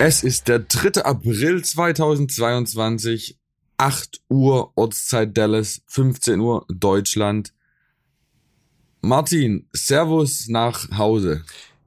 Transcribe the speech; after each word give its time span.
Es 0.00 0.22
ist 0.22 0.46
der 0.46 0.60
3. 0.60 1.02
April 1.02 1.64
2022, 1.64 3.36
8 3.78 4.20
Uhr 4.28 4.70
Ortszeit 4.76 5.36
Dallas, 5.36 5.82
15 5.88 6.38
Uhr 6.38 6.64
Deutschland. 6.68 7.52
Martin, 9.00 9.66
Servus 9.72 10.46
nach 10.46 10.96
Hause. 10.96 11.42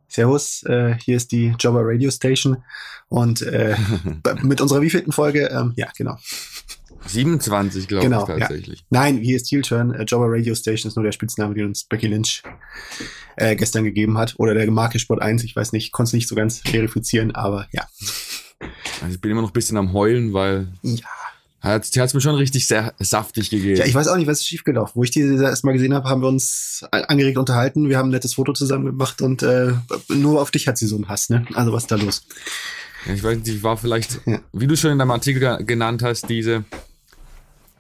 Servus, 0.10 0.62
äh, 0.64 0.96
hier 1.00 1.16
ist 1.16 1.32
die 1.32 1.56
Jobber 1.58 1.84
Radio 1.86 2.12
Station 2.12 2.62
und 3.08 3.44
äh, 3.44 3.78
mit 4.42 4.60
unserer 4.60 4.82
wievielten 4.82 5.14
Folge? 5.14 5.48
Ähm, 5.48 5.72
ja, 5.78 5.88
genau. 5.96 6.18
27, 7.06 7.88
glaube 7.88 8.04
Genau, 8.06 8.24
ich 8.24 8.30
ja. 8.30 8.38
tatsächlich. 8.40 8.84
Nein, 8.90 9.18
hier 9.18 9.36
ist 9.38 9.50
Heel 9.52 9.62
Turn. 9.62 9.94
Äh, 9.94 10.04
Jobber 10.04 10.28
Radio 10.30 10.54
Station 10.56 10.90
ist 10.90 10.96
nur 10.96 11.04
der 11.04 11.12
Spitzname, 11.12 11.54
den 11.54 11.66
uns 11.68 11.84
Becky 11.84 12.08
Lynch 12.08 12.44
äh, 13.38 13.56
gestern 13.56 13.84
gegeben 13.84 14.18
hat. 14.18 14.36
Oder 14.38 14.54
der 14.54 14.70
Marke 14.72 15.00
Sport 15.00 15.22
1, 15.22 15.44
ich 15.44 15.56
weiß 15.56 15.74
nicht, 15.74 15.92
konnte 15.92 16.10
es 16.10 16.14
nicht 16.14 16.28
so 16.28 16.36
ganz 16.36 16.60
verifizieren, 16.60 17.32
aber 17.36 17.68
ja. 17.72 17.88
Also 19.02 19.16
ich 19.16 19.22
bin 19.22 19.32
immer 19.32 19.42
noch 19.42 19.50
ein 19.50 19.54
bisschen 19.54 19.78
am 19.78 19.94
Heulen, 19.94 20.34
weil 20.34 20.68
Ja. 20.84 21.00
hat 21.62 21.96
es 21.96 22.14
mir 22.14 22.22
schon 22.22 22.36
richtig 22.36 22.68
sehr 22.68 22.94
saftig 23.00 23.50
gegeben. 23.50 23.78
Ja, 23.78 23.86
ich 23.86 23.96
weiß 23.96 24.08
auch 24.08 24.18
nicht, 24.18 24.28
was 24.28 24.40
ist 24.40 24.48
schiefgelaufen. 24.48 24.94
Wo 24.96 25.04
ich 25.04 25.12
die 25.12 25.22
erst 25.22 25.64
mal 25.64 25.72
gesehen 25.74 25.94
habe, 25.96 26.08
haben 26.08 26.22
wir 26.22 26.28
uns 26.28 26.86
angeregt 26.92 27.38
unterhalten. 27.40 27.90
Wir 27.90 27.98
haben 27.98 28.10
ein 28.10 28.12
nettes 28.12 28.36
Foto 28.36 28.54
zusammen 28.54 28.86
gemacht 28.86 29.22
und 29.24 29.42
äh, 29.42 29.74
nur 30.10 30.42
auf 30.42 30.52
dich 30.52 30.68
hat 30.68 30.78
sie 30.78 30.86
so 30.88 30.96
einen 30.96 31.10
Hass, 31.10 31.30
ne? 31.30 31.46
Also 31.56 31.74
was 31.74 31.84
ist 31.84 31.92
da 31.92 31.96
los? 31.96 32.24
Ja, 33.08 33.14
ich 33.16 33.24
weiß 33.24 33.40
nicht, 33.40 33.48
ich 33.48 33.64
war 33.64 33.78
vielleicht, 33.78 34.22
Ja. 34.28 34.40
wie 34.54 34.68
du 34.68 34.78
schon 34.78 34.92
in 34.92 35.00
deinem 35.00 35.10
Artikel 35.12 35.40
ge- 35.40 35.64
genannt 35.66 36.04
hast, 36.04 36.30
diese 36.30 36.64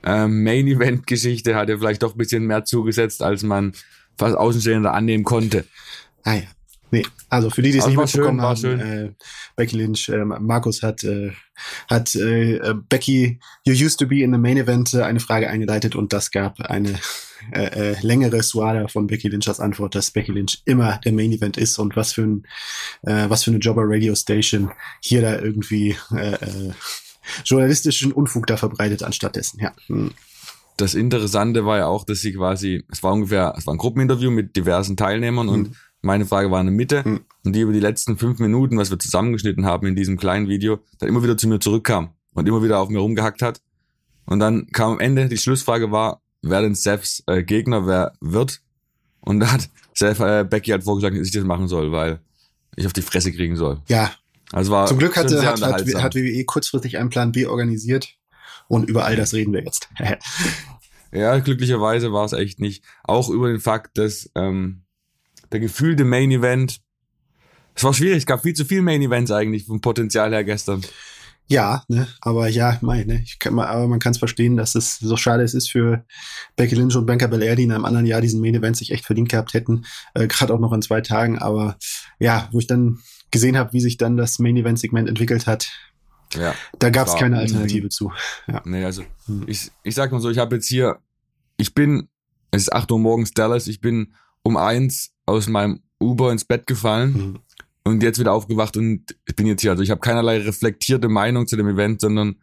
ähm, 0.03 0.43
Main-Event-Geschichte 0.43 1.55
hat 1.55 1.69
ja 1.69 1.77
vielleicht 1.77 2.03
doch 2.03 2.15
ein 2.15 2.17
bisschen 2.17 2.45
mehr 2.45 2.65
zugesetzt, 2.65 3.21
als 3.21 3.43
man 3.43 3.73
fast 4.17 4.35
Außenstehender 4.35 4.93
annehmen 4.93 5.23
konnte. 5.23 5.65
Ah 6.23 6.35
ja. 6.35 6.43
Nee, 6.93 7.05
also 7.29 7.49
für 7.49 7.61
die, 7.61 7.71
die 7.71 7.77
es 7.77 7.85
Also 7.85 8.01
nicht 8.01 8.09
schön, 8.09 8.21
mitbekommen 8.21 8.41
war 8.41 8.49
haben, 8.49 8.57
schön. 8.57 8.79
Äh, 8.81 9.11
Becky 9.55 9.77
Lynch, 9.77 10.09
äh, 10.09 10.25
Markus 10.25 10.83
hat, 10.83 11.05
äh, 11.05 11.31
hat 11.89 12.13
äh, 12.15 12.57
äh, 12.57 12.75
Becky, 12.89 13.39
you 13.63 13.73
used 13.73 13.97
to 13.97 14.05
be 14.05 14.21
in 14.21 14.33
the 14.33 14.37
main 14.37 14.57
event, 14.57 14.93
äh, 14.93 15.03
eine 15.03 15.21
Frage 15.21 15.49
eingeleitet 15.49 15.95
und 15.95 16.11
das 16.11 16.31
gab 16.31 16.59
eine 16.59 16.99
äh, 17.53 17.93
äh, 17.93 17.95
längere 18.01 18.43
Suada 18.43 18.89
von 18.89 19.07
Becky 19.07 19.29
Lynch 19.29 19.47
als 19.47 19.61
Antwort, 19.61 19.95
dass 19.95 20.11
Becky 20.11 20.33
Lynch 20.33 20.61
immer 20.65 20.99
der 21.03 21.13
Main 21.13 21.31
Event 21.31 21.57
ist 21.57 21.79
und 21.79 21.95
was 21.95 22.13
für 22.13 22.23
ein, 22.23 22.47
äh, 23.03 23.29
was 23.29 23.45
für 23.45 23.51
eine 23.51 23.59
Jobber 23.59 23.83
Radio 23.85 24.13
Station 24.13 24.71
hier 25.01 25.21
da 25.21 25.39
irgendwie 25.39 25.95
äh, 26.13 26.33
äh, 26.33 26.71
journalistischen 27.45 28.11
Unfug 28.11 28.47
da 28.47 28.57
verbreitet 28.57 29.03
anstattdessen. 29.03 29.59
Ja. 29.61 29.73
Hm. 29.87 30.11
Das 30.77 30.95
Interessante 30.95 31.65
war 31.65 31.77
ja 31.77 31.87
auch, 31.87 32.05
dass 32.05 32.21
sie 32.21 32.33
quasi, 32.33 32.83
es 32.91 33.03
war 33.03 33.13
ungefähr, 33.13 33.53
es 33.57 33.67
war 33.67 33.73
ein 33.73 33.77
Gruppeninterview 33.77 34.31
mit 34.31 34.55
diversen 34.55 34.97
Teilnehmern 34.97 35.47
und 35.49 35.61
Mhm. 35.69 35.75
meine 36.01 36.25
Frage 36.25 36.49
war 36.49 36.59
in 36.59 36.67
der 36.67 36.75
Mitte 36.75 37.03
Mhm. 37.05 37.19
und 37.45 37.53
die 37.55 37.61
über 37.61 37.73
die 37.73 37.79
letzten 37.79 38.17
fünf 38.17 38.39
Minuten, 38.39 38.77
was 38.77 38.89
wir 38.89 38.97
zusammengeschnitten 38.97 39.65
haben 39.65 39.85
in 39.87 39.95
diesem 39.95 40.17
kleinen 40.17 40.47
Video, 40.47 40.79
dann 40.99 41.09
immer 41.09 41.21
wieder 41.23 41.37
zu 41.37 41.47
mir 41.47 41.59
zurückkam 41.59 42.09
und 42.33 42.47
immer 42.47 42.63
wieder 42.63 42.79
auf 42.79 42.89
mir 42.89 42.99
rumgehackt 42.99 43.41
hat. 43.41 43.61
Und 44.25 44.39
dann 44.39 44.67
kam 44.71 44.93
am 44.93 44.99
Ende, 44.99 45.27
die 45.27 45.37
Schlussfrage 45.37 45.91
war, 45.91 46.21
wer 46.41 46.61
denn 46.61 46.73
Seths 46.73 47.21
äh, 47.27 47.43
Gegner 47.43 47.85
wer 47.85 48.13
wird. 48.21 48.61
Und 49.19 49.39
da 49.41 49.51
hat 49.51 49.69
Seth 49.93 50.19
äh, 50.19 50.43
Becky 50.49 50.71
halt 50.71 50.83
vorgeschlagen, 50.83 51.17
dass 51.17 51.27
ich 51.27 51.33
das 51.33 51.43
machen 51.43 51.67
soll, 51.67 51.91
weil 51.91 52.19
ich 52.75 52.85
auf 52.87 52.93
die 52.93 53.01
Fresse 53.03 53.31
kriegen 53.31 53.55
soll. 53.57 53.81
ja, 53.87 54.09
Also 54.51 54.71
war 54.71 54.85
zum 54.87 54.97
Glück 54.97 55.15
hatte, 55.15 55.45
hat, 55.45 55.61
hat, 55.61 55.95
hat 55.95 56.15
WWE 56.15 56.43
kurzfristig 56.45 56.97
einen 56.97 57.09
Plan 57.09 57.31
B 57.31 57.45
organisiert 57.45 58.15
und 58.67 58.89
über 58.89 59.05
all 59.05 59.15
das 59.15 59.33
reden 59.33 59.53
wir 59.53 59.63
jetzt. 59.63 59.89
Ja, 61.13 61.37
glücklicherweise 61.39 62.13
war 62.13 62.25
es 62.25 62.33
echt 62.33 62.59
nicht. 62.59 62.83
Auch 63.03 63.29
über 63.29 63.49
den 63.49 63.59
Fakt, 63.59 63.97
dass 63.97 64.29
ähm, 64.35 64.83
der 65.51 65.59
gefühlte 65.59 66.05
Main 66.05 66.31
Event, 66.31 66.79
es 67.75 67.83
war 67.83 67.93
schwierig, 67.93 68.19
es 68.19 68.25
gab 68.25 68.43
viel 68.43 68.53
zu 68.53 68.65
viele 68.65 68.81
Main 68.81 69.01
Events 69.01 69.31
eigentlich 69.31 69.65
vom 69.65 69.81
Potenzial 69.81 70.31
her 70.31 70.43
gestern. 70.43 70.81
Ja, 71.47 71.83
ne, 71.89 72.07
aber 72.21 72.47
ja, 72.47 72.77
mein, 72.79 73.07
ne, 73.07 73.21
ich 73.25 73.39
kann 73.39 73.53
mal, 73.53 73.67
aber 73.67 73.87
man 73.87 73.99
kann 73.99 74.11
es 74.11 74.19
verstehen, 74.19 74.55
dass 74.55 74.73
es 74.73 74.99
so 74.99 75.17
schade 75.17 75.43
es 75.43 75.53
ist 75.53 75.69
für 75.69 76.05
Becky 76.55 76.75
Lynch 76.75 76.95
und 76.95 77.05
Bianca 77.05 77.27
Belair, 77.27 77.57
die 77.57 77.63
in 77.63 77.73
einem 77.73 77.83
anderen 77.83 78.05
Jahr 78.05 78.21
diesen 78.21 78.39
Main 78.39 78.55
Event 78.55 78.77
sich 78.77 78.91
echt 78.91 79.05
verdient 79.05 79.27
gehabt 79.27 79.53
hätten, 79.53 79.83
äh, 80.13 80.27
gerade 80.27 80.53
auch 80.53 80.59
noch 80.59 80.71
in 80.71 80.81
zwei 80.81 81.01
Tagen. 81.01 81.39
Aber 81.39 81.77
ja, 82.19 82.47
wo 82.53 82.59
ich 82.59 82.67
dann 82.67 82.99
gesehen 83.31 83.57
habe, 83.57 83.73
wie 83.73 83.81
sich 83.81 83.97
dann 83.97 84.17
das 84.17 84.39
Main 84.39 84.57
Event 84.57 84.79
Segment 84.79 85.07
entwickelt 85.09 85.47
hat, 85.47 85.69
Ja, 86.33 86.53
da 86.79 86.89
gab 86.89 87.07
es 87.07 87.15
keine. 87.15 87.37
Alternative 87.39 87.89
zu. 87.89 88.11
Ja. 88.47 88.61
nee, 88.65 88.83
also 88.85 89.03
Hm. 89.25 89.43
ich, 89.47 89.71
ich 89.83 89.95
sag 89.95 90.11
mal 90.11 90.21
so, 90.21 90.29
ich 90.29 90.37
habe 90.37 90.55
jetzt 90.55 90.67
hier, 90.67 90.99
ich 91.57 91.73
bin, 91.73 92.07
es 92.51 92.63
ist 92.63 92.73
8 92.73 92.91
Uhr 92.91 92.99
morgens 92.99 93.33
Dallas, 93.33 93.67
ich 93.67 93.81
bin 93.81 94.13
um 94.43 94.57
eins 94.57 95.13
aus 95.25 95.47
meinem 95.47 95.81
Uber 95.99 96.31
ins 96.31 96.45
Bett 96.45 96.67
gefallen 96.67 97.13
Mhm. 97.13 97.39
und 97.83 98.03
jetzt 98.03 98.19
wieder 98.19 98.33
aufgewacht 98.33 98.75
und 98.77 99.15
ich 99.27 99.35
bin 99.35 99.45
jetzt 99.47 99.61
hier. 99.61 99.71
Also 99.71 99.83
ich 99.83 99.91
habe 99.91 100.01
keinerlei 100.01 100.39
reflektierte 100.39 101.07
Meinung 101.09 101.47
zu 101.47 101.55
dem 101.55 101.67
Event, 101.69 102.01
sondern 102.01 102.35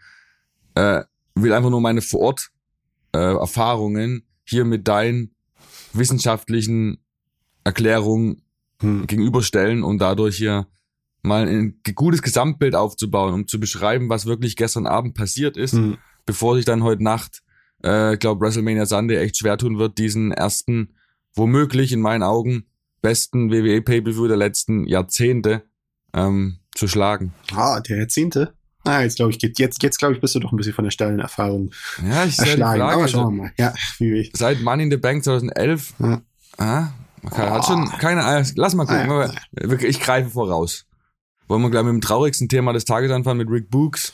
äh, 0.75 1.03
will 1.35 1.53
einfach 1.53 1.71
nur 1.71 1.81
meine 1.81 2.01
vor 2.03 2.21
Ort 2.21 2.51
äh, 3.13 3.19
Erfahrungen 3.19 4.23
hier 4.45 4.65
mit 4.65 4.87
deinen 4.89 5.35
wissenschaftlichen 5.93 6.99
Erklärungen 7.65 8.43
Hm. 8.81 9.09
gegenüberstellen 9.09 9.83
und 9.83 9.99
dadurch 9.99 10.37
hier 10.37 10.69
mal 11.23 11.47
ein 11.49 11.81
gutes 11.95 12.23
Gesamtbild 12.23 12.75
aufzubauen, 12.75 13.35
um 13.35 13.47
zu 13.47 13.59
beschreiben, 13.61 14.09
was 14.09 14.27
wirklich 14.27 14.57
gestern 14.57 14.87
Abend 14.87 15.15
passiert 15.15 15.57
ist, 15.57 15.73
Hm. 15.73 15.99
bevor 16.27 16.57
sich 16.57 16.65
dann 16.65 16.83
heute 16.83 17.03
Nacht, 17.03 17.43
äh, 17.83 18.17
glaube 18.17 18.45
WrestleMania 18.45 18.87
Sunday 18.87 19.17
echt 19.19 19.37
schwer 19.37 19.59
tun 19.59 19.79
wird, 19.79 19.99
diesen 19.99 20.33
ersten, 20.33 20.95
womöglich 21.35 21.93
in 21.93 22.01
meinen 22.01 22.23
Augen, 22.23 22.67
besten 23.03 23.51
WWE 23.51 23.81
Pay-Per-View 23.83 24.27
der 24.29 24.37
letzten 24.37 24.85
Jahrzehnte 24.87 25.63
ähm, 26.15 26.59
zu 26.75 26.89
schlagen. 26.89 27.33
Ah, 27.55 27.81
der 27.81 27.99
Jahrzehnte. 27.99 28.55
Ah, 28.85 29.03
jetzt 29.03 29.17
glaube 29.17 29.31
ich, 29.33 29.39
geht, 29.39 29.59
jetzt, 29.59 29.83
jetzt 29.83 29.99
glaube 29.99 30.15
ich, 30.15 30.21
bist 30.21 30.35
du 30.35 30.41
doch 30.41 30.53
ein 30.53 30.57
bisschen 30.57 30.73
von 30.73 30.85
der 30.85 30.91
steilen 30.91 31.19
Erfahrung 31.21 31.71
Ja, 32.03 32.25
ich 32.25 32.39
erschlagen. 32.39 32.81
Frage. 32.81 32.95
Aber 32.97 33.09
schauen 33.09 33.21
Also, 33.25 33.31
wir 33.31 33.43
mal. 33.43 33.53
Ja, 33.59 33.75
wie 33.99 34.31
seit 34.35 34.61
Money 34.63 34.85
in 34.85 34.91
the 34.91 34.97
Bank 34.97 35.23
2011, 35.25 35.95
Ja. 35.99 36.23
ah, 36.59 36.89
man 37.23 37.33
kann, 37.33 37.51
hat 37.51 37.65
schon 37.67 37.89
keine, 37.99 38.25
ah, 38.25 38.43
lass 38.57 38.75
mal 38.75 38.87
gucken, 38.87 39.11
Ah, 39.11 39.33
ja. 39.61 39.73
ich 39.81 40.01
greife 40.01 40.31
voraus. 40.31 40.87
Wollen 41.49 41.63
wir 41.63 41.71
gleich 41.71 41.85
mit 41.85 41.95
dem 41.95 42.01
traurigsten 42.03 42.49
Thema 42.49 42.75
des 42.75 42.85
Tages 42.85 43.11
anfangen, 43.11 43.39
mit 43.39 43.51
Rick 43.51 43.71
Books? 43.71 44.13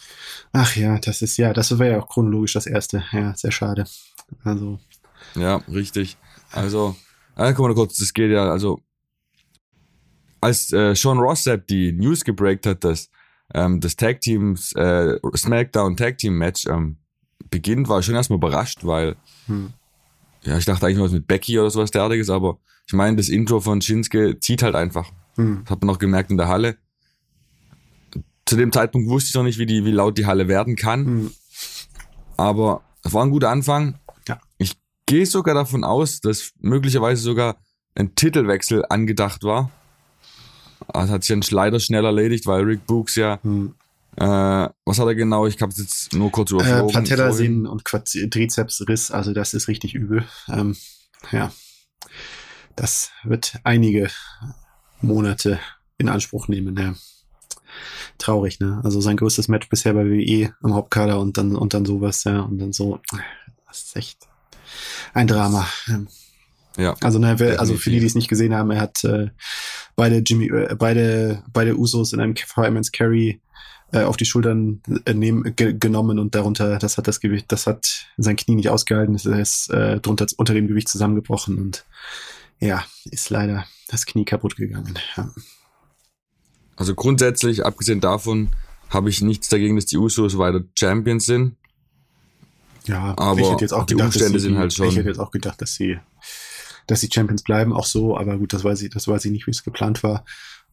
Ach 0.53 0.77
ja, 0.77 0.99
das 0.99 1.21
ist 1.21 1.37
ja, 1.37 1.53
das 1.53 1.77
wäre 1.78 1.97
ja 1.97 2.00
auch 2.00 2.09
chronologisch 2.09 2.53
das 2.53 2.67
erste. 2.67 3.05
Ja, 3.12 3.34
sehr 3.34 3.50
schade. 3.50 3.84
Also, 4.45 4.78
Ja, 5.34 5.56
richtig. 5.69 6.17
Also, 6.53 6.94
äh, 7.37 7.53
guck 7.53 7.67
mal 7.67 7.75
kurz, 7.75 7.97
das 7.99 8.15
geht 8.15 8.31
ja, 8.31 8.50
also, 8.50 8.81
als 10.41 10.73
äh, 10.73 10.94
Sean 10.94 11.19
Rossap 11.19 11.67
die 11.67 11.91
News 11.93 12.23
gebreakt 12.23 12.67
hat, 12.67 12.84
dass 12.84 13.11
ähm, 13.53 13.81
das 13.81 13.97
Tag 13.97 14.21
Teams, 14.21 14.73
äh, 14.77 15.19
SmackDown 15.34 15.97
Tag 15.97 16.19
Team 16.19 16.39
Match 16.39 16.67
ähm, 16.67 16.99
beginnt, 17.50 17.89
war 17.89 17.99
ich 17.99 18.06
schon 18.06 18.15
erstmal 18.15 18.39
überrascht, 18.39 18.84
weil, 18.84 19.17
hm. 19.47 19.73
ja, 20.44 20.56
ich 20.56 20.65
dachte 20.65 20.87
eigentlich 20.87 21.00
was 21.00 21.12
mit 21.12 21.27
Becky 21.27 21.59
oder 21.59 21.71
sowas 21.71 21.91
derartiges, 21.91 22.31
aber 22.31 22.59
ich 22.87 22.93
meine, 22.93 23.17
das 23.17 23.28
Intro 23.28 23.61
von 23.61 23.81
Shinsuke 23.81 24.39
zieht 24.39 24.62
halt 24.62 24.77
einfach. 24.77 25.11
Hm. 25.34 25.62
Das 25.65 25.73
hat 25.73 25.81
man 25.81 25.89
noch 25.89 25.99
gemerkt 25.99 26.31
in 26.31 26.37
der 26.37 26.49
Halle. 26.49 26.77
Zu 28.47 28.56
dem 28.56 28.72
Zeitpunkt 28.72 29.09
wusste 29.09 29.28
ich 29.28 29.34
noch 29.34 29.43
nicht, 29.43 29.59
wie, 29.59 29.66
die, 29.66 29.84
wie 29.84 29.91
laut 29.91 30.19
die 30.19 30.27
Halle 30.27 30.49
werden 30.49 30.77
kann. 30.77 31.06
Hm. 31.06 31.31
Aber 32.37 32.82
es 33.03 33.12
war 33.12 33.25
ein 33.25 33.31
guter 33.31 33.50
Anfang. 33.50 33.99
Ja. 34.28 34.41
Ich 34.59 34.77
gehe 35.06 35.27
sogar 35.27 35.55
davon 35.55 35.84
aus, 35.84 36.21
dass 36.21 36.53
möglicherweise 36.59 37.22
sogar 37.22 37.56
ein 37.94 38.15
Titelwechsel 38.15 38.84
angedacht 38.88 39.44
war. 39.44 39.71
Das 40.93 41.09
hat 41.10 41.25
sich 41.25 41.28
dann 41.34 41.43
leider 41.56 41.81
schnell 41.81 42.05
erledigt, 42.05 42.47
weil 42.47 42.62
Rick 42.65 42.87
Books 42.87 43.15
ja, 43.16 43.38
Hm. 43.43 43.75
äh, 44.16 44.25
was 44.84 44.99
hat 44.99 45.06
er 45.06 45.15
genau? 45.15 45.47
Ich 45.47 45.61
habe 45.62 45.72
es 45.72 45.78
jetzt 45.78 46.12
nur 46.12 46.31
kurz 46.31 46.50
Äh, 46.50 46.55
überflogen. 46.56 46.91
vorhin. 46.91 47.09
Patellasehnen 47.09 47.66
und 47.66 47.84
Trizepsriss, 47.84 49.11
also 49.11 49.32
das 49.32 49.55
ist 49.55 49.69
richtig 49.69 49.94
übel. 49.94 50.26
Ähm, 50.49 50.76
ja, 51.32 51.50
das 52.76 53.11
wird 53.23 53.58
einige 53.64 54.11
Monate 55.00 55.58
in 55.97 56.08
Anspruch 56.08 56.49
nehmen. 56.49 56.76
Ja. 56.76 56.94
Traurig, 58.19 58.61
ne? 58.61 58.81
Also 58.85 59.00
sein 59.00 59.17
größtes 59.17 59.49
Match 59.49 59.69
bisher 59.69 59.94
bei 59.94 60.05
WWE 60.05 60.55
am 60.62 60.75
Hauptkader 60.75 61.21
und 61.21 61.37
dann 61.38 61.56
und 61.56 61.75
dann 61.75 61.85
sowas, 61.85 62.25
ja, 62.25 62.41
und 62.41 62.59
dann 62.59 62.73
so. 62.73 63.00
Das 63.67 63.85
ist 63.85 63.97
echt 63.97 64.29
ein 65.12 65.26
Drama. 65.26 65.67
Ja, 66.76 66.94
Also, 67.03 67.19
ne, 67.19 67.37
also 67.59 67.76
für 67.76 67.91
die, 67.91 68.00
die 68.00 68.06
es 68.06 68.15
nicht 68.17 68.29
gesehen 68.29 68.55
haben, 68.55 68.71
er 68.73 68.81
hat 68.81 69.05
äh, 69.05 69.31
beide 69.94 70.19
Jimmy, 70.19 70.47
äh, 70.49 70.75
beide, 70.76 71.43
beide 71.53 71.76
Usos 71.76 72.12
in 72.12 72.21
einem 72.21 72.35
Fireman's 72.35 72.91
Carry 72.91 73.41
äh, 73.93 74.03
auf 74.03 74.17
die 74.17 74.25
Schultern 74.25 74.82
äh, 75.05 75.15
nehmen, 75.15 75.55
ge 75.55 75.75
genommen 75.79 76.19
und 76.19 76.35
darunter, 76.35 76.79
das 76.79 76.99
hat 76.99 77.06
das 77.06 77.21
Gewicht, 77.21 77.47
das 77.49 77.67
hat 77.67 78.09
sein 78.17 78.37
Knie 78.37 78.56
nicht 78.56 78.71
ausgehalten, 78.71 79.15
es 79.15 79.25
ist 79.25 79.71
äh, 79.71 80.00
drunter 80.00 80.26
unter 80.37 80.55
dem 80.55 80.67
Gewicht 80.67 80.88
zusammengebrochen 80.88 81.59
und 81.59 81.85
ja, 82.59 82.85
ist 83.05 83.31
leider 83.31 83.67
das 83.88 84.06
Knie 84.06 84.25
kaputt 84.25 84.56
gegangen. 84.56 84.99
Ja. 85.17 85.31
Also 86.76 86.94
grundsätzlich, 86.94 87.65
abgesehen 87.65 88.00
davon, 88.00 88.49
habe 88.91 89.09
ich 89.11 89.23
nichts 89.23 89.49
dagegen, 89.49 89.76
dass 89.76 89.87
die 89.87 89.97
Usos 89.99 90.38
weiter 90.38 90.62
Champions 90.79 91.26
sind. 91.26 91.56
Ja, 92.87 93.15
Aber 93.17 93.41
ich 93.41 93.50
hätte 93.50 93.65
jetzt 93.65 93.73
auch 93.73 93.87
die 93.87 93.94
gedacht, 93.94 94.09
Umstände 94.09 94.38
sie, 94.38 94.47
sind 94.47 94.59
halt 94.59 94.73
schon- 94.73 94.88
Ich 94.88 94.97
hätte 94.97 95.09
jetzt 95.09 95.19
auch 95.19 95.31
gedacht, 95.31 95.61
dass 95.62 95.75
sie, 95.75 95.99
dass 96.87 97.00
sie 97.00 97.09
Champions 97.12 97.43
bleiben, 97.43 97.73
auch 97.73 97.87
so, 97.87 98.17
aber 98.17 98.37
gut, 98.38 98.53
das 98.53 98.62
weiß 98.62 98.82
ich, 98.82 98.91
das 98.91 99.09
weiß 99.09 99.25
ich 99.25 99.32
nicht, 99.32 99.47
wie 99.47 99.53
es 99.53 99.65
geplant 99.65 100.03
war. 100.03 100.25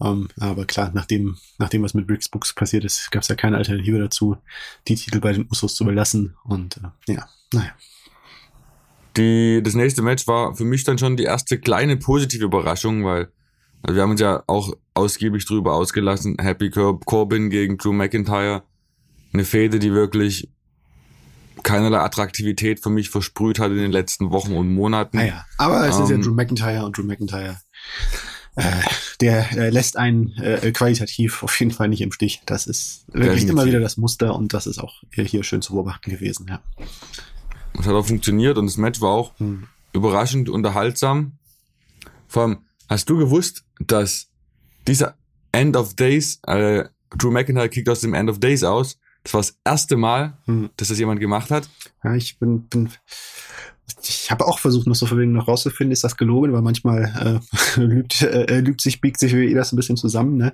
Ähm, 0.03 0.27
aber 0.39 0.65
klar, 0.65 0.91
nachdem, 0.93 1.37
nachdem 1.57 1.83
was 1.83 1.93
mit 1.93 2.07
Bricks 2.07 2.27
Books 2.27 2.53
passiert 2.53 2.83
ist, 2.83 3.11
gab 3.11 3.21
es 3.21 3.29
ja 3.29 3.35
keine 3.35 3.57
Alternative 3.57 3.99
dazu, 3.99 4.35
die 4.87 4.95
Titel 4.95 5.19
bei 5.19 5.31
den 5.31 5.47
Usos 5.49 5.75
zu 5.75 5.85
belassen. 5.85 6.35
Und 6.43 6.77
äh, 6.77 7.13
ja, 7.13 7.29
naja. 7.53 7.71
Die, 9.17 9.61
das 9.63 9.73
nächste 9.75 10.01
Match 10.01 10.25
war 10.27 10.55
für 10.55 10.63
mich 10.63 10.83
dann 10.83 10.97
schon 10.97 11.17
die 11.17 11.23
erste 11.23 11.59
kleine 11.59 11.97
positive 11.97 12.45
Überraschung, 12.45 13.03
weil 13.05 13.29
also 13.83 13.95
wir 13.95 14.03
haben 14.03 14.11
uns 14.11 14.21
ja 14.21 14.43
auch 14.47 14.73
ausgiebig 14.93 15.45
drüber 15.45 15.73
ausgelassen. 15.73 16.37
Happy 16.39 16.69
Corbin 16.69 17.49
gegen 17.49 17.77
Drew 17.77 17.93
McIntyre. 17.93 18.63
Eine 19.33 19.45
Fehde, 19.45 19.79
die 19.79 19.93
wirklich 19.93 20.49
keinerlei 21.63 21.99
Attraktivität 21.99 22.81
für 22.81 22.89
mich 22.89 23.09
versprüht 23.09 23.59
hat 23.59 23.71
in 23.71 23.77
den 23.77 23.91
letzten 23.91 24.31
Wochen 24.31 24.53
und 24.53 24.73
Monaten. 24.73 25.17
Naja, 25.17 25.45
aber 25.57 25.87
es 25.87 25.97
ähm, 25.97 26.03
ist 26.03 26.09
ja 26.09 26.15
ähm, 26.15 26.21
Drew 26.21 26.33
McIntyre 26.33 26.85
und 26.85 26.97
Drew 26.97 27.03
McIntyre, 27.03 27.59
äh, 28.55 28.63
der 29.21 29.51
äh, 29.51 29.69
lässt 29.69 29.97
einen 29.97 30.31
äh, 30.37 30.71
qualitativ 30.71 31.43
auf 31.43 31.57
jeden 31.59 31.71
Fall 31.71 31.87
nicht 31.87 32.01
im 32.01 32.11
Stich. 32.11 32.41
Das 32.45 32.67
ist 32.67 33.05
wirklich 33.13 33.47
immer 33.47 33.65
wieder 33.65 33.79
das 33.79 33.97
Muster 33.97 34.35
und 34.35 34.53
das 34.53 34.67
ist 34.67 34.79
auch 34.79 35.01
hier 35.11 35.43
schön 35.43 35.61
zu 35.61 35.73
beobachten 35.73 36.11
gewesen, 36.11 36.47
ja. 36.49 36.61
Es 37.79 37.85
hat 37.85 37.93
auch 37.93 38.05
funktioniert 38.05 38.57
und 38.57 38.65
das 38.65 38.77
Match 38.77 38.99
war 38.99 39.11
auch 39.11 39.39
hm. 39.39 39.67
überraschend 39.93 40.49
unterhaltsam. 40.49 41.33
Vor 42.27 42.43
allem, 42.43 42.57
hast 42.89 43.09
du 43.09 43.17
gewusst, 43.17 43.63
dass 43.87 44.29
dieser 44.87 45.15
End 45.51 45.75
of 45.75 45.95
Days, 45.95 46.39
äh, 46.47 46.85
Drew 47.17 47.31
McIntyre 47.31 47.69
kickt 47.69 47.89
aus 47.89 48.01
dem 48.01 48.13
End 48.13 48.29
of 48.29 48.39
Days 48.39 48.63
aus, 48.63 48.97
das 49.23 49.33
war 49.33 49.41
das 49.41 49.57
erste 49.63 49.97
Mal, 49.97 50.37
hm. 50.45 50.69
dass 50.77 50.87
das 50.87 50.97
jemand 50.97 51.19
gemacht 51.19 51.51
hat. 51.51 51.69
Ja, 52.03 52.15
ich 52.15 52.39
bin, 52.39 52.63
bin 52.63 52.89
ich 54.03 54.31
habe 54.31 54.45
auch 54.45 54.59
versucht, 54.59 54.87
noch 54.87 54.95
so 54.95 55.05
verwegen 55.05 55.31
noch 55.31 55.47
rauszufinden, 55.47 55.91
ist 55.91 56.03
das 56.03 56.17
gelogen, 56.17 56.53
weil 56.53 56.61
manchmal 56.61 57.41
äh, 57.75 57.79
lügt, 57.79 58.21
äh, 58.21 58.59
lügt 58.59 58.81
sich, 58.81 59.01
biegt 59.01 59.19
sich 59.19 59.35
wie 59.35 59.53
das 59.53 59.71
ein 59.71 59.77
bisschen 59.77 59.97
zusammen, 59.97 60.37
ne? 60.37 60.53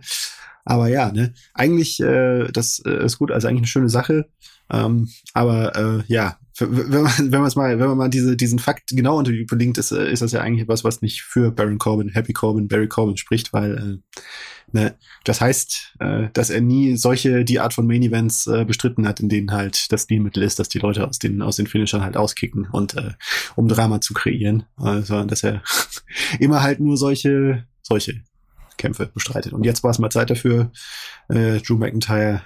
Aber 0.65 0.89
ja, 0.89 1.11
ne, 1.13 1.33
eigentlich, 1.53 2.01
äh, 2.01 2.47
das 2.51 2.79
äh, 2.85 3.05
ist 3.05 3.17
gut, 3.17 3.31
also 3.31 3.47
eigentlich 3.47 3.59
eine 3.59 3.67
schöne 3.67 3.89
Sache. 3.89 4.27
Ähm, 4.69 5.07
aber 5.33 5.75
äh, 5.77 6.03
ja, 6.07 6.37
wenn 6.59 7.03
man 7.03 7.11
wenn 7.31 7.41
man 7.41 7.51
mal, 7.55 7.79
wenn 7.79 7.87
man 7.87 7.97
mal 7.97 8.09
diese, 8.09 8.35
diesen 8.35 8.59
Fakt 8.59 8.89
genau 8.89 9.17
unter 9.17 9.31
die 9.31 9.39
überlinkt, 9.39 9.77
ist, 9.77 9.91
äh, 9.91 10.11
ist 10.11 10.21
das 10.21 10.33
ja 10.33 10.41
eigentlich 10.41 10.67
was, 10.67 10.83
was 10.83 11.01
nicht 11.01 11.21
für 11.21 11.51
Baron 11.51 11.77
Corbin, 11.77 12.09
Happy 12.09 12.33
Corbin, 12.33 12.67
Barry 12.67 12.89
Corbin 12.89 13.15
spricht, 13.15 13.53
weil 13.53 13.77
äh, 13.77 14.19
ne, 14.71 14.95
das 15.23 15.41
heißt, 15.41 15.95
äh, 15.99 16.27
dass 16.33 16.49
er 16.49 16.61
nie 16.61 16.97
solche 16.97 17.45
die 17.45 17.59
Art 17.59 17.73
von 17.73 17.87
Main 17.87 18.03
Events 18.03 18.47
äh, 18.47 18.65
bestritten 18.65 19.07
hat, 19.07 19.19
in 19.19 19.29
denen 19.29 19.51
halt 19.51 19.91
das 19.91 20.03
Stilmittel 20.03 20.43
ist, 20.43 20.59
dass 20.59 20.69
die 20.69 20.79
Leute 20.79 21.07
aus 21.07 21.19
den 21.19 21.41
aus 21.41 21.55
den 21.55 21.67
Finishern 21.67 22.03
halt 22.03 22.17
auskicken 22.17 22.67
und 22.71 22.95
äh, 22.95 23.11
um 23.55 23.67
Drama 23.67 24.01
zu 24.01 24.13
kreieren, 24.13 24.63
sondern 24.77 25.27
dass 25.27 25.43
er 25.43 25.61
immer 26.39 26.61
halt 26.61 26.79
nur 26.79 26.97
solche 26.97 27.65
solche 27.81 28.21
Kämpfe 28.77 29.07
bestreitet. 29.07 29.53
Und 29.53 29.65
jetzt 29.65 29.83
war 29.83 29.91
es 29.91 29.99
mal 29.99 30.09
Zeit 30.09 30.29
dafür, 30.29 30.71
äh, 31.29 31.59
Drew 31.59 31.77
McIntyre 31.77 32.41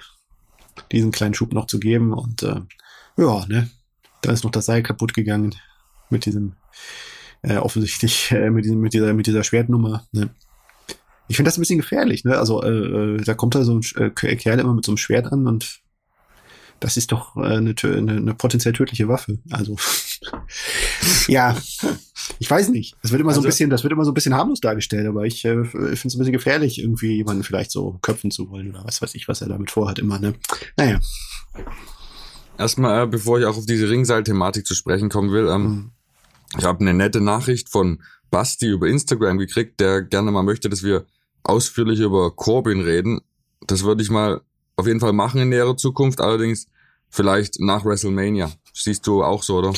diesen 0.90 1.12
kleinen 1.12 1.34
Schub 1.34 1.52
noch 1.52 1.66
zu 1.66 1.78
geben. 1.78 2.12
Und 2.12 2.42
äh, 2.42 2.60
ja, 3.16 3.46
ne, 3.46 3.70
da 4.22 4.32
ist 4.32 4.44
noch 4.44 4.50
das 4.50 4.66
Seil 4.66 4.82
kaputt 4.82 5.14
gegangen 5.14 5.54
mit 6.10 6.26
diesem 6.26 6.54
äh, 7.42 7.56
offensichtlich 7.56 8.30
äh, 8.30 8.50
mit 8.50 8.64
diesem 8.64 8.80
mit 8.80 8.94
dieser 8.94 9.12
mit 9.12 9.26
dieser 9.26 9.44
Schwertnummer. 9.44 10.06
Ne. 10.12 10.30
Ich 11.32 11.36
finde 11.36 11.48
das 11.48 11.56
ein 11.56 11.62
bisschen 11.62 11.78
gefährlich. 11.78 12.24
Ne? 12.24 12.36
Also 12.36 12.62
äh, 12.62 12.68
äh 12.68 13.16
da 13.16 13.32
kommt 13.32 13.54
da 13.54 13.64
so 13.64 13.78
ein 13.78 13.80
äh, 13.96 14.10
Kerl 14.10 14.58
immer 14.58 14.74
mit 14.74 14.84
so 14.84 14.92
einem 14.92 14.98
Schwert 14.98 15.32
an 15.32 15.46
und 15.46 15.80
das 16.78 16.98
ist 16.98 17.10
doch 17.10 17.38
äh, 17.38 17.56
eine, 17.56 17.74
eine, 17.84 18.12
eine 18.12 18.34
potenziell 18.34 18.74
tödliche 18.74 19.08
Waffe. 19.08 19.38
Also 19.50 19.78
ja, 21.28 21.56
ich 22.38 22.50
weiß 22.50 22.68
nicht. 22.68 22.96
Das 23.00 23.12
wird 23.12 23.22
immer 23.22 23.30
also, 23.30 23.40
so 23.40 23.46
ein 23.46 23.46
also 23.46 23.54
bisschen, 23.54 23.70
das 23.70 23.82
wird 23.82 23.94
immer 23.94 24.04
so 24.04 24.10
ein 24.10 24.14
bisschen 24.14 24.34
harmlos 24.34 24.60
dargestellt, 24.60 25.06
aber 25.06 25.24
ich, 25.24 25.42
äh, 25.46 25.64
finde 25.64 25.90
es 25.90 26.04
ein 26.04 26.18
bisschen 26.18 26.32
gefährlich, 26.32 26.80
irgendwie 26.80 27.14
jemanden 27.14 27.44
vielleicht 27.44 27.70
so 27.70 27.98
köpfen 28.02 28.30
zu 28.30 28.50
wollen 28.50 28.68
oder 28.68 28.84
was 28.84 29.00
weiß 29.00 29.14
ich, 29.14 29.26
was 29.26 29.40
er 29.40 29.48
damit 29.48 29.70
vorhat 29.70 29.98
immer. 29.98 30.18
Ne? 30.18 30.34
Naja. 30.76 31.00
Erstmal, 32.58 33.04
äh, 33.04 33.06
bevor 33.06 33.40
ich 33.40 33.46
auch 33.46 33.56
auf 33.56 33.64
diese 33.64 33.88
Ringseil-Thematik 33.88 34.66
zu 34.66 34.74
sprechen 34.74 35.08
kommen 35.08 35.32
will, 35.32 35.48
ähm, 35.48 35.62
mhm. 35.62 35.90
ich 36.58 36.64
habe 36.64 36.80
eine 36.80 36.92
nette 36.92 37.22
Nachricht 37.22 37.70
von 37.70 38.02
Basti 38.30 38.66
über 38.66 38.86
Instagram 38.86 39.38
gekriegt, 39.38 39.80
der 39.80 40.02
gerne 40.02 40.30
mal 40.30 40.42
möchte, 40.42 40.68
dass 40.68 40.82
wir 40.82 41.06
ausführlich 41.44 42.00
über 42.00 42.30
Corbin 42.30 42.80
reden. 42.80 43.20
Das 43.66 43.84
würde 43.84 44.02
ich 44.02 44.10
mal 44.10 44.40
auf 44.76 44.86
jeden 44.86 45.00
Fall 45.00 45.12
machen 45.12 45.40
in 45.40 45.48
näherer 45.48 45.76
Zukunft, 45.76 46.20
allerdings 46.20 46.66
vielleicht 47.08 47.60
nach 47.60 47.84
WrestleMania. 47.84 48.50
Siehst 48.72 49.06
du 49.06 49.22
auch 49.22 49.42
so, 49.42 49.58
oder? 49.58 49.72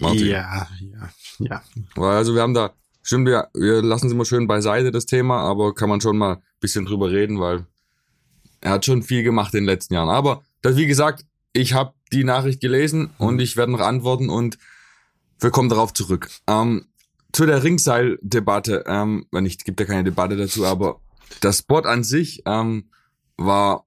Martin? 0.00 0.26
Ja, 0.26 0.66
ja, 0.80 1.10
ja. 1.38 1.62
Also 1.96 2.34
wir 2.34 2.42
haben 2.42 2.54
da, 2.54 2.72
stimmt, 3.02 3.26
wir, 3.26 3.48
wir 3.54 3.82
lassen 3.82 4.06
es 4.06 4.12
immer 4.12 4.24
schön 4.24 4.46
beiseite, 4.46 4.90
das 4.90 5.06
Thema, 5.06 5.40
aber 5.40 5.74
kann 5.74 5.88
man 5.88 6.00
schon 6.00 6.18
mal 6.18 6.34
ein 6.36 6.42
bisschen 6.60 6.84
drüber 6.84 7.10
reden, 7.10 7.38
weil 7.38 7.66
er 8.60 8.72
hat 8.72 8.84
schon 8.84 9.02
viel 9.02 9.22
gemacht 9.22 9.54
in 9.54 9.60
den 9.60 9.66
letzten 9.66 9.94
Jahren. 9.94 10.08
Aber 10.08 10.42
das, 10.62 10.76
wie 10.76 10.86
gesagt, 10.86 11.24
ich 11.52 11.74
habe 11.74 11.94
die 12.12 12.24
Nachricht 12.24 12.60
gelesen 12.60 13.10
und 13.18 13.34
mhm. 13.34 13.40
ich 13.40 13.56
werde 13.56 13.72
noch 13.72 13.80
antworten 13.80 14.30
und 14.30 14.58
wir 15.40 15.50
kommen 15.50 15.68
darauf 15.68 15.92
zurück. 15.92 16.28
Ähm, 16.48 16.86
zu 17.32 17.46
der 17.46 17.62
Ringseil-Debatte, 17.62 18.84
ähm, 18.86 19.26
nicht, 19.32 19.64
gibt 19.64 19.80
ja 19.80 19.86
keine 19.86 20.04
Debatte 20.04 20.36
dazu, 20.36 20.64
aber 20.64 21.00
das 21.40 21.58
Spot 21.58 21.80
an 21.80 22.04
sich 22.04 22.42
ähm, 22.46 22.90
war 23.36 23.86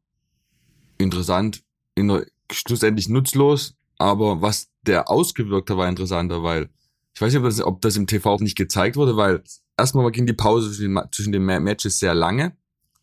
interessant, 0.98 1.64
in, 1.96 2.26
schlussendlich 2.52 3.10
nutzlos, 3.10 3.76
aber 3.98 4.42
was 4.42 4.70
der 4.84 5.10
ausgewirkt 5.10 5.70
hat, 5.70 5.78
war 5.78 5.90
interessanter, 5.90 6.44
weil 6.44 6.70
ich 7.14 7.22
weiß 7.22 7.34
nicht, 7.34 7.42
ob 7.42 7.50
das, 7.50 7.62
ob 7.62 7.82
das 7.82 7.98
im 7.98 8.08
TV 8.08 8.30
auch 8.30 8.40
nicht 8.40 8.58
gezeigt 8.58 8.96
wurde, 8.96 9.18
weil 9.18 9.44
erstmal 9.78 10.10
ging 10.12 10.26
die 10.26 10.34
Pause 10.34 10.72
zwischen 10.72 10.96
den, 10.96 11.04
zwischen 11.12 11.32
den 11.32 11.44
Matches 11.44 12.00
sehr 12.00 12.14
lange, 12.14 12.56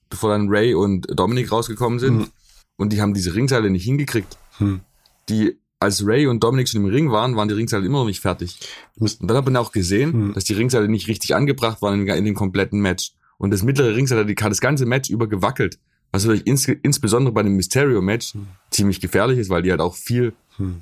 bevor 0.08 0.31
dann 0.31 0.49
Ray 0.49 0.75
und 0.75 1.06
Dominic 1.11 1.52
rausgekommen 1.52 1.99
sind. 1.99 2.19
Mhm. 2.19 2.29
Und 2.76 2.93
die 2.93 3.02
haben 3.02 3.12
diese 3.12 3.34
Ringseile 3.34 3.70
nicht 3.70 3.84
hingekriegt. 3.84 4.38
Mhm. 4.58 4.81
Die, 5.29 5.58
als 5.80 6.04
Ray 6.06 6.26
und 6.26 6.42
Dominic 6.42 6.69
schon 6.69 6.84
im 6.84 6.90
Ring 6.90 7.10
waren, 7.10 7.36
waren 7.36 7.48
die 7.48 7.54
Ringseile 7.54 7.86
immer 7.86 7.98
noch 7.98 8.06
nicht 8.06 8.20
fertig. 8.20 8.58
Und 8.98 9.19
dann 9.22 9.36
hat 9.36 9.44
man 9.44 9.56
auch 9.56 9.72
gesehen, 9.72 10.28
mhm. 10.28 10.34
dass 10.34 10.44
die 10.44 10.54
Ringseile 10.54 10.88
nicht 10.88 11.08
richtig 11.08 11.34
angebracht 11.34 11.82
waren 11.82 12.00
in, 12.00 12.08
in 12.08 12.25
dem 12.25 12.34
kompletten 12.34 12.80
Match. 12.80 13.12
Und 13.38 13.52
das 13.52 13.62
mittlere 13.62 13.94
Ringseil 13.94 14.19
hat 14.19 14.50
das 14.50 14.60
ganze 14.60 14.86
Match 14.86 15.10
über 15.10 15.28
gewackelt. 15.28 15.78
Was 16.10 16.25
natürlich 16.25 16.46
ins, 16.46 16.66
insbesondere 16.66 17.32
bei 17.32 17.42
dem 17.42 17.54
Mysterio-Match 17.56 18.34
hm. 18.34 18.46
ziemlich 18.70 19.00
gefährlich 19.00 19.38
ist, 19.38 19.50
weil 19.50 19.62
die 19.62 19.70
halt 19.70 19.80
auch 19.80 19.94
viel 19.94 20.32
hm. 20.56 20.80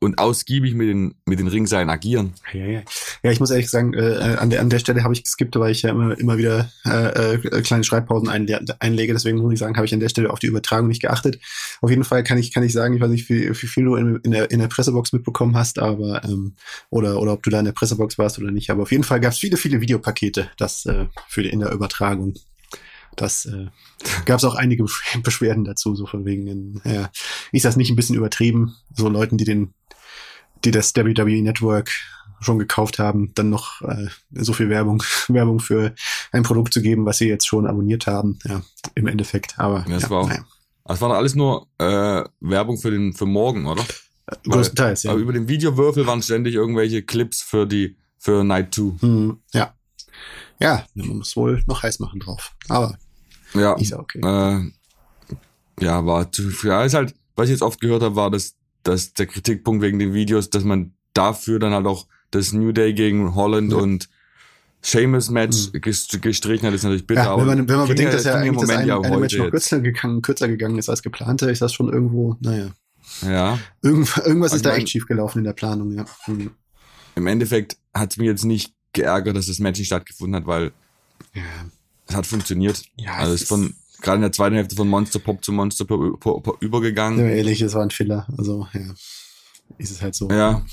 Und 0.00 0.18
ausgiebig 0.18 0.74
mit 0.74 0.88
den, 0.88 1.14
mit 1.24 1.38
den 1.38 1.48
Ringseilen 1.48 1.90
agieren. 1.90 2.34
Ja, 2.52 2.66
ja. 2.66 2.82
ja, 3.22 3.30
ich 3.30 3.40
muss 3.40 3.50
ehrlich 3.50 3.70
sagen, 3.70 3.94
äh, 3.94 4.36
an, 4.38 4.50
der, 4.50 4.60
an 4.60 4.70
der 4.70 4.78
Stelle 4.78 5.02
habe 5.02 5.14
ich 5.14 5.24
geskippt, 5.24 5.58
weil 5.58 5.72
ich 5.72 5.82
ja 5.82 5.90
immer, 5.90 6.18
immer 6.18 6.38
wieder 6.38 6.70
äh, 6.84 7.34
äh, 7.34 7.62
kleine 7.62 7.84
Schreibpausen 7.84 8.28
einle 8.28 8.64
einlege. 8.80 9.12
Deswegen 9.12 9.38
muss 9.38 9.52
ich 9.52 9.58
sagen, 9.58 9.76
habe 9.76 9.86
ich 9.86 9.94
an 9.94 10.00
der 10.00 10.08
Stelle 10.08 10.30
auf 10.30 10.38
die 10.38 10.46
Übertragung 10.46 10.88
nicht 10.88 11.02
geachtet. 11.02 11.38
Auf 11.80 11.90
jeden 11.90 12.04
Fall 12.04 12.22
kann 12.22 12.38
ich, 12.38 12.52
kann 12.52 12.62
ich 12.62 12.72
sagen, 12.72 12.94
ich 12.94 13.00
weiß 13.00 13.10
nicht, 13.10 13.28
wie, 13.28 13.48
wie 13.48 13.54
viel 13.54 13.84
du 13.84 13.96
in, 13.96 14.16
in, 14.16 14.30
der, 14.30 14.50
in 14.50 14.60
der 14.60 14.68
Pressebox 14.68 15.12
mitbekommen 15.12 15.56
hast, 15.56 15.78
aber 15.78 16.22
ähm, 16.24 16.54
oder, 16.90 17.20
oder 17.20 17.32
ob 17.32 17.42
du 17.42 17.50
da 17.50 17.58
in 17.58 17.64
der 17.64 17.72
Pressebox 17.72 18.18
warst 18.18 18.38
oder 18.38 18.50
nicht. 18.50 18.70
Aber 18.70 18.82
auf 18.82 18.92
jeden 18.92 19.04
Fall 19.04 19.20
gab 19.20 19.32
es 19.32 19.38
viele, 19.38 19.56
viele 19.56 19.80
Videopakete, 19.80 20.50
das 20.56 20.86
äh, 20.86 21.06
für 21.28 21.42
die, 21.42 21.50
in 21.50 21.60
der 21.60 21.72
Übertragung. 21.72 22.34
Das 23.16 23.46
äh, 23.46 23.66
gab 24.24 24.38
es 24.38 24.44
auch 24.44 24.54
einige 24.54 24.84
Beschwerden 25.22 25.64
dazu, 25.64 25.94
so 25.94 26.06
von 26.06 26.24
wegen, 26.24 26.80
ja, 26.84 27.10
ist 27.52 27.64
das 27.64 27.76
nicht 27.76 27.90
ein 27.90 27.96
bisschen 27.96 28.16
übertrieben, 28.16 28.76
so 28.94 29.08
Leuten, 29.08 29.36
die 29.36 29.44
den, 29.44 29.74
die 30.64 30.70
das 30.70 30.94
WWE 30.94 31.42
Network 31.42 31.90
schon 32.42 32.58
gekauft 32.58 32.98
haben, 32.98 33.32
dann 33.34 33.50
noch 33.50 33.82
äh, 33.82 34.08
so 34.32 34.52
viel 34.52 34.68
Werbung, 34.68 35.02
Werbung 35.28 35.60
für 35.60 35.94
ein 36.32 36.42
Produkt 36.42 36.72
zu 36.72 36.82
geben, 36.82 37.06
was 37.06 37.18
sie 37.18 37.28
jetzt 37.28 37.46
schon 37.46 37.66
abonniert 37.66 38.06
haben, 38.06 38.38
ja, 38.44 38.62
im 38.94 39.06
Endeffekt. 39.06 39.58
Aber 39.58 39.84
ja, 39.88 39.94
das 39.94 40.02
ja, 40.04 40.10
war 40.10 40.20
auch, 40.20 40.28
naja. 40.28 40.44
Das 40.84 41.00
war 41.00 41.12
alles 41.12 41.36
nur 41.36 41.68
äh, 41.78 42.24
Werbung 42.40 42.76
für 42.76 42.90
den 42.90 43.12
für 43.12 43.26
morgen, 43.26 43.66
oder? 43.66 43.82
Äh, 44.26 44.36
größtenteils, 44.48 45.04
ja. 45.04 45.12
Aber 45.12 45.20
über 45.20 45.32
den 45.32 45.48
Videowürfel 45.48 46.06
waren 46.06 46.22
ständig 46.22 46.54
irgendwelche 46.54 47.02
Clips 47.02 47.40
für 47.40 47.66
die 47.66 47.96
für 48.18 48.44
Night 48.44 48.74
2. 48.74 49.00
Hm, 49.00 49.38
ja. 49.52 49.74
Ja, 50.58 50.84
man 50.94 51.18
muss 51.18 51.36
wohl 51.36 51.62
noch 51.66 51.82
heiß 51.82 51.98
machen 51.98 52.20
drauf. 52.20 52.54
Aber 52.68 52.96
ja, 53.54 53.76
okay. 53.98 54.20
Äh, 54.20 54.70
ja, 55.80 56.06
war 56.06 56.30
zu, 56.30 56.50
ja, 56.64 56.84
ist 56.84 56.94
halt, 56.94 57.14
was 57.36 57.46
ich 57.46 57.52
jetzt 57.52 57.62
oft 57.62 57.80
gehört 57.80 58.02
habe, 58.02 58.16
war, 58.16 58.30
dass, 58.30 58.54
dass 58.82 59.14
der 59.14 59.26
Kritikpunkt 59.26 59.82
wegen 59.82 59.98
den 59.98 60.12
Videos, 60.12 60.50
dass 60.50 60.64
man 60.64 60.92
dafür 61.14 61.58
dann 61.58 61.72
halt 61.72 61.86
auch 61.86 62.06
das 62.30 62.52
New 62.52 62.72
Day 62.72 62.94
gegen 62.94 63.34
Holland 63.34 63.72
ja. 63.72 63.78
und 63.78 64.08
Seamus 64.80 65.30
Match 65.30 65.72
mhm. 65.72 65.80
gestrichen 65.80 66.66
hat, 66.66 66.74
ist 66.74 66.82
natürlich 66.82 67.06
bitter. 67.06 67.24
Ja, 67.24 67.36
wenn 67.38 67.46
man, 67.46 67.68
wenn 67.68 67.76
man 67.76 67.88
bedenkt, 67.88 68.14
dass 68.14 68.24
ja 68.24 68.34
eigentlich 68.34 68.52
Moment 68.52 68.70
das 68.70 68.78
ein, 68.78 68.88
ja 68.88 69.00
eine 69.00 69.18
Match 69.18 69.36
noch 69.36 69.50
kürzer 69.50 69.80
gegangen, 69.80 70.22
kürzer 70.22 70.48
gegangen 70.48 70.78
ist 70.78 70.88
als 70.88 71.02
geplant, 71.02 71.42
ist 71.42 71.62
das 71.62 71.72
schon 71.72 71.92
irgendwo, 71.92 72.36
naja. 72.40 72.70
Ja. 73.22 73.58
Irgend, 73.82 74.16
irgendwas 74.24 74.52
also 74.52 74.56
ist 74.56 74.66
da 74.66 74.74
echt 74.74 74.90
schief 74.90 75.06
gelaufen 75.06 75.38
in 75.38 75.44
der 75.44 75.52
Planung, 75.52 75.92
ja. 75.92 76.04
Mhm. 76.26 76.50
Im 77.14 77.26
Endeffekt 77.26 77.76
hat 77.94 78.12
es 78.12 78.16
mir 78.16 78.24
jetzt 78.24 78.44
nicht 78.44 78.74
geärgert, 78.92 79.36
dass 79.36 79.46
das 79.46 79.58
Match 79.58 79.78
nicht 79.78 79.88
stattgefunden 79.88 80.36
hat, 80.36 80.46
weil 80.46 80.72
ja. 81.34 81.42
Es 82.12 82.16
hat 82.16 82.26
funktioniert. 82.26 82.84
Ja, 82.96 83.14
also 83.14 83.34
es 83.34 83.42
ist 83.42 83.48
von 83.48 83.74
gerade 84.00 84.16
in 84.16 84.22
der 84.22 84.32
zweiten 84.32 84.54
Hälfte 84.54 84.76
von 84.76 84.88
Monster 84.88 85.18
Pop 85.18 85.44
zu 85.44 85.52
Monster 85.52 85.84
Pop, 85.84 86.20
Pop, 86.20 86.42
Pop 86.42 86.62
übergegangen. 86.62 87.18
Ja, 87.18 87.26
ehrlich, 87.26 87.60
es 87.60 87.74
war 87.74 87.82
ein 87.82 87.90
Filler. 87.90 88.26
Also 88.36 88.66
ja, 88.72 88.94
ist 89.78 89.90
es 89.90 90.02
halt 90.02 90.14
so. 90.14 90.28
Ja. 90.28 90.64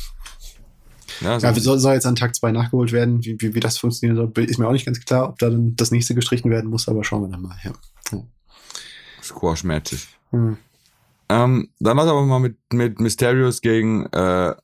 Ja, 1.21 1.39
so 1.39 1.47
ja 1.47 1.53
soll, 1.55 1.79
soll 1.79 1.93
jetzt 1.95 2.05
an 2.05 2.15
Tag 2.15 2.35
zwei 2.35 2.51
nachgeholt 2.51 2.91
werden. 2.91 3.23
Wie, 3.23 3.35
wie, 3.39 3.53
wie 3.53 3.59
das 3.59 3.77
funktionieren 3.77 4.15
soll, 4.15 4.45
ist 4.45 4.57
mir 4.57 4.67
auch 4.67 4.71
nicht 4.71 4.85
ganz 4.85 4.99
klar, 5.03 5.29
ob 5.29 5.39
da 5.39 5.49
dann 5.49 5.75
das 5.75 5.91
nächste 5.91 6.15
gestrichen 6.15 6.49
werden 6.49 6.69
muss, 6.69 6.87
aber 6.87 7.03
schauen 7.03 7.23
wir 7.23 7.29
dann 7.29 7.41
mal. 7.41 7.57
Ja. 7.63 7.73
ja. 8.11 8.23
Squash-Matches. 9.21 10.07
Hm. 10.31 10.57
Ähm, 11.29 11.69
dann 11.79 11.97
lass 11.97 12.07
aber 12.07 12.25
mal 12.25 12.39
mit, 12.39 12.57
mit 12.71 12.99
Mysterios 12.99 13.61
gegen 13.61 14.05
äh, 14.07 14.55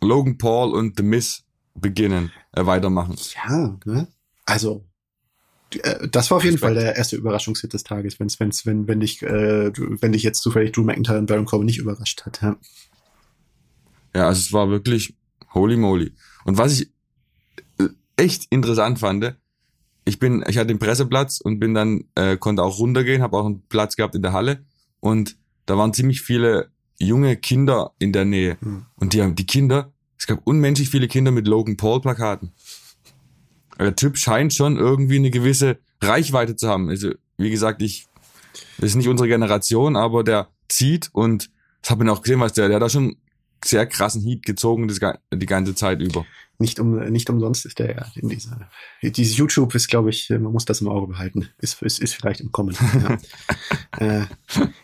Logan 0.00 0.38
Paul 0.38 0.74
und 0.74 0.96
The 0.96 1.02
Miz 1.02 1.44
beginnen, 1.74 2.32
äh, 2.52 2.64
weitermachen. 2.64 3.16
Ja, 3.34 3.76
ne? 3.84 4.08
Also, 4.46 4.87
das 6.10 6.30
war 6.30 6.38
auf 6.38 6.44
jeden 6.44 6.54
Respekt. 6.54 6.74
Fall 6.74 6.82
der 6.82 6.96
erste 6.96 7.16
Überraschungshit 7.16 7.72
des 7.72 7.84
Tages, 7.84 8.18
wenn's, 8.18 8.40
wenn's, 8.40 8.64
wenn, 8.64 8.88
wenn 8.88 9.00
dich, 9.00 9.22
äh, 9.22 9.70
wenn 9.74 10.12
dich 10.12 10.22
jetzt 10.22 10.42
zufällig 10.42 10.72
Drew 10.72 10.82
McIntyre 10.82 11.18
und 11.18 11.26
Baron 11.26 11.44
Corbin 11.44 11.66
nicht 11.66 11.78
überrascht 11.78 12.24
hat. 12.24 12.40
Ja. 12.42 12.56
ja, 14.14 14.26
also 14.28 14.40
es 14.40 14.52
war 14.52 14.70
wirklich 14.70 15.14
holy 15.52 15.76
moly. 15.76 16.12
Und 16.44 16.58
was 16.58 16.80
ich 16.80 16.90
äh, 17.78 17.88
echt 18.16 18.46
interessant 18.50 18.98
fand, 18.98 19.36
ich 20.04 20.18
bin, 20.18 20.42
ich 20.48 20.56
hatte 20.56 20.68
den 20.68 20.78
Presseplatz 20.78 21.40
und 21.40 21.58
bin 21.58 21.74
dann, 21.74 22.04
äh, 22.14 22.38
konnte 22.38 22.62
auch 22.62 22.78
runtergehen, 22.78 23.20
habe 23.20 23.36
auch 23.36 23.44
einen 23.44 23.62
Platz 23.68 23.96
gehabt 23.96 24.14
in 24.14 24.22
der 24.22 24.32
Halle 24.32 24.64
und 25.00 25.36
da 25.66 25.76
waren 25.76 25.92
ziemlich 25.92 26.22
viele 26.22 26.70
junge 26.98 27.36
Kinder 27.36 27.92
in 27.98 28.12
der 28.12 28.24
Nähe. 28.24 28.56
Mhm. 28.60 28.86
Und 28.96 29.12
die 29.12 29.22
haben, 29.22 29.34
die 29.34 29.46
Kinder, 29.46 29.92
es 30.18 30.26
gab 30.26 30.40
unmenschlich 30.46 30.88
viele 30.88 31.08
Kinder 31.08 31.30
mit 31.30 31.46
Logan 31.46 31.76
Paul 31.76 32.00
Plakaten. 32.00 32.52
Der 33.78 33.96
Typ 33.96 34.18
scheint 34.18 34.52
schon 34.54 34.76
irgendwie 34.76 35.16
eine 35.16 35.30
gewisse 35.30 35.78
Reichweite 36.00 36.56
zu 36.56 36.68
haben. 36.68 36.88
Also, 36.88 37.12
wie 37.36 37.50
gesagt, 37.50 37.82
ich, 37.82 38.06
das 38.78 38.90
ist 38.90 38.96
nicht 38.96 39.08
unsere 39.08 39.28
Generation, 39.28 39.96
aber 39.96 40.24
der 40.24 40.48
zieht 40.68 41.10
und 41.12 41.50
das 41.82 41.90
habe 41.90 42.04
ich 42.04 42.10
auch 42.10 42.22
gesehen, 42.22 42.40
was 42.40 42.52
der, 42.52 42.68
der 42.68 42.76
hat 42.76 42.82
da 42.82 42.88
schon 42.88 43.16
sehr 43.64 43.86
krassen 43.86 44.22
Heat 44.22 44.44
gezogen 44.44 44.88
das, 44.88 45.00
die 45.32 45.46
ganze 45.46 45.74
Zeit 45.74 46.00
über. 46.00 46.24
Nicht, 46.60 46.80
um, 46.80 46.98
nicht 47.10 47.30
umsonst 47.30 47.66
ist 47.66 47.78
der 47.78 47.94
ja 47.94 48.06
in 48.16 48.28
dieser. 48.28 48.68
Dieses 49.00 49.36
YouTube 49.36 49.74
ist, 49.76 49.88
glaube 49.88 50.10
ich, 50.10 50.28
man 50.28 50.52
muss 50.52 50.64
das 50.64 50.80
im 50.80 50.88
Auge 50.88 51.06
behalten. 51.06 51.48
Ist, 51.58 51.80
ist, 51.82 52.00
ist 52.00 52.14
vielleicht 52.14 52.40
im 52.40 52.50
Kommen. 52.50 52.76
Ja, 53.00 53.18
äh, 54.20 54.26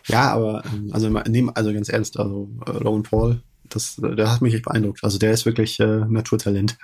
ja 0.07 0.31
aber 0.31 0.63
ähm, 0.65 0.89
also, 0.93 1.09
nehm, 1.09 1.51
also 1.53 1.73
ganz 1.73 1.89
ernst, 1.89 2.17
also 2.17 2.49
äh, 2.65 2.71
Logan 2.71 3.03
Paul, 3.03 3.41
das, 3.67 3.97
der 3.97 4.31
hat 4.31 4.41
mich 4.41 4.53
echt 4.53 4.63
beeindruckt. 4.63 5.03
Also 5.03 5.17
der 5.17 5.31
ist 5.31 5.45
wirklich 5.45 5.79
äh, 5.81 6.05
Naturtalent. 6.07 6.77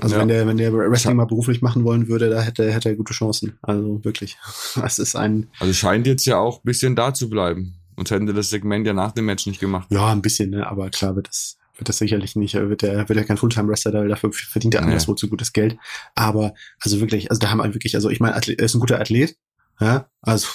Also 0.00 0.14
ja. 0.14 0.20
wenn 0.20 0.28
der, 0.28 0.46
wenn 0.46 0.56
der 0.56 0.72
Wrestling 0.72 1.16
mal 1.16 1.26
beruflich 1.26 1.62
machen 1.62 1.84
wollen 1.84 2.08
würde, 2.08 2.28
da 2.28 2.40
hätte, 2.40 2.70
hätte 2.72 2.90
er 2.90 2.96
gute 2.96 3.12
Chancen. 3.12 3.58
Also 3.62 4.04
wirklich. 4.04 4.36
Das 4.76 4.98
ist 4.98 5.16
ein. 5.16 5.48
Also 5.58 5.72
scheint 5.72 6.06
jetzt 6.06 6.26
ja 6.26 6.38
auch 6.38 6.58
ein 6.58 6.64
bisschen 6.64 6.96
da 6.96 7.14
zu 7.14 7.28
bleiben. 7.30 7.74
Und 7.96 8.10
hätten 8.10 8.26
das 8.26 8.50
Segment 8.50 8.86
ja 8.86 8.92
nach 8.92 9.12
dem 9.12 9.24
Match 9.24 9.46
nicht 9.46 9.58
gemacht. 9.58 9.88
Ja, 9.90 10.12
ein 10.12 10.20
bisschen, 10.20 10.50
ne? 10.50 10.66
aber 10.66 10.90
klar 10.90 11.16
wird 11.16 11.28
das, 11.28 11.56
wird 11.78 11.88
das 11.88 11.96
sicherlich 11.96 12.36
nicht, 12.36 12.54
wird 12.54 12.82
er 12.82 13.08
wird 13.08 13.18
er 13.18 13.24
kein 13.24 13.38
Fulltime-Wrestler, 13.38 14.06
dafür 14.06 14.32
verdient 14.32 14.74
er 14.74 14.82
anderswo 14.82 15.12
nee. 15.12 15.16
zu 15.16 15.28
gutes 15.28 15.54
Geld. 15.54 15.78
Aber, 16.14 16.52
also 16.80 17.00
wirklich, 17.00 17.30
also 17.30 17.40
da 17.40 17.48
haben 17.48 17.58
wir 17.58 17.72
wirklich, 17.72 17.94
also 17.94 18.10
ich 18.10 18.20
meine, 18.20 18.34
er 18.34 18.58
ist 18.58 18.74
ein 18.74 18.80
guter 18.80 19.00
Athlet, 19.00 19.36
ja, 19.80 20.10
also 20.20 20.48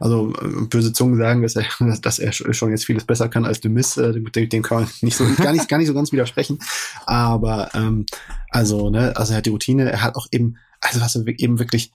also 0.00 0.32
böse 0.68 0.92
Zungen 0.92 1.18
sagen, 1.18 1.42
dass 1.42 1.56
er, 1.56 1.64
dass 2.02 2.18
er 2.18 2.32
schon 2.32 2.70
jetzt 2.70 2.86
vieles 2.86 3.04
besser 3.04 3.28
kann 3.28 3.44
als 3.44 3.60
Demis, 3.60 3.96
äh, 3.96 4.12
dem 4.12 4.62
kann 4.62 4.82
man 4.82 4.90
nicht 5.00 5.16
so, 5.16 5.24
gar 5.36 5.52
nicht, 5.52 5.68
gar 5.68 5.78
nicht 5.78 5.88
so 5.88 5.94
ganz 5.94 6.12
widersprechen. 6.12 6.58
Aber 7.06 7.70
ähm, 7.74 8.06
also, 8.50 8.90
ne, 8.90 9.16
also 9.16 9.32
er 9.32 9.38
hat 9.38 9.46
die 9.46 9.50
Routine, 9.50 9.90
er 9.90 10.02
hat 10.02 10.16
auch 10.16 10.26
eben, 10.30 10.56
also 10.80 11.00
was 11.00 11.16
er 11.16 11.26
eben 11.26 11.58
wirklich 11.58 11.92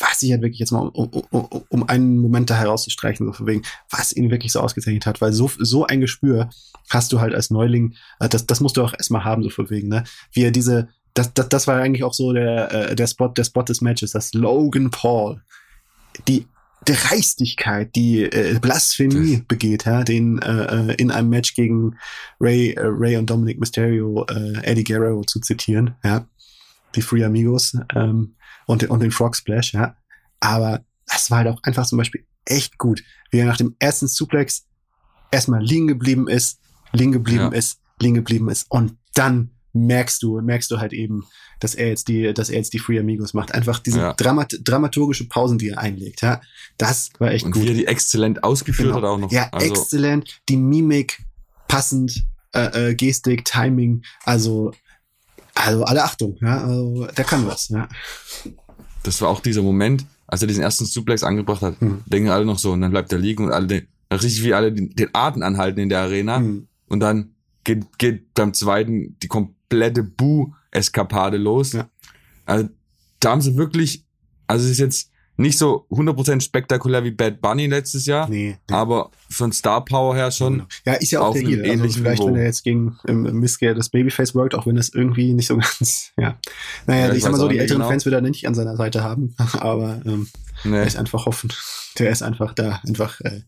was 0.00 0.22
ich 0.22 0.32
halt 0.32 0.42
wirklich 0.42 0.60
jetzt 0.60 0.72
mal, 0.72 0.88
um, 0.88 1.08
um, 1.30 1.64
um 1.68 1.88
einen 1.88 2.18
Moment 2.18 2.50
da 2.50 2.54
herauszustreichen, 2.54 3.26
so 3.26 3.32
von 3.32 3.46
wegen, 3.46 3.62
was 3.90 4.12
ihn 4.12 4.30
wirklich 4.30 4.52
so 4.52 4.60
ausgezeichnet 4.60 5.06
hat, 5.06 5.20
weil 5.20 5.32
so, 5.32 5.50
so 5.58 5.86
ein 5.86 6.00
Gespür 6.00 6.48
hast 6.90 7.12
du 7.12 7.20
halt 7.20 7.34
als 7.34 7.50
Neuling, 7.50 7.94
äh, 8.20 8.28
das, 8.28 8.46
das 8.46 8.60
musst 8.60 8.76
du 8.76 8.82
auch 8.82 8.94
erstmal 8.94 9.24
haben, 9.24 9.42
so 9.42 9.50
von 9.50 9.70
wegen, 9.70 9.88
ne? 9.88 10.04
Wie 10.32 10.44
er 10.44 10.50
diese, 10.50 10.88
das, 11.14 11.32
das, 11.34 11.48
das 11.48 11.66
war 11.66 11.80
eigentlich 11.80 12.04
auch 12.04 12.14
so 12.14 12.32
der, 12.32 12.72
äh, 12.72 12.96
der 12.96 13.06
Spot, 13.06 13.28
der 13.28 13.44
Spot 13.44 13.62
des 13.62 13.80
Matches, 13.80 14.12
dass 14.12 14.34
Logan 14.34 14.90
Paul 14.90 15.42
die 16.28 16.46
Dreistigkeit, 16.84 17.94
die 17.94 18.22
äh, 18.22 18.58
Blasphemie 18.60 19.38
das. 19.38 19.46
begeht, 19.46 19.84
ja, 19.84 20.02
den 20.04 20.40
äh, 20.40 20.90
äh, 20.90 20.94
in 20.94 21.10
einem 21.10 21.30
Match 21.30 21.54
gegen 21.54 21.96
Ray, 22.40 22.72
äh, 22.72 22.82
Ray 22.84 23.16
und 23.16 23.28
Dominic 23.30 23.58
Mysterio, 23.58 24.26
äh, 24.30 24.62
Eddie 24.62 24.84
Guerrero 24.84 25.22
zu 25.24 25.40
zitieren, 25.40 25.94
ja, 26.04 26.26
die 26.94 27.02
Free 27.02 27.24
Amigos, 27.24 27.76
ähm, 27.94 28.34
und, 28.66 28.84
und 28.84 29.00
den 29.00 29.10
Frog 29.10 29.36
Splash, 29.36 29.74
ja. 29.74 29.96
Aber 30.40 30.84
das 31.06 31.30
war 31.30 31.38
halt 31.38 31.48
auch 31.48 31.62
einfach 31.62 31.86
zum 31.86 31.98
Beispiel 31.98 32.24
echt 32.44 32.78
gut, 32.78 33.02
wie 33.30 33.38
er 33.38 33.46
nach 33.46 33.56
dem 33.56 33.76
ersten 33.78 34.08
Suplex 34.08 34.66
erstmal 35.30 35.62
liegen 35.62 35.86
geblieben 35.86 36.28
ist, 36.28 36.60
liegen 36.92 37.12
geblieben 37.12 37.50
ja. 37.52 37.58
ist, 37.58 37.80
liegen 38.00 38.14
geblieben 38.14 38.48
ist 38.48 38.70
und 38.70 38.96
dann 39.14 39.50
merkst 39.74 40.22
du, 40.22 40.40
merkst 40.40 40.70
du 40.70 40.78
halt 40.78 40.92
eben, 40.92 41.24
dass 41.60 41.74
er 41.74 41.88
jetzt 41.88 42.08
die, 42.08 42.32
dass 42.32 42.48
er 42.48 42.56
jetzt 42.56 42.72
die 42.72 42.78
Free 42.78 42.98
Amigos 42.98 43.34
macht. 43.34 43.52
Einfach 43.52 43.78
diese 43.78 43.98
ja. 43.98 44.12
Dramat 44.14 44.60
dramaturgische 44.62 45.28
Pausen, 45.28 45.58
die 45.58 45.68
er 45.68 45.78
einlegt, 45.78 46.22
ja. 46.22 46.40
Das 46.78 47.10
war 47.18 47.30
echt 47.30 47.44
und 47.44 47.52
gut. 47.52 47.62
Und 47.62 47.68
wie 47.68 47.72
er 47.72 47.76
die 47.76 47.86
exzellent 47.86 48.42
ausgeführt 48.42 48.88
genau. 48.88 48.96
hat 48.96 49.04
auch 49.04 49.18
noch. 49.18 49.32
Ja, 49.32 49.48
also. 49.52 49.66
exzellent. 49.66 50.40
Die 50.48 50.56
Mimik 50.56 51.22
passend, 51.68 52.24
äh, 52.52 52.90
äh, 52.90 52.94
Gestik, 52.94 53.44
Timing, 53.44 54.02
also 54.24 54.72
also 55.54 55.84
alle 55.84 56.02
Achtung, 56.02 56.36
ja, 56.40 56.64
also 56.64 57.06
der 57.16 57.24
kann 57.24 57.46
was, 57.46 57.68
ja. 57.68 57.88
Das 59.02 59.20
war 59.20 59.28
auch 59.28 59.40
dieser 59.40 59.62
Moment, 59.62 60.04
als 60.26 60.42
er 60.42 60.48
diesen 60.48 60.62
ersten 60.62 60.84
Suplex 60.84 61.22
angebracht 61.22 61.62
hat, 61.62 61.80
mhm. 61.80 62.02
denken 62.06 62.30
alle 62.30 62.44
noch 62.44 62.58
so, 62.58 62.72
und 62.72 62.80
dann 62.80 62.90
bleibt 62.90 63.12
er 63.12 63.18
liegen 63.18 63.44
und 63.44 63.52
alle, 63.52 63.66
den, 63.66 63.86
richtig 64.12 64.42
wie 64.42 64.54
alle 64.54 64.72
den, 64.72 64.90
den 64.90 65.10
Atem 65.12 65.42
anhalten 65.42 65.80
in 65.80 65.88
der 65.88 66.00
Arena. 66.00 66.40
Mhm. 66.40 66.66
Und 66.88 67.00
dann 67.00 67.34
geht, 67.62 67.98
geht 67.98 68.34
beim 68.34 68.52
zweiten 68.52 69.16
die 69.22 69.28
komplette 69.28 69.63
Bu-Eskapade 70.02 71.36
los. 71.36 71.72
Ja. 71.72 71.88
Also 72.44 72.68
da 73.20 73.30
haben 73.30 73.40
sie 73.40 73.56
wirklich, 73.56 74.04
also 74.46 74.64
es 74.64 74.72
ist 74.72 74.78
jetzt 74.78 75.10
nicht 75.36 75.58
so 75.58 75.86
100% 75.90 76.40
spektakulär 76.40 77.02
wie 77.02 77.10
Bad 77.10 77.40
Bunny 77.40 77.66
letztes 77.66 78.06
Jahr, 78.06 78.28
nee, 78.28 78.56
nee. 78.68 78.74
aber 78.74 79.10
von 79.28 79.50
Star 79.52 79.84
Power 79.84 80.14
her 80.14 80.30
schon. 80.30 80.54
Genau. 80.54 80.66
Ja, 80.86 80.92
ist 80.94 81.10
ja 81.10 81.20
auch 81.20 81.32
der 81.32 81.42
Deal. 81.42 81.70
Also 81.70 81.88
vielleicht, 81.88 82.20
Niveau. 82.20 82.28
wenn 82.28 82.36
er 82.36 82.44
jetzt 82.44 82.62
gegen 82.62 82.96
ähm, 83.08 83.22
Missgear 83.40 83.74
das 83.74 83.88
Babyface 83.88 84.34
workt, 84.34 84.54
auch 84.54 84.66
wenn 84.66 84.76
das 84.76 84.90
irgendwie 84.90 85.34
nicht 85.34 85.48
so 85.48 85.56
ganz, 85.78 86.12
ja. 86.16 86.38
Naja, 86.86 87.06
ja, 87.06 87.10
ich, 87.10 87.18
ich 87.18 87.22
sag 87.24 87.32
mal 87.32 87.38
so, 87.38 87.48
die 87.48 87.58
älteren 87.58 87.80
genau. 87.80 87.90
Fans 87.90 88.04
wird 88.04 88.14
er 88.14 88.20
nicht 88.20 88.46
an 88.46 88.54
seiner 88.54 88.76
Seite 88.76 89.02
haben, 89.02 89.34
aber 89.54 90.00
ähm, 90.06 90.28
nee. 90.62 90.76
er 90.76 90.86
ist 90.86 90.96
einfach 90.96 91.26
hoffen. 91.26 91.52
Der 91.98 92.10
ist 92.10 92.22
einfach 92.22 92.54
da, 92.54 92.80
einfach, 92.86 93.20
äh, 93.22 93.42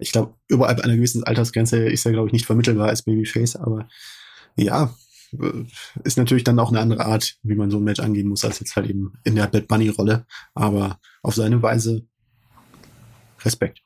ich 0.00 0.12
glaube, 0.12 0.34
überall 0.48 0.74
bei 0.74 0.84
einer 0.84 0.96
gewissen 0.96 1.24
Altersgrenze 1.24 1.78
ist 1.78 2.04
er, 2.04 2.12
glaube 2.12 2.28
ich, 2.28 2.32
nicht 2.32 2.46
vermittelbar 2.46 2.88
als 2.88 3.02
Babyface, 3.02 3.56
aber 3.56 3.88
ja, 4.56 4.94
ist 6.04 6.18
natürlich 6.18 6.44
dann 6.44 6.58
auch 6.58 6.70
eine 6.70 6.80
andere 6.80 7.06
Art, 7.06 7.36
wie 7.42 7.54
man 7.54 7.70
so 7.70 7.78
ein 7.78 7.84
Match 7.84 8.00
angehen 8.00 8.28
muss, 8.28 8.44
als 8.44 8.60
jetzt 8.60 8.76
halt 8.76 8.88
eben 8.88 9.14
in 9.24 9.34
der 9.34 9.46
Bad 9.46 9.68
Bunny-Rolle. 9.68 10.26
Aber 10.54 10.98
auf 11.22 11.34
seine 11.34 11.62
Weise 11.62 12.06
Respekt. 13.44 13.80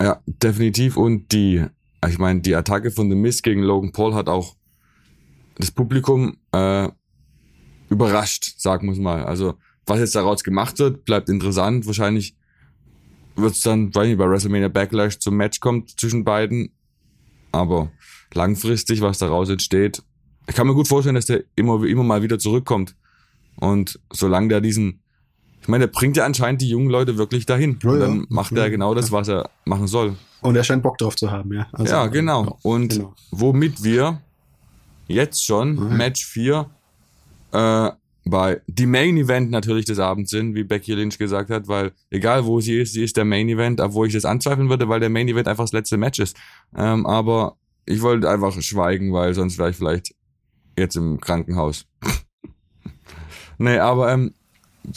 Ja, 0.00 0.20
definitiv. 0.26 0.96
Und 0.96 1.32
die, 1.32 1.64
ich 2.08 2.18
meine, 2.18 2.40
die 2.40 2.54
Attacke 2.54 2.90
von 2.90 3.10
The 3.10 3.16
Miz 3.16 3.42
gegen 3.42 3.62
Logan 3.62 3.92
Paul 3.92 4.14
hat 4.14 4.28
auch 4.28 4.56
das 5.56 5.70
Publikum 5.70 6.38
äh, 6.52 6.88
überrascht, 7.88 8.54
sagen 8.58 8.92
wir 8.92 9.00
mal. 9.00 9.24
Also, 9.24 9.54
was 9.86 9.98
jetzt 9.98 10.14
daraus 10.14 10.44
gemacht 10.44 10.78
wird, 10.78 11.04
bleibt 11.04 11.28
interessant. 11.28 11.86
Wahrscheinlich 11.86 12.36
wird 13.36 13.52
es 13.52 13.60
dann, 13.60 13.94
weil 13.94 14.08
nicht, 14.08 14.18
bei 14.18 14.28
WrestleMania 14.28 14.68
Backlash 14.68 15.18
zum 15.18 15.36
Match 15.36 15.60
kommt 15.60 15.98
zwischen 16.00 16.24
beiden. 16.24 16.74
Aber 17.50 17.90
langfristig, 18.32 19.02
was 19.02 19.18
daraus 19.18 19.50
entsteht, 19.50 20.02
ich 20.46 20.54
kann 20.54 20.66
mir 20.66 20.74
gut 20.74 20.88
vorstellen, 20.88 21.14
dass 21.14 21.26
der 21.26 21.44
immer, 21.54 21.82
immer 21.84 22.02
mal 22.02 22.22
wieder 22.22 22.38
zurückkommt. 22.38 22.94
Und 23.56 24.00
solange 24.12 24.48
der 24.48 24.60
diesen, 24.60 25.00
ich 25.60 25.68
meine, 25.68 25.86
der 25.86 25.92
bringt 25.92 26.16
ja 26.16 26.24
anscheinend 26.24 26.60
die 26.62 26.68
jungen 26.68 26.90
Leute 26.90 27.18
wirklich 27.18 27.46
dahin. 27.46 27.78
Ja, 27.82 27.90
und 27.90 28.00
dann 28.00 28.20
ja. 28.20 28.26
macht 28.28 28.52
er 28.52 28.70
genau 28.70 28.94
das, 28.94 29.12
was 29.12 29.28
er 29.28 29.50
machen 29.64 29.86
soll. 29.86 30.16
Und 30.40 30.56
er 30.56 30.64
scheint 30.64 30.82
Bock 30.82 30.98
drauf 30.98 31.14
zu 31.14 31.30
haben, 31.30 31.52
ja. 31.52 31.66
Also, 31.72 31.92
ja, 31.92 32.06
genau. 32.08 32.58
Und 32.62 32.94
genau. 32.94 33.14
womit 33.30 33.84
wir 33.84 34.20
jetzt 35.06 35.44
schon 35.44 35.78
okay. 35.78 35.94
Match 35.94 36.26
4 36.26 36.66
äh, 37.52 37.90
bei 38.24 38.60
die 38.66 38.86
Main 38.86 39.16
Event 39.16 39.50
natürlich 39.50 39.84
des 39.84 39.98
Abends 39.98 40.30
sind, 40.30 40.54
wie 40.54 40.64
Becky 40.64 40.94
Lynch 40.94 41.18
gesagt 41.18 41.50
hat, 41.50 41.68
weil 41.68 41.92
egal 42.10 42.46
wo 42.46 42.60
sie 42.60 42.80
ist, 42.80 42.92
sie 42.92 43.02
ist 43.02 43.16
der 43.16 43.24
Main 43.24 43.48
Event, 43.48 43.80
obwohl 43.80 44.06
ich 44.06 44.12
das 44.12 44.24
anzweifeln 44.24 44.68
würde, 44.68 44.88
weil 44.88 45.00
der 45.00 45.10
Main 45.10 45.28
Event 45.28 45.48
einfach 45.48 45.64
das 45.64 45.72
letzte 45.72 45.96
Match 45.96 46.18
ist. 46.20 46.36
Ähm, 46.76 47.04
aber 47.06 47.56
ich 47.84 48.00
wollte 48.00 48.30
einfach 48.30 48.52
schweigen, 48.60 49.12
weil 49.12 49.34
sonst 49.34 49.58
wäre 49.58 49.70
ich 49.70 49.76
vielleicht 49.76 50.14
jetzt 50.76 50.96
im 50.96 51.20
Krankenhaus. 51.20 51.86
nee, 53.58 53.78
aber 53.78 54.12
ähm, 54.12 54.34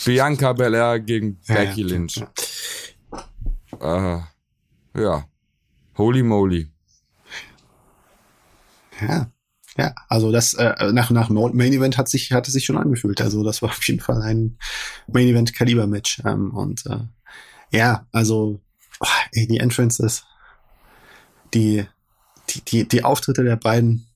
Bianca 0.03 0.53
Belair 0.53 1.00
gegen 1.00 1.39
Becky 1.48 1.82
ja, 1.82 1.88
Lynch. 1.88 2.24
Ja. 3.82 4.17
Äh, 4.17 5.01
ja. 5.01 5.25
Holy 5.98 6.24
moly. 6.24 6.72
Ja. 9.01 9.32
Ja, 9.77 9.94
also 10.08 10.32
das 10.32 10.53
äh, 10.53 10.94
nach 10.94 11.10
nach 11.10 11.29
Main 11.29 11.74
Event 11.74 11.98
hat 11.98 12.08
sich 12.08 12.32
hat 12.32 12.48
es 12.48 12.53
sich 12.53 12.63
schon 12.63 12.77
angefühlt. 12.77 13.20
Also 13.20 13.44
das 13.44 13.62
war 13.62 13.70
auf 13.70 13.86
jeden 13.88 14.00
Fall 14.00 14.22
ein 14.22 14.58
Main 15.08 15.27
Event 15.27 15.53
Kaliber 15.53 15.86
Match 15.86 16.22
ähm, 16.25 16.51
und 16.55 16.86
äh, 16.86 17.00
ja, 17.72 18.08
also 18.13 18.62
oh, 19.01 19.08
ey, 19.34 19.48
die 19.48 19.60
Entrances, 19.60 20.24
die 21.53 21.86
die 22.50 22.62
die 22.62 22.88
die 22.88 23.03
Auftritte 23.03 23.44
der 23.44 23.58
beiden, 23.58 24.08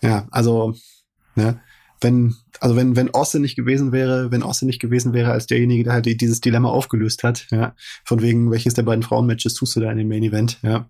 ja, 0.00 0.26
also 0.30 0.74
Ne? 1.34 1.60
Wenn, 2.00 2.34
also 2.60 2.76
wenn, 2.76 2.96
wenn 2.96 3.14
Austin 3.14 3.42
nicht 3.42 3.56
gewesen 3.56 3.92
wäre, 3.92 4.30
wenn 4.30 4.42
Austin 4.42 4.66
nicht 4.66 4.80
gewesen 4.80 5.12
wäre 5.12 5.32
als 5.32 5.46
derjenige, 5.46 5.84
der 5.84 5.92
halt 5.94 6.20
dieses 6.20 6.40
Dilemma 6.40 6.68
aufgelöst 6.68 7.22
hat, 7.22 7.46
ja, 7.50 7.74
von 8.04 8.20
wegen, 8.20 8.50
welches 8.50 8.74
der 8.74 8.82
beiden 8.82 9.02
Frauenmatches 9.02 9.54
tust 9.54 9.76
du 9.76 9.80
da 9.80 9.90
in 9.90 9.98
dem 9.98 10.08
Main 10.08 10.22
Event, 10.22 10.58
ja. 10.62 10.88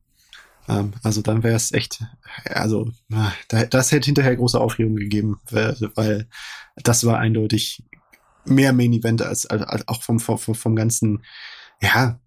Ähm, 0.68 0.92
also 1.02 1.22
dann 1.22 1.42
wäre 1.42 1.54
es 1.54 1.72
echt, 1.72 2.02
also 2.46 2.90
das 3.48 3.92
hätte 3.92 4.06
hinterher 4.06 4.34
große 4.34 4.58
Aufregung 4.58 4.96
gegeben, 4.96 5.40
weil 5.50 6.26
das 6.76 7.04
war 7.04 7.18
eindeutig 7.18 7.84
mehr 8.44 8.72
Main 8.72 8.92
Event 8.92 9.22
als, 9.22 9.46
als, 9.46 9.62
als 9.62 9.88
auch 9.88 10.02
vom, 10.02 10.18
vom, 10.20 10.38
vom 10.38 10.76
ganzen, 10.76 11.22
ja, 11.80 12.18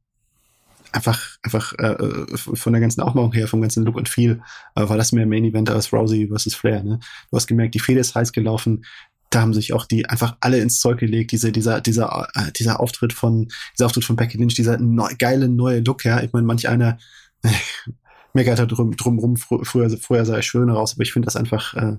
einfach, 0.91 1.37
einfach 1.41 1.73
äh, 1.73 2.37
von 2.37 2.73
der 2.73 2.81
ganzen 2.81 3.01
Aufmachung 3.01 3.33
her, 3.33 3.47
vom 3.47 3.61
ganzen 3.61 3.83
Look 3.83 3.95
und 3.95 4.09
Feel, 4.09 4.41
äh, 4.75 4.87
war 4.87 4.97
das 4.97 5.11
mehr 5.11 5.25
Main 5.25 5.45
Event 5.45 5.69
als 5.69 5.91
Rousey 5.93 6.27
versus 6.27 6.55
Flair. 6.55 6.83
Ne? 6.83 6.99
Du 7.29 7.37
hast 7.37 7.47
gemerkt, 7.47 7.75
die 7.75 7.79
Fehde 7.79 7.99
ist 7.99 8.15
heiß 8.15 8.31
gelaufen. 8.31 8.85
Da 9.29 9.41
haben 9.41 9.53
sich 9.53 9.73
auch 9.73 9.85
die 9.85 10.07
einfach 10.07 10.37
alle 10.39 10.59
ins 10.59 10.79
Zeug 10.79 10.99
gelegt. 10.99 11.31
Diese, 11.31 11.51
dieser, 11.51 11.81
dieser, 11.81 12.27
äh, 12.33 12.51
dieser 12.53 12.79
Auftritt 12.79 13.13
von, 13.13 13.47
dieser 13.77 13.87
Auftritt 13.87 14.05
von 14.05 14.15
Becky 14.15 14.37
Lynch, 14.37 14.55
dieser 14.55 14.77
neu, 14.77 15.13
geile 15.17 15.49
neue 15.49 15.79
Look. 15.81 16.05
Ja, 16.05 16.21
ich 16.21 16.31
meine, 16.33 16.45
manch 16.45 16.67
einer 16.69 16.97
äh, 17.43 17.49
meckert 18.33 18.59
da 18.59 18.65
drum, 18.65 18.95
drumrum. 18.95 19.37
Fr 19.37 19.63
früher, 19.63 19.89
früher 19.97 20.25
sah 20.25 20.35
er 20.35 20.41
schöner 20.41 20.77
aus, 20.77 20.93
aber 20.93 21.03
ich 21.03 21.13
finde 21.13 21.25
das 21.25 21.35
einfach, 21.35 21.73
äh, 21.73 21.97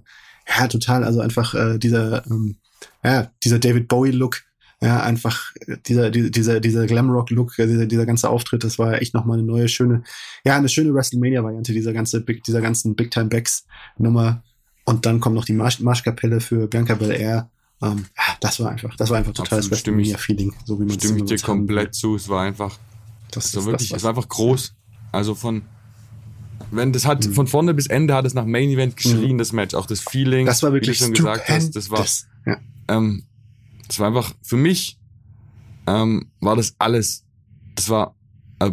ja, 0.48 0.68
total. 0.68 1.04
Also 1.04 1.20
einfach 1.20 1.54
äh, 1.54 1.78
dieser, 1.78 2.26
ähm, 2.26 2.56
ja, 3.04 3.30
dieser 3.44 3.58
David 3.58 3.88
Bowie 3.88 4.12
Look 4.12 4.47
ja, 4.80 5.02
einfach 5.02 5.52
dieser, 5.86 6.10
dieser, 6.10 6.60
dieser 6.60 6.86
Glamrock-Look, 6.86 7.56
dieser, 7.56 7.86
dieser 7.86 8.06
ganze 8.06 8.30
Auftritt, 8.30 8.62
das 8.62 8.78
war 8.78 9.00
echt 9.02 9.12
nochmal 9.12 9.38
eine 9.38 9.46
neue, 9.46 9.68
schöne, 9.68 10.04
ja, 10.44 10.56
eine 10.56 10.68
schöne 10.68 10.94
WrestleMania-Variante 10.94 11.72
dieser 11.72 11.92
ganze, 11.92 12.20
Big, 12.20 12.44
dieser 12.44 12.60
ganzen 12.60 12.94
Big-Time-Backs-Nummer. 12.94 14.42
Und 14.84 15.04
dann 15.04 15.20
kommt 15.20 15.34
noch 15.34 15.44
die 15.44 15.52
Marsch 15.52 15.80
Marschkapelle 15.80 16.40
für 16.40 16.68
Bianca 16.68 16.94
Belair. 16.94 17.50
Ähm, 17.82 18.06
das 18.40 18.60
war 18.60 18.70
einfach, 18.70 18.96
das 18.96 19.10
war 19.10 19.18
einfach 19.18 19.32
totales 19.32 19.70
WrestleMania-Feeling, 19.70 20.54
so 20.64 20.78
wie 20.78 20.84
man 20.84 20.98
Stimme 20.98 21.18
ich 21.18 21.24
dir 21.24 21.38
komplett 21.38 21.94
zu, 21.94 22.14
es 22.14 22.28
war 22.28 22.42
einfach, 22.42 22.78
das, 23.32 23.50
das 23.50 23.56
war 23.56 23.72
wirklich, 23.72 23.90
das, 23.90 23.98
es 23.98 24.02
war 24.04 24.10
einfach 24.10 24.28
groß. 24.28 24.74
Also 25.10 25.34
von, 25.34 25.62
wenn 26.70 26.92
das 26.92 27.04
hat, 27.04 27.26
mhm. 27.26 27.32
von 27.34 27.46
vorne 27.48 27.74
bis 27.74 27.88
Ende 27.88 28.14
hat 28.14 28.26
es 28.26 28.34
nach 28.34 28.46
Main 28.46 28.70
Event 28.70 28.96
geschrien, 28.96 29.34
mhm. 29.34 29.38
das 29.38 29.52
Match, 29.52 29.74
auch 29.74 29.86
das 29.86 30.00
Feeling, 30.00 30.46
das 30.46 30.62
war 30.62 30.72
wirklich 30.72 31.00
wie 31.00 31.04
du 31.04 31.06
schon 31.06 31.14
gesagt 31.14 31.48
hast, 31.48 31.74
das 31.74 31.90
war, 31.90 32.06
ja. 32.46 32.58
ähm, 32.88 33.24
das 33.88 33.98
war 33.98 34.06
einfach, 34.06 34.32
für 34.42 34.56
mich 34.56 34.98
ähm, 35.86 36.30
war 36.40 36.56
das 36.56 36.74
alles, 36.78 37.24
das 37.74 37.88
war 37.88 38.14
äh, 38.60 38.70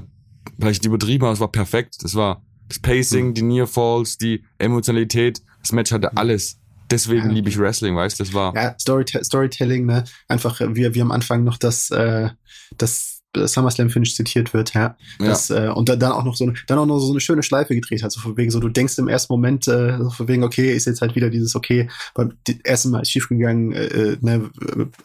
vielleicht 0.59 0.85
übertrieben, 0.85 1.23
aber 1.23 1.33
es 1.33 1.39
war 1.39 1.51
perfekt. 1.51 1.97
Das 2.01 2.15
war 2.15 2.43
das 2.67 2.79
Pacing, 2.79 3.29
mhm. 3.29 3.33
die 3.33 3.41
Near 3.41 3.67
Falls, 3.67 4.17
die 4.17 4.43
Emotionalität. 4.57 5.41
Das 5.61 5.71
Match 5.71 5.91
hatte 5.91 6.15
alles. 6.17 6.59
Deswegen 6.91 7.31
liebe 7.31 7.49
ich 7.49 7.57
Wrestling, 7.57 7.95
weißt 7.95 8.19
du, 8.19 8.23
das 8.23 8.33
war. 8.33 8.53
Ja, 8.55 8.75
Storyte 8.77 9.23
Storytelling, 9.23 9.87
ne? 9.87 10.03
Einfach, 10.27 10.61
wie, 10.61 10.93
wie 10.93 11.01
am 11.01 11.11
Anfang 11.11 11.43
noch 11.43 11.57
das, 11.57 11.89
äh, 11.89 12.29
das 12.77 13.14
SummerSlam 13.35 13.89
Finish 13.89 14.15
zitiert 14.15 14.53
wird, 14.53 14.73
ja. 14.73 14.97
Das, 15.19 15.49
ja. 15.49 15.65
Äh, 15.65 15.69
und 15.69 15.89
dann 15.89 16.03
auch 16.03 16.23
noch 16.23 16.35
so 16.35 16.45
eine, 16.45 16.53
dann 16.67 16.77
auch 16.77 16.85
noch 16.85 16.99
so 16.99 17.11
eine 17.11 17.19
schöne 17.19 17.43
Schleife 17.43 17.75
gedreht 17.75 18.03
hat, 18.03 18.11
so 18.11 18.19
von 18.19 18.37
wegen 18.37 18.51
so, 18.51 18.59
du 18.59 18.69
denkst 18.69 18.97
im 18.97 19.07
ersten 19.07 19.33
Moment, 19.33 19.67
äh, 19.67 19.97
so 19.97 20.09
von 20.09 20.27
wegen, 20.27 20.43
okay, 20.43 20.73
ist 20.73 20.85
jetzt 20.85 21.01
halt 21.01 21.15
wieder 21.15 21.29
dieses, 21.29 21.55
okay, 21.55 21.89
beim 22.13 22.33
ersten 22.63 22.91
Mal 22.91 23.01
ist 23.01 23.11
schiefgegangen, 23.11 23.71
äh, 23.73 23.85
äh, 23.85 24.17
ne, 24.21 24.49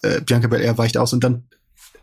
äh, 0.02 0.20
Bianca 0.20 0.48
Belair 0.48 0.78
weicht 0.78 0.96
aus 0.96 1.12
und 1.12 1.24
dann 1.24 1.44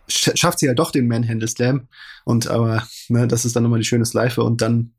schafft 0.08 0.60
sie 0.60 0.68
ja 0.68 0.74
doch 0.74 0.92
den 0.92 1.08
Manhandle 1.08 1.48
Slam 1.48 1.88
und 2.24 2.48
aber, 2.48 2.88
ne, 3.10 3.28
das 3.28 3.46
ist 3.46 3.56
dann 3.56 3.64
nochmal 3.64 3.80
die 3.80 3.86
schöne 3.86 4.06
Schleife 4.06 4.44
und 4.44 4.62
dann 4.62 4.92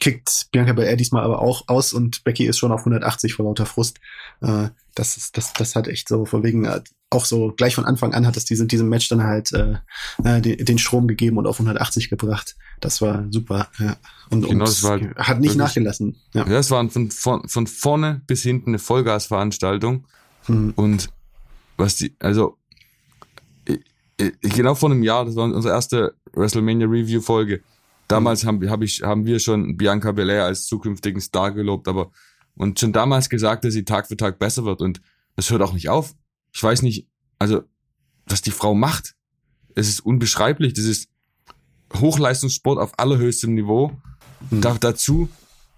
kickt 0.00 0.48
Bianca 0.52 0.72
Belair 0.72 0.96
diesmal 0.96 1.24
aber 1.24 1.40
auch 1.40 1.68
aus 1.68 1.92
und 1.92 2.24
Becky 2.24 2.46
ist 2.46 2.58
schon 2.58 2.72
auf 2.72 2.80
180 2.80 3.34
vor 3.34 3.46
lauter 3.46 3.66
Frust. 3.66 3.98
Äh, 4.40 4.68
das, 4.94 5.16
ist, 5.16 5.36
das, 5.36 5.52
das 5.52 5.76
hat 5.76 5.88
echt 5.88 6.08
so, 6.08 6.24
von 6.24 6.42
wegen, 6.42 6.64
äh, 6.64 6.80
auch 7.10 7.24
so 7.24 7.52
gleich 7.56 7.74
von 7.74 7.84
Anfang 7.84 8.12
an 8.12 8.26
hat 8.26 8.36
es 8.36 8.44
diesem, 8.44 8.68
diesem 8.68 8.88
Match 8.88 9.08
dann 9.08 9.22
halt 9.22 9.52
äh, 9.52 9.76
äh 10.24 10.40
den, 10.40 10.64
den 10.64 10.78
Strom 10.78 11.08
gegeben 11.08 11.38
und 11.38 11.46
auf 11.46 11.56
180 11.58 12.10
gebracht. 12.10 12.56
Das 12.80 13.00
war 13.00 13.26
super. 13.30 13.68
Ja. 13.78 13.96
Und, 14.30 14.46
genau, 14.46 14.64
und 14.66 14.82
war 14.82 15.00
hat 15.16 15.40
nicht 15.40 15.50
wirklich, 15.50 15.56
nachgelassen. 15.56 16.16
Ja, 16.34 16.46
ja 16.46 16.58
es 16.58 16.70
war 16.70 16.88
von, 16.90 17.10
von, 17.10 17.48
von 17.48 17.66
vorne 17.66 18.20
bis 18.26 18.42
hinten 18.42 18.70
eine 18.70 18.78
Vollgasveranstaltung. 18.78 20.04
Hm. 20.44 20.72
Und 20.76 21.08
was 21.76 21.96
die, 21.96 22.14
also 22.18 22.58
genau 24.40 24.74
vor 24.74 24.90
einem 24.90 25.02
Jahr, 25.02 25.24
das 25.24 25.36
war 25.36 25.44
unsere 25.44 25.72
erste 25.72 26.14
WrestleMania 26.32 26.86
Review 26.86 27.20
Folge, 27.20 27.62
Damals 28.08 28.46
haben, 28.46 28.68
hab 28.70 28.82
ich, 28.82 29.02
haben 29.02 29.26
wir 29.26 29.38
schon 29.38 29.76
Bianca 29.76 30.12
Belair 30.12 30.44
als 30.44 30.66
zukünftigen 30.66 31.20
Star 31.20 31.52
gelobt, 31.52 31.88
aber 31.88 32.10
und 32.56 32.80
schon 32.80 32.92
damals 32.92 33.28
gesagt, 33.28 33.64
dass 33.64 33.74
sie 33.74 33.84
Tag 33.84 34.08
für 34.08 34.16
Tag 34.16 34.38
besser 34.38 34.64
wird 34.64 34.80
und 34.80 35.00
das 35.36 35.50
hört 35.50 35.62
auch 35.62 35.74
nicht 35.74 35.90
auf. 35.90 36.14
Ich 36.52 36.62
weiß 36.62 36.82
nicht, 36.82 37.06
also 37.38 37.62
was 38.26 38.42
die 38.42 38.50
Frau 38.50 38.74
macht, 38.74 39.14
es 39.74 39.88
ist 39.88 40.00
unbeschreiblich. 40.00 40.74
Das 40.74 40.84
ist 40.84 41.08
Hochleistungssport 41.94 42.78
auf 42.78 42.98
allerhöchstem 42.98 43.54
Niveau. 43.54 43.92
Mhm. 44.50 44.60
Da, 44.60 44.76
dazu 44.78 45.28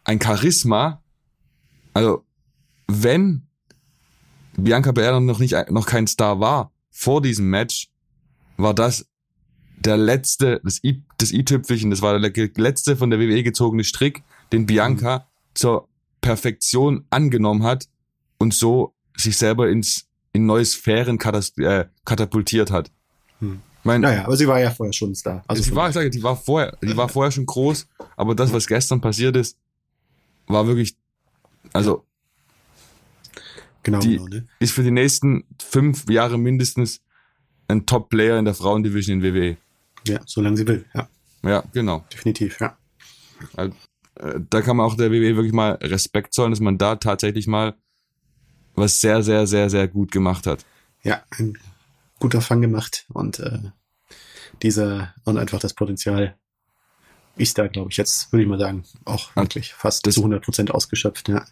ein 0.05 0.21
Charisma. 0.21 1.03
Also 1.95 2.25
wenn 2.87 3.47
Bianca 4.57 4.93
Belair 4.93 5.21
noch 5.21 5.39
nicht 5.39 5.55
noch 5.71 5.87
kein 5.87 6.07
Star 6.07 6.41
war 6.41 6.73
vor 6.91 7.23
diesem 7.23 7.51
Match, 7.51 7.91
war 8.57 8.75
das 8.75 9.07
der 9.79 9.97
letzte, 9.97 10.61
das 10.63 10.83
i, 10.85 11.03
das 11.17 11.33
i-Tüpfelchen, 11.33 11.91
das 11.91 12.03
war 12.03 12.19
der 12.19 12.51
letzte 12.57 12.97
von 12.97 13.11
der 13.11 13.19
WWE 13.19 13.43
gezogene 13.43 13.85
Strick, 13.85 14.23
den 14.53 14.67
Bianca 14.67 15.19
mhm. 15.19 15.23
zur 15.55 15.89
Perfektion 16.21 17.07
angenommen 17.09 17.63
hat 17.63 17.89
und 18.39 18.53
so 18.53 18.95
sich 19.17 19.37
selber 19.37 19.71
ins 19.71 20.10
in 20.33 20.47
neue 20.47 20.65
Sphären 20.65 21.19
äh, 21.19 21.85
katapultiert 22.05 22.71
hat. 22.71 22.91
Hm. 23.41 23.61
Mein, 23.83 24.03
naja, 24.03 24.27
aber 24.27 24.37
sie 24.37 24.47
war 24.47 24.61
ja 24.61 24.71
vorher 24.71 24.93
schon 24.93 25.15
Star. 25.15 25.43
Also 25.47 25.63
sie 25.63 25.75
war, 25.75 25.89
ich 25.89 25.95
sage, 25.95 26.11
die 26.11 26.23
war 26.23 26.37
vorher, 26.37 26.77
die 26.83 26.97
war 26.97 27.09
vorher 27.09 27.31
schon 27.31 27.47
groß, 27.47 27.89
aber 28.17 28.35
das, 28.35 28.53
was 28.53 28.67
gestern 28.67 29.01
passiert 29.01 29.37
ist, 29.37 29.57
war 30.47 30.67
wirklich, 30.67 30.97
also 31.73 32.05
genau, 33.83 34.01
die 34.01 34.17
genau 34.17 34.29
ne? 34.29 34.47
ist 34.59 34.73
für 34.73 34.83
die 34.83 34.91
nächsten 34.91 35.45
fünf 35.59 36.11
Jahre 36.11 36.37
mindestens 36.37 37.01
ein 37.69 37.87
Top-Player 37.87 38.39
in 38.39 38.45
der 38.45 38.55
Frauendivision 38.55 39.23
in 39.23 39.35
WWE. 39.35 39.57
Ja, 40.07 40.21
solange 40.27 40.59
sie 40.59 40.69
will, 40.69 40.85
ja. 40.95 41.09
Ja, 41.43 41.65
genau. 41.73 42.05
Definitiv, 42.13 42.61
ja. 42.61 42.77
Also, 43.57 43.75
da 44.51 44.61
kann 44.61 44.77
man 44.77 44.85
auch 44.85 44.97
der 44.97 45.11
WWE 45.11 45.37
wirklich 45.37 45.55
mal 45.55 45.73
Respekt 45.81 46.35
zollen, 46.35 46.51
dass 46.51 46.61
man 46.61 46.77
da 46.77 46.97
tatsächlich 46.97 47.47
mal 47.47 47.75
was 48.81 49.01
sehr, 49.01 49.23
sehr, 49.23 49.47
sehr, 49.47 49.71
sehr 49.71 49.89
gut 49.89 50.11
gemacht 50.11 50.47
hat. 50.47 50.65
Ja, 51.03 51.23
ein 51.31 51.57
guter 52.19 52.41
Fang 52.41 52.61
gemacht 52.61 53.07
und 53.13 53.39
äh, 53.39 53.59
dieser 54.63 55.15
und 55.25 55.39
einfach 55.39 55.59
das 55.59 55.75
Potenzial 55.75 56.37
ist 57.37 57.57
da, 57.59 57.69
glaube 57.69 57.91
ich, 57.91 57.97
jetzt, 57.97 58.33
würde 58.33 58.43
ich 58.43 58.49
mal 58.49 58.59
sagen, 58.59 58.85
auch 59.05 59.35
wirklich 59.35 59.73
fast 59.73 60.07
das, 60.07 60.15
zu 60.15 60.21
100 60.21 60.45
Prozent 60.45 60.71
ausgeschöpft, 60.71 61.29
ja. 61.29 61.45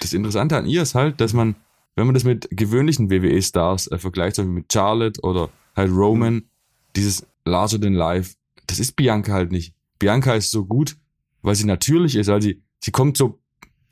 Das 0.00 0.12
Interessante 0.12 0.56
an 0.56 0.66
ihr 0.66 0.82
ist 0.82 0.94
halt, 0.94 1.20
dass 1.20 1.32
man, 1.32 1.56
wenn 1.94 2.06
man 2.06 2.14
das 2.14 2.24
mit 2.24 2.48
gewöhnlichen 2.50 3.10
WWE-Stars 3.10 3.88
äh, 3.88 3.98
vergleicht, 3.98 4.36
zum 4.36 4.44
Beispiel 4.44 4.60
mit 4.60 4.72
Charlotte 4.72 5.20
oder 5.22 5.50
halt 5.74 5.90
Roman, 5.90 6.34
mhm. 6.34 6.44
dieses 6.94 7.26
larger 7.44 7.80
than 7.80 7.94
life. 7.94 8.34
Das 8.66 8.78
ist 8.78 8.92
Bianca 8.92 9.32
halt 9.32 9.52
nicht. 9.52 9.74
Bianca 9.98 10.34
ist 10.34 10.50
so 10.50 10.64
gut, 10.66 10.96
weil 11.42 11.54
sie 11.54 11.64
natürlich 11.64 12.16
ist, 12.16 12.26
weil 12.28 12.42
sie, 12.42 12.62
sie 12.80 12.90
kommt 12.90 13.16
so, 13.16 13.38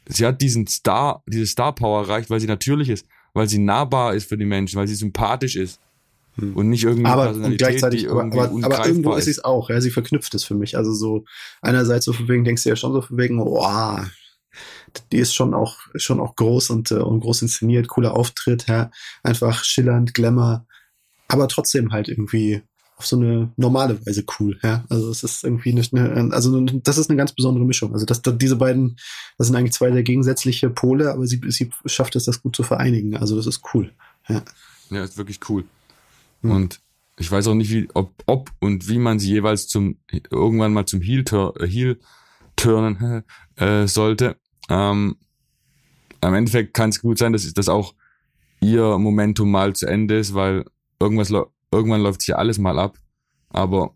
sie 0.06 0.26
hat 0.26 0.40
diesen 0.40 0.66
Star, 0.66 1.22
diese 1.26 1.46
Star 1.46 1.74
Power 1.74 2.02
erreicht, 2.02 2.30
weil 2.30 2.40
sie 2.40 2.46
natürlich 2.46 2.88
ist, 2.88 3.06
weil 3.32 3.48
sie 3.48 3.58
nahbar 3.58 4.14
ist 4.14 4.28
für 4.28 4.36
die 4.36 4.44
Menschen, 4.44 4.78
weil 4.78 4.88
sie 4.88 4.94
sympathisch 4.94 5.56
ist. 5.56 5.80
Hm. 6.36 6.56
Und 6.56 6.68
nicht 6.68 6.84
irgendwie 6.84 7.06
aber 7.06 7.30
und 7.30 7.56
gleichzeitig, 7.58 8.10
aber, 8.10 8.24
aber, 8.24 8.50
aber 8.64 8.86
irgendwo 8.86 9.14
ist 9.14 9.28
es 9.28 9.44
auch, 9.44 9.70
ja, 9.70 9.80
sie 9.80 9.90
verknüpft 9.90 10.34
es 10.34 10.44
für 10.44 10.54
mich. 10.54 10.76
Also 10.76 10.92
so, 10.92 11.24
einerseits 11.62 12.04
so 12.04 12.12
von 12.12 12.28
wegen, 12.28 12.44
denkst 12.44 12.64
du 12.64 12.70
ja 12.70 12.76
schon 12.76 12.92
so 12.92 13.02
von 13.02 13.18
wegen, 13.18 13.38
wow, 13.38 14.00
die 15.12 15.18
ist 15.18 15.34
schon 15.34 15.54
auch, 15.54 15.78
schon 15.94 16.20
auch 16.20 16.34
groß 16.36 16.70
und, 16.70 16.90
äh, 16.90 16.96
und 16.96 17.20
groß 17.20 17.42
inszeniert, 17.42 17.88
cooler 17.88 18.14
Auftritt, 18.14 18.66
ja, 18.66 18.90
einfach 19.22 19.64
schillernd, 19.64 20.14
Glamour, 20.14 20.66
aber 21.28 21.48
trotzdem 21.48 21.92
halt 21.92 22.08
irgendwie 22.08 22.62
auf 22.96 23.06
so 23.06 23.16
eine 23.16 23.52
normale 23.56 24.04
Weise 24.06 24.24
cool. 24.38 24.58
Ja, 24.62 24.84
also 24.88 25.10
es 25.10 25.24
ist 25.24 25.44
irgendwie 25.44 25.72
nicht 25.72 25.92
eine, 25.94 26.32
also 26.32 26.60
das 26.60 26.98
ist 26.98 27.10
eine 27.10 27.16
ganz 27.16 27.32
besondere 27.32 27.64
Mischung. 27.64 27.92
Also 27.92 28.06
das, 28.06 28.22
diese 28.22 28.56
beiden, 28.56 28.96
das 29.36 29.48
sind 29.48 29.56
eigentlich 29.56 29.72
zwei 29.72 29.90
sehr 29.90 30.02
gegensätzliche 30.02 30.70
Pole, 30.70 31.12
aber 31.12 31.26
sie, 31.26 31.40
sie 31.48 31.70
schafft 31.86 32.14
es, 32.16 32.24
das 32.24 32.42
gut 32.42 32.54
zu 32.54 32.62
vereinigen. 32.62 33.16
Also 33.16 33.36
das 33.36 33.46
ist 33.46 33.62
cool. 33.74 33.92
Ja, 34.28 34.42
ja 34.90 35.04
ist 35.04 35.18
wirklich 35.18 35.40
cool. 35.48 35.64
Hm. 36.42 36.50
Und 36.50 36.80
ich 37.18 37.30
weiß 37.30 37.48
auch 37.48 37.54
nicht, 37.54 37.70
wie, 37.70 37.88
ob, 37.94 38.12
ob 38.26 38.50
und 38.60 38.88
wie 38.88 38.98
man 38.98 39.18
sie 39.18 39.30
jeweils 39.30 39.66
zum 39.66 39.98
irgendwann 40.30 40.72
mal 40.72 40.86
zum 40.86 41.00
Heel, 41.00 41.24
Heel 41.60 41.98
turnen 42.56 43.24
äh, 43.56 43.86
sollte. 43.88 44.36
Ähm, 44.68 45.16
am 46.20 46.34
Endeffekt 46.34 46.74
kann 46.74 46.90
es 46.90 47.00
gut 47.00 47.18
sein, 47.18 47.32
dass, 47.32 47.52
dass 47.52 47.68
auch 47.68 47.94
ihr 48.60 48.98
Momentum 48.98 49.50
mal 49.50 49.74
zu 49.74 49.86
Ende 49.86 50.18
ist, 50.18 50.34
weil 50.34 50.64
irgendwas 51.00 51.28
irgendwann 51.74 52.02
läuft 52.02 52.22
sich 52.22 52.28
ja 52.28 52.36
alles 52.36 52.58
mal 52.58 52.78
ab. 52.78 52.98
Aber 53.50 53.94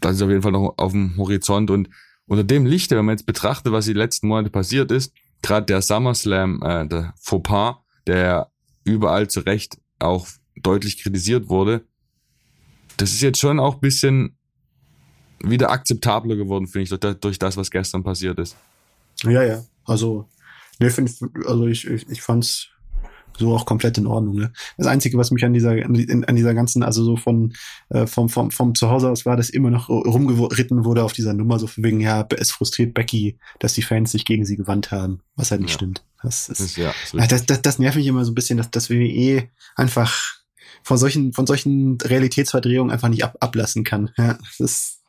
das 0.00 0.16
ist 0.16 0.22
auf 0.22 0.30
jeden 0.30 0.42
Fall 0.42 0.52
noch 0.52 0.74
auf 0.76 0.92
dem 0.92 1.16
Horizont. 1.16 1.70
Und 1.70 1.88
unter 2.26 2.44
dem 2.44 2.66
Lichte, 2.66 2.96
wenn 2.96 3.04
man 3.04 3.16
jetzt 3.16 3.26
betrachtet, 3.26 3.72
was 3.72 3.86
die 3.86 3.92
letzten 3.92 4.28
Monate 4.28 4.50
passiert 4.50 4.90
ist, 4.90 5.12
gerade 5.42 5.66
der 5.66 5.82
SummerSlam, 5.82 6.62
äh, 6.62 6.86
der 6.86 7.14
Fauxpas, 7.20 7.76
der 8.06 8.50
überall 8.84 9.28
zu 9.28 9.40
Recht 9.40 9.78
auch 9.98 10.26
deutlich 10.56 11.02
kritisiert 11.02 11.48
wurde, 11.48 11.86
das 12.96 13.12
ist 13.12 13.20
jetzt 13.20 13.40
schon 13.40 13.60
auch 13.60 13.74
ein 13.74 13.80
bisschen 13.80 14.38
wieder 15.40 15.70
akzeptabler 15.70 16.36
geworden, 16.36 16.66
finde 16.66 16.84
ich, 16.84 16.88
durch 16.88 17.00
das, 17.00 17.20
durch 17.20 17.38
das, 17.38 17.56
was 17.56 17.70
gestern 17.70 18.02
passiert 18.02 18.38
ist. 18.38 18.56
Ja, 19.22 19.42
ja. 19.42 19.62
Also, 19.84 20.28
ne, 20.78 20.90
find, 20.90 21.10
also 21.46 21.66
ich, 21.66 21.86
ich, 21.86 22.08
ich 22.08 22.22
fand's 22.22 22.68
so 23.38 23.54
auch 23.54 23.66
komplett 23.66 23.98
in 23.98 24.06
Ordnung. 24.06 24.36
Ne? 24.36 24.52
Das 24.76 24.86
Einzige, 24.86 25.18
was 25.18 25.30
mich 25.30 25.44
an 25.44 25.52
dieser, 25.52 25.70
an 25.70 26.36
dieser 26.36 26.54
ganzen, 26.54 26.82
also 26.82 27.04
so 27.04 27.16
von 27.16 27.54
äh, 27.90 28.06
vom, 28.06 28.28
vom, 28.28 28.50
vom 28.50 28.74
Zuhause 28.74 29.10
aus 29.10 29.26
war, 29.26 29.36
dass 29.36 29.50
immer 29.50 29.70
noch 29.70 29.88
rumgeritten 29.88 30.84
wurde 30.84 31.04
auf 31.04 31.12
dieser 31.12 31.34
Nummer, 31.34 31.58
so 31.58 31.66
von 31.66 31.84
wegen, 31.84 32.00
ja, 32.00 32.26
es 32.36 32.50
frustriert 32.50 32.94
Becky, 32.94 33.38
dass 33.58 33.74
die 33.74 33.82
Fans 33.82 34.12
sich 34.12 34.24
gegen 34.24 34.44
sie 34.44 34.56
gewandt 34.56 34.90
haben, 34.90 35.20
was 35.36 35.50
halt 35.50 35.60
nicht 35.60 35.70
ja. 35.70 35.76
stimmt. 35.76 36.04
Das, 36.22 36.48
ist, 36.48 36.76
ja, 36.76 36.92
das, 37.12 37.46
das, 37.46 37.62
das 37.62 37.78
nervt 37.78 37.96
mich 37.96 38.06
immer 38.06 38.24
so 38.24 38.32
ein 38.32 38.34
bisschen, 38.34 38.58
dass 38.58 38.70
das 38.70 38.90
WWE 38.90 39.48
einfach 39.76 40.36
von 40.82 40.98
solchen, 40.98 41.32
von 41.32 41.46
solchen 41.46 41.98
Realitätsverdrehungen 42.00 42.92
einfach 42.92 43.08
nicht 43.08 43.24
ab, 43.24 43.36
ablassen 43.40 43.84
kann. 43.84 44.10
Ja, 44.16 44.38
das 44.58 45.00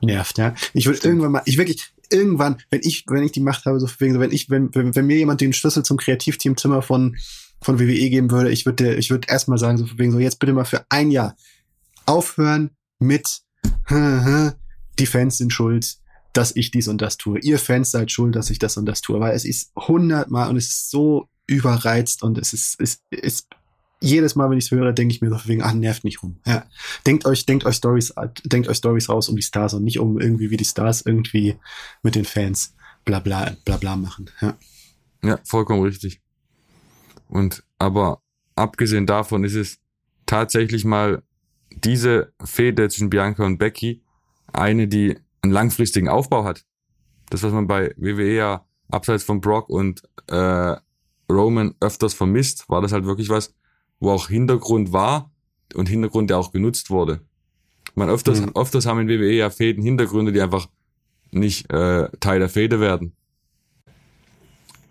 nervt, 0.00 0.38
ja. 0.38 0.54
Ich 0.72 0.86
würde 0.86 1.00
irgendwann 1.02 1.32
mal, 1.32 1.42
ich 1.44 1.58
wirklich, 1.58 1.92
irgendwann, 2.10 2.58
wenn 2.70 2.80
ich, 2.82 3.04
wenn 3.08 3.22
ich 3.22 3.32
die 3.32 3.40
Macht 3.40 3.64
habe, 3.64 3.80
so 3.80 3.88
wegen, 3.98 4.20
wenn 4.20 4.32
ich, 4.32 4.50
wenn, 4.50 4.74
wenn, 4.74 4.94
wenn 4.94 5.06
mir 5.06 5.16
jemand 5.16 5.40
den 5.40 5.52
Schlüssel 5.52 5.84
zum 5.84 5.96
Kreativteamzimmer 5.96 6.82
von, 6.82 7.16
von 7.62 7.78
WWE 7.78 8.10
geben 8.10 8.30
würde, 8.30 8.50
ich 8.50 8.66
würde, 8.66 8.94
ich 8.94 9.10
würde 9.10 9.28
erstmal 9.30 9.58
sagen, 9.58 9.78
so 9.78 9.86
wegen 9.96 10.12
so, 10.12 10.18
jetzt 10.18 10.38
bitte 10.38 10.52
mal 10.52 10.64
für 10.64 10.84
ein 10.88 11.10
Jahr 11.10 11.36
aufhören 12.06 12.70
mit, 12.98 13.40
die 13.90 15.06
Fans 15.06 15.38
sind 15.38 15.52
schuld, 15.52 15.96
dass 16.32 16.54
ich 16.54 16.70
dies 16.70 16.88
und 16.88 17.00
das 17.00 17.16
tue. 17.16 17.38
Ihr 17.40 17.58
Fans 17.58 17.90
seid 17.90 18.12
schuld, 18.12 18.36
dass 18.36 18.50
ich 18.50 18.58
das 18.58 18.76
und 18.76 18.86
das 18.86 19.00
tue. 19.00 19.18
Weil 19.20 19.34
es 19.34 19.44
ist 19.44 19.72
hundertmal 19.76 20.48
und 20.48 20.56
es 20.56 20.68
ist 20.68 20.90
so 20.90 21.28
überreizt 21.46 22.22
und 22.22 22.38
es 22.38 22.52
ist, 22.52 22.80
es 22.80 23.00
ist 23.10 23.48
jedes 24.00 24.34
Mal, 24.34 24.50
wenn 24.50 24.58
ich 24.58 24.64
es 24.64 24.70
höre, 24.70 24.92
denke 24.92 25.14
ich 25.14 25.20
mir 25.20 25.30
so 25.30 25.36
wegen, 25.46 25.62
ah, 25.62 25.74
nervt 25.74 26.04
nicht 26.04 26.22
rum. 26.22 26.38
Ja. 26.46 26.64
Denkt 27.06 27.26
euch, 27.26 27.44
denkt 27.46 27.66
euch 27.66 27.76
Stories, 27.76 28.14
denkt 28.44 28.68
euch 28.68 28.78
Stories 28.78 29.08
raus 29.08 29.28
um 29.28 29.36
die 29.36 29.42
Stars 29.42 29.74
und 29.74 29.84
nicht 29.84 29.98
um 29.98 30.18
irgendwie 30.18 30.50
wie 30.50 30.56
die 30.56 30.64
Stars 30.64 31.02
irgendwie 31.02 31.56
mit 32.02 32.14
den 32.14 32.24
Fans 32.24 32.74
bla 33.04 33.20
bla 33.20 33.56
bla 33.64 33.76
bla 33.76 33.96
machen. 33.96 34.30
Ja, 34.40 34.56
ja 35.22 35.38
vollkommen 35.44 35.82
richtig. 35.82 36.20
Und 37.28 37.62
aber 37.78 38.22
abgesehen 38.56 39.06
davon 39.06 39.44
ist 39.44 39.54
es 39.54 39.78
tatsächlich 40.26 40.84
mal 40.84 41.22
diese 41.70 42.32
Fehde 42.42 42.88
zwischen 42.88 43.10
Bianca 43.10 43.44
und 43.44 43.58
Becky 43.58 44.02
eine, 44.52 44.88
die 44.88 45.16
einen 45.42 45.52
langfristigen 45.52 46.08
Aufbau 46.08 46.44
hat. 46.44 46.64
Das, 47.30 47.42
was 47.42 47.52
man 47.52 47.66
bei 47.66 47.94
WWE 47.96 48.34
ja 48.34 48.66
abseits 48.90 49.24
von 49.24 49.40
Brock 49.40 49.68
und 49.68 50.02
äh, 50.26 50.76
Roman 51.30 51.74
öfters 51.80 52.14
vermisst, 52.14 52.68
war 52.68 52.82
das 52.82 52.92
halt 52.92 53.04
wirklich 53.04 53.28
was, 53.28 53.54
wo 54.00 54.10
auch 54.10 54.28
Hintergrund 54.28 54.92
war 54.92 55.30
und 55.74 55.88
Hintergrund, 55.88 56.30
der 56.30 56.38
auch 56.38 56.52
genutzt 56.52 56.90
wurde. 56.90 57.20
Man 57.94 58.08
öfters, 58.08 58.40
mhm. 58.40 58.52
öfters 58.56 58.86
haben 58.86 59.00
in 59.00 59.08
WWE 59.08 59.32
ja 59.32 59.50
Fäden 59.50 59.82
Hintergründe, 59.82 60.32
die 60.32 60.40
einfach 60.40 60.68
nicht 61.30 61.70
äh, 61.72 62.08
Teil 62.18 62.40
der 62.40 62.48
Fäde 62.48 62.80
werden. 62.80 63.12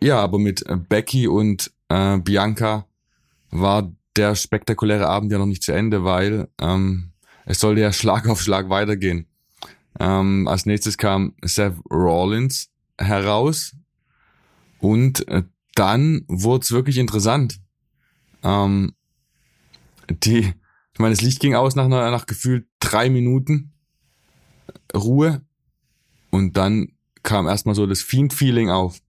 Ja, 0.01 0.19
aber 0.19 0.39
mit 0.39 0.65
äh, 0.67 0.77
Becky 0.77 1.27
und 1.27 1.71
äh, 1.89 2.17
Bianca 2.19 2.85
war 3.51 3.91
der 4.15 4.35
spektakuläre 4.35 5.07
Abend 5.07 5.31
ja 5.31 5.37
noch 5.37 5.45
nicht 5.45 5.63
zu 5.63 5.73
Ende, 5.73 6.03
weil 6.03 6.47
ähm, 6.59 7.11
es 7.45 7.59
sollte 7.59 7.81
ja 7.81 7.91
Schlag 7.93 8.27
auf 8.27 8.41
Schlag 8.41 8.69
weitergehen. 8.69 9.25
Ähm, 9.99 10.47
als 10.47 10.65
nächstes 10.65 10.97
kam 10.97 11.33
Seth 11.43 11.75
Rollins 11.91 12.69
heraus 12.97 13.75
und 14.79 15.27
äh, 15.27 15.43
dann 15.75 16.23
wurde 16.27 16.63
es 16.63 16.71
wirklich 16.71 16.97
interessant. 16.97 17.59
Ähm, 18.43 18.93
die, 20.09 20.53
ich 20.93 20.99
meine, 20.99 21.15
das 21.15 21.21
Licht 21.21 21.39
ging 21.39 21.55
aus 21.55 21.75
nach, 21.75 21.87
nach 21.87 22.25
gefühlt 22.25 22.67
drei 22.79 23.09
Minuten 23.09 23.73
Ruhe 24.95 25.41
und 26.29 26.57
dann 26.57 26.93
kam 27.23 27.47
erstmal 27.47 27.75
so 27.75 27.85
das 27.85 28.01
Fiend-Feeling 28.01 28.69
auf. 28.69 29.01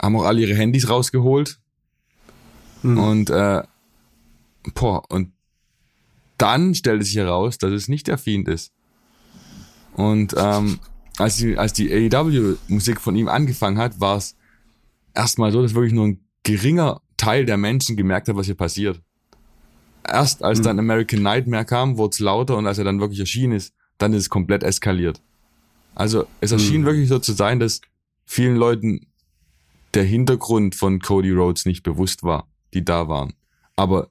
Haben 0.00 0.16
auch 0.16 0.24
alle 0.24 0.40
ihre 0.40 0.54
Handys 0.54 0.88
rausgeholt 0.88 1.60
mhm. 2.82 2.98
und 2.98 3.30
äh, 3.30 3.62
boah, 4.74 5.02
und 5.10 5.32
dann 6.38 6.74
stellte 6.74 7.04
sich 7.04 7.16
heraus, 7.16 7.58
dass 7.58 7.72
es 7.72 7.88
nicht 7.88 8.06
der 8.06 8.16
Fiend 8.16 8.46
ist. 8.48 8.72
Und 9.94 10.34
ähm, 10.38 10.78
als 11.16 11.36
die, 11.38 11.58
als 11.58 11.72
die 11.72 11.92
AEW-Musik 11.92 13.00
von 13.00 13.16
ihm 13.16 13.26
angefangen 13.26 13.78
hat, 13.78 13.98
war 13.98 14.16
es 14.16 14.36
erstmal 15.14 15.50
so, 15.50 15.62
dass 15.62 15.74
wirklich 15.74 15.92
nur 15.92 16.06
ein 16.06 16.24
geringer 16.44 17.00
Teil 17.16 17.44
der 17.44 17.56
Menschen 17.56 17.96
gemerkt 17.96 18.28
hat, 18.28 18.36
was 18.36 18.46
hier 18.46 18.54
passiert 18.54 19.02
erst 20.08 20.42
als 20.42 20.60
dann 20.60 20.76
mhm. 20.76 20.80
American 20.80 21.22
Nightmare 21.22 21.64
kam, 21.64 21.98
wurde 21.98 22.14
es 22.14 22.18
lauter 22.18 22.56
und 22.56 22.66
als 22.66 22.78
er 22.78 22.84
dann 22.84 23.00
wirklich 23.00 23.20
erschienen 23.20 23.52
ist, 23.52 23.74
dann 23.98 24.12
ist 24.12 24.22
es 24.22 24.30
komplett 24.30 24.62
eskaliert. 24.62 25.20
Also 25.94 26.26
es 26.40 26.52
erschien 26.52 26.82
mhm. 26.82 26.86
wirklich 26.86 27.08
so 27.08 27.18
zu 27.18 27.32
sein, 27.32 27.58
dass 27.58 27.80
vielen 28.24 28.56
Leuten 28.56 29.06
der 29.94 30.04
Hintergrund 30.04 30.74
von 30.74 31.00
Cody 31.00 31.32
Rhodes 31.32 31.66
nicht 31.66 31.82
bewusst 31.82 32.22
war, 32.22 32.46
die 32.74 32.84
da 32.84 33.08
waren. 33.08 33.32
Aber 33.76 34.10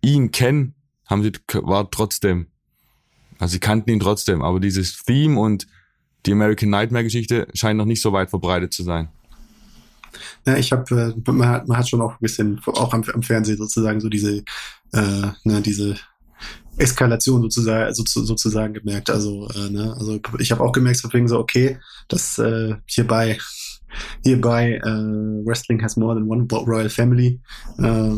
ihn 0.00 0.30
kennen, 0.30 0.74
haben 1.06 1.22
sie, 1.22 1.32
war 1.52 1.90
trotzdem, 1.90 2.46
also 3.38 3.52
sie 3.52 3.60
kannten 3.60 3.90
ihn 3.90 4.00
trotzdem, 4.00 4.42
aber 4.42 4.60
dieses 4.60 5.02
Theme 5.02 5.38
und 5.38 5.66
die 6.26 6.32
American 6.32 6.70
Nightmare 6.70 7.04
Geschichte 7.04 7.46
scheint 7.54 7.78
noch 7.78 7.84
nicht 7.84 8.02
so 8.02 8.12
weit 8.12 8.30
verbreitet 8.30 8.72
zu 8.72 8.82
sein. 8.82 9.08
Ja, 10.46 10.56
ich 10.56 10.72
habe, 10.72 11.14
äh, 11.26 11.30
man, 11.30 11.48
hat, 11.48 11.68
man 11.68 11.78
hat 11.78 11.88
schon 11.88 12.00
auch 12.00 12.12
ein 12.12 12.20
bisschen, 12.20 12.60
auch 12.66 12.92
am, 12.92 13.02
am 13.12 13.22
Fernsehen 13.22 13.58
sozusagen 13.58 14.00
so 14.00 14.08
diese, 14.08 14.38
äh, 14.92 15.26
ne, 15.44 15.60
diese 15.62 15.96
Eskalation 16.78 17.42
sozusagen, 17.42 17.94
so, 17.94 18.04
sozusagen 18.04 18.74
gemerkt. 18.74 19.10
Also, 19.10 19.48
äh, 19.48 19.70
ne, 19.70 19.94
also 19.98 20.20
ich 20.38 20.52
habe 20.52 20.62
auch 20.62 20.72
gemerkt, 20.72 20.98
so 20.98 21.08
so, 21.26 21.38
okay, 21.38 21.78
dass 22.08 22.38
äh, 22.38 22.76
hierbei 22.86 23.38
hierbei 24.24 24.80
äh, 24.82 25.46
Wrestling 25.46 25.82
has 25.82 25.96
more 25.96 26.14
than 26.14 26.28
one 26.28 26.46
Royal 26.50 26.88
Family. 26.88 27.40
Äh, 27.78 28.16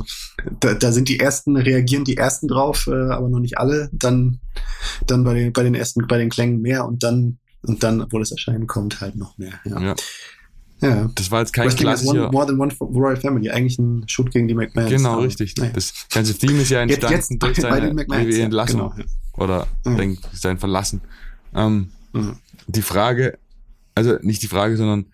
da, 0.60 0.74
da 0.74 0.92
sind 0.92 1.08
die 1.08 1.20
ersten, 1.20 1.56
reagieren 1.56 2.04
die 2.04 2.16
ersten 2.16 2.48
drauf, 2.48 2.86
äh, 2.88 3.10
aber 3.12 3.28
noch 3.28 3.40
nicht 3.40 3.58
alle. 3.58 3.88
Dann, 3.92 4.40
dann 5.06 5.24
bei 5.24 5.34
den, 5.34 5.52
bei 5.52 5.62
den 5.62 5.74
ersten, 5.74 6.06
bei 6.06 6.18
den 6.18 6.30
Klängen 6.30 6.60
mehr 6.60 6.84
und 6.84 7.02
dann, 7.02 7.38
und 7.62 7.82
dann, 7.82 8.00
obwohl 8.00 8.22
es 8.22 8.30
erscheinen 8.30 8.66
kommt, 8.66 9.00
halt 9.00 9.16
noch 9.16 9.36
mehr. 9.38 9.60
Ja. 9.64 9.80
ja. 9.80 9.94
Ja. 10.80 11.10
Das 11.14 11.30
war 11.30 11.40
jetzt 11.40 11.52
kein 11.52 11.68
klassischer... 11.68 12.30
More 12.30 12.46
than 12.46 12.60
one 12.60 12.72
Royal 12.80 13.16
Family, 13.16 13.50
eigentlich 13.50 13.78
ein 13.78 14.04
Shoot 14.06 14.30
gegen 14.30 14.46
die 14.48 14.54
McMahons. 14.54 14.90
Genau, 14.90 15.20
richtig. 15.20 15.56
Naja. 15.56 15.72
Das 15.74 15.92
ganze 16.12 16.34
Theme 16.34 16.62
ist 16.62 16.70
ja 16.70 16.82
entstanden 16.82 17.16
jetzt, 17.16 17.30
jetzt 17.30 17.42
durch 17.42 17.56
seine 17.60 17.94
WWE-Entlassung. 17.94 18.80
Genau, 18.80 18.94
ja. 18.96 19.04
Oder 19.42 19.66
ja. 19.84 19.94
Denk, 19.94 20.18
sein 20.32 20.58
Verlassen. 20.58 21.00
Ähm, 21.54 21.90
ja. 22.14 22.36
Die 22.66 22.82
Frage, 22.82 23.38
also 23.94 24.16
nicht 24.22 24.42
die 24.42 24.48
Frage, 24.48 24.76
sondern 24.76 25.06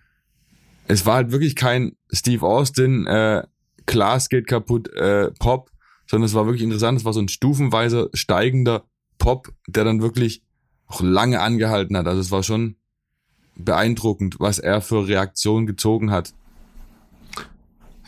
es 0.87 1.05
war 1.05 1.15
halt 1.15 1.31
wirklich 1.31 1.55
kein 1.55 1.93
Steve 2.11 2.45
Austin, 2.45 3.07
äh, 3.07 3.43
Glas 3.87 4.29
geht 4.29 4.47
kaputt, 4.47 4.89
äh, 4.93 5.31
Pop, 5.39 5.71
sondern 6.07 6.25
es 6.25 6.33
war 6.33 6.45
wirklich 6.45 6.63
interessant. 6.63 6.99
Es 6.99 7.05
war 7.05 7.13
so 7.13 7.19
ein 7.19 7.27
stufenweiser 7.27 8.09
steigender 8.13 8.83
Pop, 9.17 9.51
der 9.67 9.83
dann 9.83 10.01
wirklich 10.01 10.43
auch 10.87 11.01
lange 11.01 11.39
angehalten 11.39 11.97
hat. 11.97 12.07
Also 12.07 12.21
es 12.21 12.31
war 12.31 12.43
schon 12.43 12.75
beeindruckend, 13.55 14.39
was 14.39 14.59
er 14.59 14.81
für 14.81 15.07
Reaktionen 15.07 15.65
gezogen 15.65 16.11
hat. 16.11 16.33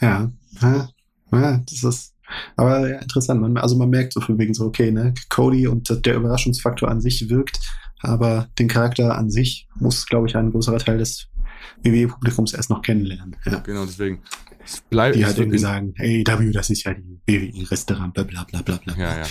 Ja, 0.02 0.32
ja, 0.62 0.90
ja 1.32 1.62
das 1.66 1.84
ist 1.84 2.14
aber 2.56 2.90
ja, 2.90 3.00
interessant. 3.00 3.42
Man, 3.42 3.58
also 3.58 3.78
man 3.78 3.90
merkt 3.90 4.14
so 4.14 4.22
von 4.22 4.38
wegen 4.38 4.54
so, 4.54 4.66
okay, 4.66 4.92
ne, 4.92 5.14
Cody 5.30 5.68
und 5.68 6.06
der 6.06 6.16
Überraschungsfaktor 6.16 6.90
an 6.90 7.02
sich 7.02 7.30
wirkt, 7.30 7.60
aber 8.02 8.50
den 8.60 8.68
Charakter 8.68 9.18
an 9.18 9.30
sich 9.30 9.68
muss, 9.76 10.06
glaube 10.06 10.28
ich, 10.28 10.36
ein 10.36 10.52
größerer 10.52 10.80
Teil 10.80 10.98
des 10.98 11.28
WWE-Publikums 11.84 12.54
erst 12.54 12.70
noch 12.70 12.82
kennenlernen. 12.82 13.36
Ja. 13.46 13.60
Genau, 13.60 13.86
deswegen. 13.86 14.22
Bleib, 14.90 15.14
die 15.14 15.26
halt 15.26 15.38
irgendwie 15.38 15.58
sagen, 15.58 15.94
hey, 15.98 16.24
W, 16.26 16.52
das 16.52 16.70
ist 16.70 16.84
ja 16.84 16.94
die 16.94 17.20
WWE-Restaurant, 17.28 18.14
bla 18.14 18.24
bla 18.24 18.44
bla 18.44 18.62
bla 18.62 18.78
bla. 18.78 18.96
Ja, 18.98 19.20
ja. 19.20 19.26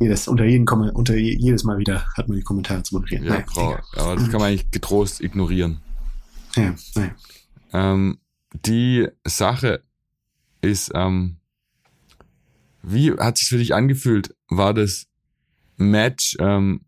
Jedes, 0.00 0.28
unter, 0.28 0.44
jeden, 0.44 0.66
unter 0.68 1.16
jedes 1.16 1.64
Mal 1.64 1.78
wieder 1.78 2.06
hat 2.16 2.28
man 2.28 2.36
die 2.36 2.42
Kommentare 2.42 2.82
zu 2.82 2.94
moderieren. 2.94 3.24
Ja, 3.24 3.44
naja, 3.56 3.82
aber 3.96 4.16
das 4.16 4.30
kann 4.30 4.40
man 4.40 4.50
eigentlich 4.50 4.70
getrost 4.70 5.20
ignorieren. 5.20 5.80
Ja, 6.56 6.74
naja. 6.94 7.14
Ähm, 7.72 8.18
die 8.66 9.08
Sache 9.24 9.82
ist, 10.62 10.90
ähm, 10.94 11.36
wie 12.82 13.12
hat 13.12 13.38
sich 13.38 13.48
für 13.48 13.58
dich 13.58 13.74
angefühlt? 13.74 14.34
War 14.48 14.72
das 14.72 15.06
Match 15.76 16.36
ähm, 16.40 16.82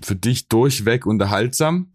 für 0.00 0.14
dich 0.14 0.48
durchweg 0.48 1.06
unterhaltsam? 1.06 1.92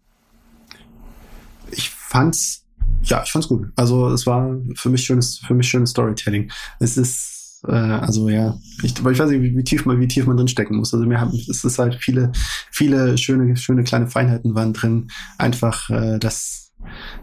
ich 1.70 1.90
fand's, 1.90 2.63
ja, 3.04 3.22
ich 3.24 3.30
fand's 3.30 3.48
gut. 3.48 3.68
Also 3.76 4.08
es 4.08 4.26
war 4.26 4.56
für 4.74 4.88
mich 4.88 5.04
schönes, 5.04 5.38
für 5.38 5.54
mich 5.54 5.68
schönes 5.68 5.90
Storytelling. 5.90 6.50
Es 6.80 6.96
ist, 6.96 7.60
äh, 7.66 7.72
also 7.72 8.28
ja, 8.28 8.58
ich, 8.82 8.98
aber 8.98 9.12
ich 9.12 9.18
weiß 9.18 9.30
nicht, 9.30 9.42
wie, 9.42 9.56
wie, 9.56 9.64
tief 9.64 9.84
man, 9.84 10.00
wie 10.00 10.08
tief 10.08 10.26
man 10.26 10.36
drin 10.36 10.48
stecken 10.48 10.76
muss. 10.76 10.94
Also 10.94 11.08
wir 11.08 11.20
haben, 11.20 11.32
es 11.34 11.64
ist 11.64 11.78
halt 11.78 11.96
viele, 11.96 12.32
viele 12.70 13.18
schöne, 13.18 13.56
schöne 13.56 13.84
kleine 13.84 14.08
Feinheiten 14.08 14.54
waren 14.54 14.72
drin. 14.72 15.08
Einfach, 15.38 15.90
äh, 15.90 16.18
dass 16.18 16.72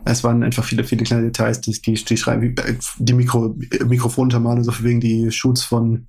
es 0.05 0.23
waren 0.23 0.43
einfach 0.43 0.63
viele, 0.63 0.83
viele 0.83 1.03
kleine 1.03 1.23
Details, 1.23 1.61
die, 1.61 1.71
die, 1.71 1.93
die 1.93 2.17
schreiben, 2.17 2.55
äh, 2.57 2.75
die 2.97 3.13
Mikro, 3.13 3.55
Mikrofontermale, 3.85 4.63
so 4.63 4.71
wegen 4.81 4.99
die 4.99 5.31
Shoots 5.31 5.63
von, 5.63 6.07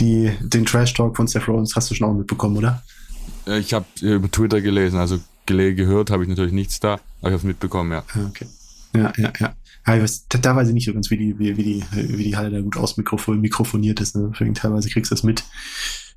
die, 0.00 0.32
den 0.40 0.66
Trash 0.66 0.94
Talk 0.94 1.16
von 1.16 1.26
Seth 1.26 1.46
Rollins 1.46 1.76
hast 1.76 1.90
du 1.90 1.94
schon 1.94 2.08
auch 2.08 2.14
mitbekommen, 2.14 2.56
oder? 2.56 2.82
Ich 3.46 3.72
habe 3.72 3.86
über 4.00 4.30
Twitter 4.30 4.60
gelesen, 4.60 4.98
also 4.98 5.18
gehört 5.46 6.10
habe 6.10 6.22
ich 6.22 6.28
natürlich 6.28 6.52
nichts 6.52 6.78
da, 6.78 6.92
aber 6.92 7.00
ich 7.22 7.24
habe 7.24 7.36
es 7.36 7.42
mitbekommen, 7.42 7.90
ja. 7.90 8.04
Ah, 8.14 8.26
okay. 8.28 8.46
Ja, 8.94 9.12
ja, 9.16 9.32
ja. 9.38 9.54
ja 9.86 9.96
ich 9.96 10.02
weiß, 10.02 10.26
da 10.28 10.56
weiß 10.56 10.68
ich 10.68 10.74
nicht 10.74 10.86
so 10.86 10.94
ganz, 10.94 11.10
wie 11.10 11.16
die, 11.16 11.38
wie, 11.38 11.56
wie 11.56 11.62
die, 11.62 11.84
wie 11.92 12.24
die 12.24 12.36
Halle 12.36 12.50
da 12.50 12.60
gut 12.60 12.76
ausmikrofoniert 12.76 14.00
ist. 14.00 14.16
Ne? 14.16 14.30
Deswegen 14.32 14.54
teilweise 14.54 14.88
kriegst 14.88 15.10
du 15.10 15.14
das 15.14 15.22
mit. 15.22 15.44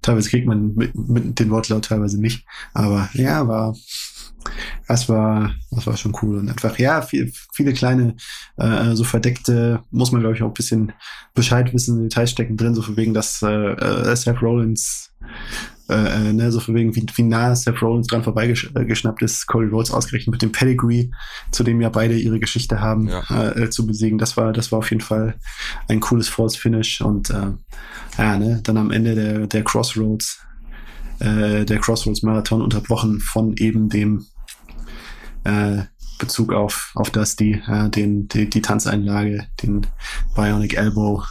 Teilweise 0.01 0.29
kriegt 0.29 0.47
man 0.47 0.75
mit, 0.75 0.95
mit 0.95 1.39
den 1.39 1.49
Wortlaut, 1.49 1.85
teilweise 1.85 2.19
nicht. 2.19 2.45
Aber 2.73 3.09
ja, 3.13 3.47
war, 3.47 3.73
das 4.87 5.07
war, 5.09 5.55
das 5.71 5.87
war 5.87 5.97
schon 5.97 6.15
cool 6.21 6.37
und 6.37 6.49
einfach, 6.49 6.77
ja, 6.77 7.01
viel, 7.01 7.31
viele 7.53 7.73
kleine, 7.73 8.15
äh, 8.57 8.95
so 8.95 9.03
verdeckte, 9.03 9.81
muss 9.91 10.11
man 10.11 10.21
glaube 10.21 10.35
ich 10.35 10.43
auch 10.43 10.47
ein 10.47 10.53
bisschen 10.53 10.91
Bescheid 11.33 11.73
wissen, 11.73 12.03
Details 12.03 12.31
stecken 12.31 12.57
drin, 12.57 12.75
so 12.75 12.81
von 12.81 12.97
wegen, 12.97 13.13
dass 13.13 13.41
äh, 13.41 13.47
äh 13.47 14.15
Seth 14.15 14.41
Rollins 14.41 15.13
äh, 15.93 16.29
äh, 16.29 16.33
ne, 16.33 16.51
so 16.51 16.59
von 16.59 16.75
wegen, 16.75 16.95
wie, 16.95 17.05
wie 17.15 17.23
nah 17.23 17.55
Seth 17.55 17.81
Rollins 17.81 18.07
dran 18.07 18.23
vorbeigeschnappt 18.23 19.21
äh, 19.21 19.25
ist, 19.25 19.45
Cody 19.47 19.67
Rhodes 19.67 19.91
ausgerechnet 19.91 20.31
mit 20.31 20.41
dem 20.41 20.51
Pedigree, 20.51 21.09
zu 21.51 21.63
dem 21.63 21.81
ja 21.81 21.89
beide 21.89 22.17
ihre 22.17 22.39
Geschichte 22.39 22.81
haben, 22.81 23.07
ja. 23.07 23.51
äh, 23.51 23.69
zu 23.69 23.85
besiegen. 23.85 24.17
Das 24.17 24.35
war, 24.35 24.53
das 24.53 24.71
war 24.71 24.79
auf 24.79 24.89
jeden 24.89 25.01
Fall 25.01 25.35
ein 25.87 25.99
cooles 25.99 26.27
False 26.29 26.57
Finish 26.57 27.01
und 27.01 27.29
äh, 27.29 27.51
ja, 28.17 28.37
ne, 28.37 28.61
dann 28.63 28.77
am 28.77 28.91
Ende 28.91 29.15
der, 29.15 29.47
der 29.47 29.63
Crossroads, 29.63 30.39
äh, 31.19 31.65
der 31.65 31.79
Crossroads 31.79 32.23
Marathon 32.23 32.61
unterbrochen 32.61 33.19
von 33.19 33.55
eben 33.57 33.89
dem 33.89 34.25
äh, 35.43 35.83
Bezug 36.19 36.53
auf, 36.53 36.91
auf 36.95 37.09
Dusty, 37.09 37.61
äh, 37.67 37.89
den, 37.89 38.27
die, 38.27 38.49
die 38.49 38.61
Tanzeinlage, 38.61 39.45
den 39.61 39.85
Bionic 40.35 40.75
Elbow. 40.75 41.23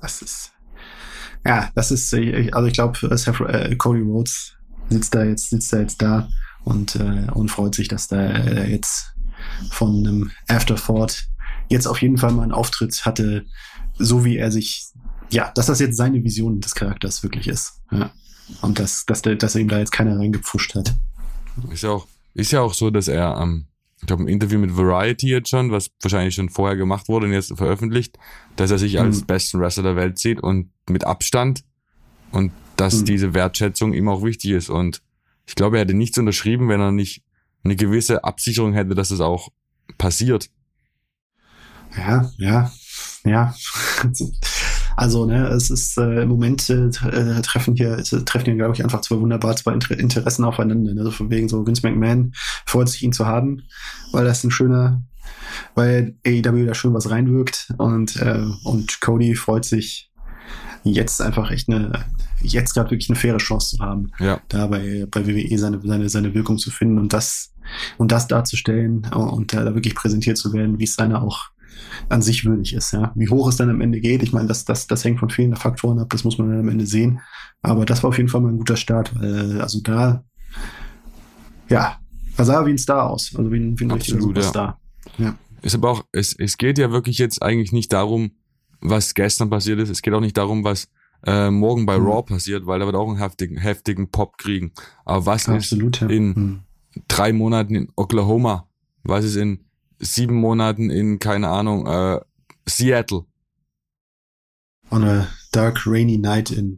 Das 0.00 0.22
ist, 0.22 0.52
ja, 1.44 1.70
das 1.74 1.90
ist, 1.90 2.14
also 2.14 2.66
ich 2.66 2.74
glaube, 2.74 2.98
äh, 3.48 3.76
Cody 3.76 4.00
Rhodes 4.00 4.54
sitzt 4.88 5.14
da 5.14 5.24
jetzt, 5.24 5.50
sitzt 5.50 5.72
da 5.72 5.80
jetzt 5.80 6.00
da 6.00 6.28
und, 6.64 6.96
äh, 6.96 7.26
und 7.32 7.50
freut 7.50 7.74
sich, 7.74 7.88
dass 7.88 8.08
da 8.08 8.20
äh, 8.20 8.70
jetzt 8.70 9.14
von 9.70 10.06
einem 10.06 10.30
Afterthought 10.48 11.26
jetzt 11.68 11.86
auf 11.86 12.00
jeden 12.00 12.18
Fall 12.18 12.32
mal 12.32 12.42
einen 12.42 12.52
Auftritt 12.52 13.04
hatte, 13.04 13.44
so 13.98 14.24
wie 14.24 14.36
er 14.36 14.50
sich, 14.50 14.86
ja, 15.30 15.50
dass 15.54 15.66
das 15.66 15.80
jetzt 15.80 15.96
seine 15.96 16.22
Vision 16.22 16.60
des 16.60 16.74
Charakters 16.74 17.22
wirklich 17.22 17.48
ist. 17.48 17.80
Ja. 17.90 18.12
Und 18.60 18.78
dass, 18.78 19.04
dass, 19.06 19.22
dass 19.22 19.54
er 19.54 19.60
ihm 19.60 19.68
da 19.68 19.78
jetzt 19.78 19.92
keiner 19.92 20.18
reingepfuscht 20.18 20.74
hat. 20.74 20.94
Ist 21.70 21.82
ja 21.82 21.90
auch, 21.90 22.06
ist 22.34 22.52
ja 22.52 22.60
auch 22.60 22.74
so, 22.74 22.90
dass 22.90 23.08
er 23.08 23.36
am 23.36 23.50
ähm 23.50 23.66
ich 24.02 24.06
glaube, 24.08 24.24
ein 24.24 24.28
Interview 24.28 24.58
mit 24.58 24.76
Variety 24.76 25.28
jetzt 25.28 25.48
schon, 25.48 25.70
was 25.70 25.92
wahrscheinlich 26.02 26.34
schon 26.34 26.48
vorher 26.48 26.76
gemacht 26.76 27.08
wurde 27.08 27.26
und 27.26 27.32
jetzt 27.32 27.56
veröffentlicht, 27.56 28.18
dass 28.56 28.72
er 28.72 28.78
sich 28.78 28.98
als 28.98 29.20
mhm. 29.20 29.26
besten 29.26 29.60
Wrestler 29.60 29.84
der 29.84 29.96
Welt 29.96 30.18
sieht 30.18 30.42
und 30.42 30.70
mit 30.90 31.04
Abstand 31.04 31.62
und 32.32 32.50
dass 32.76 33.00
mhm. 33.00 33.04
diese 33.04 33.32
Wertschätzung 33.32 33.94
ihm 33.94 34.08
auch 34.08 34.24
wichtig 34.24 34.50
ist. 34.50 34.70
Und 34.70 35.02
ich 35.46 35.54
glaube, 35.54 35.76
er 35.76 35.82
hätte 35.82 35.94
nichts 35.94 36.18
unterschrieben, 36.18 36.68
wenn 36.68 36.80
er 36.80 36.90
nicht 36.90 37.22
eine 37.62 37.76
gewisse 37.76 38.24
Absicherung 38.24 38.72
hätte, 38.72 38.96
dass 38.96 39.12
es 39.12 39.20
auch 39.20 39.50
passiert. 39.98 40.50
Ja, 41.96 42.32
ja, 42.38 42.72
ja. 43.24 43.54
Also, 44.96 45.26
ne, 45.26 45.48
es 45.48 45.70
ist 45.70 45.98
äh, 45.98 46.22
im 46.22 46.28
Moment 46.28 46.68
äh, 46.70 46.86
äh 46.86 47.42
treffen 47.42 47.74
hier, 47.74 47.98
äh, 47.98 48.02
treffen 48.02 48.46
hier, 48.46 48.56
glaube 48.56 48.74
ich, 48.74 48.84
einfach 48.84 49.00
zwei 49.00 49.18
wunderbar 49.18 49.56
zwei 49.56 49.72
Inter 49.72 49.98
Interessen 49.98 50.44
aufeinander. 50.44 50.94
Ne? 50.94 51.00
Also 51.00 51.10
von 51.10 51.30
wegen 51.30 51.48
so 51.48 51.66
Vince 51.66 51.86
McMahon 51.86 52.32
freut 52.66 52.88
sich, 52.88 53.02
ihn 53.02 53.12
zu 53.12 53.26
haben, 53.26 53.62
weil 54.12 54.24
das 54.24 54.44
ein 54.44 54.50
schöner, 54.50 55.02
weil 55.74 56.16
AEW 56.26 56.66
da 56.66 56.74
schön 56.74 56.94
was 56.94 57.10
reinwirkt 57.10 57.72
und, 57.78 58.16
äh, 58.16 58.44
und 58.64 59.00
Cody 59.00 59.34
freut 59.34 59.64
sich 59.64 60.10
jetzt 60.84 61.20
einfach 61.20 61.50
echt 61.50 61.68
eine, 61.68 62.04
jetzt 62.40 62.74
gerade 62.74 62.90
wirklich 62.90 63.08
eine 63.08 63.18
faire 63.18 63.38
Chance 63.38 63.76
zu 63.76 63.82
haben, 63.82 64.10
ja. 64.18 64.40
da 64.48 64.66
bei, 64.66 65.06
bei 65.10 65.26
WWE 65.26 65.58
seine, 65.58 65.80
seine, 65.82 66.08
seine 66.08 66.34
Wirkung 66.34 66.58
zu 66.58 66.70
finden 66.70 66.98
und 66.98 67.12
das, 67.12 67.52
und 67.98 68.10
das 68.10 68.26
darzustellen 68.26 69.06
und 69.12 69.52
da 69.52 69.64
wirklich 69.74 69.94
präsentiert 69.94 70.36
zu 70.36 70.52
werden, 70.52 70.78
wie 70.78 70.84
es 70.84 70.94
seine 70.94 71.22
auch 71.22 71.51
an 72.08 72.22
sich 72.22 72.44
würdig 72.44 72.74
ist. 72.74 72.92
Ja. 72.92 73.12
Wie 73.14 73.28
hoch 73.28 73.48
es 73.48 73.56
dann 73.56 73.70
am 73.70 73.80
Ende 73.80 74.00
geht, 74.00 74.22
ich 74.22 74.32
meine, 74.32 74.48
das, 74.48 74.64
das, 74.64 74.86
das 74.86 75.04
hängt 75.04 75.18
von 75.20 75.30
vielen 75.30 75.56
Faktoren 75.56 75.98
ab, 75.98 76.08
das 76.10 76.24
muss 76.24 76.38
man 76.38 76.50
dann 76.50 76.60
am 76.60 76.68
Ende 76.68 76.86
sehen. 76.86 77.20
Aber 77.62 77.84
das 77.84 78.02
war 78.02 78.08
auf 78.08 78.16
jeden 78.16 78.28
Fall 78.28 78.40
mal 78.40 78.50
ein 78.50 78.58
guter 78.58 78.76
Start, 78.76 79.12
weil 79.18 79.60
also 79.60 79.80
da, 79.80 80.24
ja, 81.68 81.96
da 82.36 82.44
sah 82.44 82.60
er 82.60 82.66
wie 82.66 82.72
ein 82.72 82.78
Star 82.78 83.08
aus, 83.08 83.32
also 83.36 83.50
wie 83.52 83.60
ein, 83.60 83.78
wie 83.78 83.84
ein 83.84 83.90
richtiger 83.90 84.20
Superstar. 84.20 84.80
Ja. 85.18 85.24
ja. 85.24 85.38
Ist 85.62 85.74
aber 85.74 85.90
auch, 85.90 86.04
es, 86.12 86.34
es 86.36 86.58
geht 86.58 86.78
ja 86.78 86.90
wirklich 86.90 87.18
jetzt 87.18 87.42
eigentlich 87.42 87.72
nicht 87.72 87.92
darum, 87.92 88.32
was 88.80 89.14
gestern 89.14 89.48
passiert 89.48 89.78
ist. 89.78 89.90
Es 89.90 90.02
geht 90.02 90.12
auch 90.12 90.20
nicht 90.20 90.36
darum, 90.36 90.64
was 90.64 90.88
äh, 91.24 91.50
morgen 91.50 91.86
bei 91.86 91.98
mhm. 91.98 92.06
Raw 92.06 92.22
passiert, 92.22 92.66
weil 92.66 92.80
er 92.80 92.86
wird 92.86 92.96
auch 92.96 93.08
einen 93.08 93.18
heftigen, 93.18 93.56
heftigen 93.56 94.10
Pop 94.10 94.38
kriegen. 94.38 94.72
Aber 95.04 95.26
was 95.26 95.48
Absolut, 95.48 95.96
ist 95.96 96.02
ja. 96.02 96.08
in 96.08 96.26
mhm. 96.26 96.60
drei 97.06 97.32
Monaten 97.32 97.74
in 97.76 97.88
Oklahoma? 97.94 98.68
Was 99.04 99.24
ist 99.24 99.36
in 99.36 99.64
sieben 100.02 100.34
Monaten 100.34 100.90
in, 100.90 101.18
keine 101.18 101.48
Ahnung, 101.48 101.86
äh, 101.86 102.20
Seattle. 102.68 103.24
On 104.90 105.04
a 105.04 105.28
dark 105.52 105.86
rainy 105.86 106.18
night 106.18 106.50
in 106.50 106.76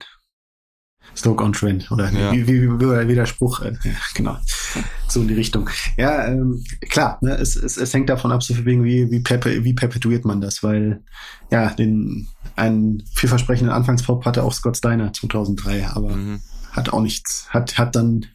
Stoke-on-Trent. 1.17 1.91
Oder 1.91 2.11
ja. 2.11 2.33
wie, 2.33 2.47
wie, 2.47 2.63
wie, 2.63 3.09
wie 3.09 3.15
der 3.15 3.27
Spruch, 3.27 3.61
äh, 3.61 3.73
genau. 4.15 4.37
So 5.09 5.23
in 5.23 5.29
die 5.29 5.35
Richtung. 5.35 5.71
Ja, 5.97 6.27
ähm, 6.27 6.63
klar, 6.89 7.19
ne, 7.23 7.37
es, 7.37 7.57
es, 7.57 7.77
es 7.77 7.95
hängt 7.95 8.09
davon 8.09 8.33
ab, 8.33 8.43
so 8.43 8.65
wegen, 8.65 8.85
wie, 8.85 9.11
wie, 9.11 9.21
perpe, 9.21 9.65
wie 9.65 9.75
perpetuiert 9.75 10.25
man 10.25 10.41
das, 10.41 10.63
weil 10.63 11.03
ja, 11.51 11.71
den 11.71 12.29
einen 12.57 13.03
vielversprechenden 13.15 13.75
Anfangspop 13.75 14.25
hatte 14.25 14.43
auch 14.43 14.53
Scott 14.53 14.77
Steiner 14.77 15.13
2003, 15.13 15.89
aber 15.89 16.17
mhm. 16.17 16.41
hat 16.73 16.93
auch 16.93 17.01
nichts, 17.01 17.49
hat, 17.51 17.79
hat 17.79 17.97
dann 17.97 18.27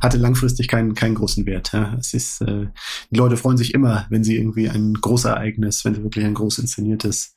hatte 0.00 0.18
langfristig 0.18 0.68
keinen, 0.68 0.94
keinen 0.94 1.14
großen 1.14 1.46
Wert. 1.46 1.72
Ja. 1.72 1.94
Es 1.98 2.14
ist, 2.14 2.40
äh, 2.40 2.66
die 3.10 3.16
Leute 3.16 3.36
freuen 3.36 3.56
sich 3.56 3.74
immer, 3.74 4.06
wenn 4.10 4.24
sie 4.24 4.36
irgendwie 4.36 4.68
ein 4.68 4.94
Großereignis, 4.94 5.84
wenn 5.84 5.94
sie 5.94 6.02
wirklich 6.02 6.24
ein 6.24 6.34
groß 6.34 6.58
inszeniertes 6.58 7.34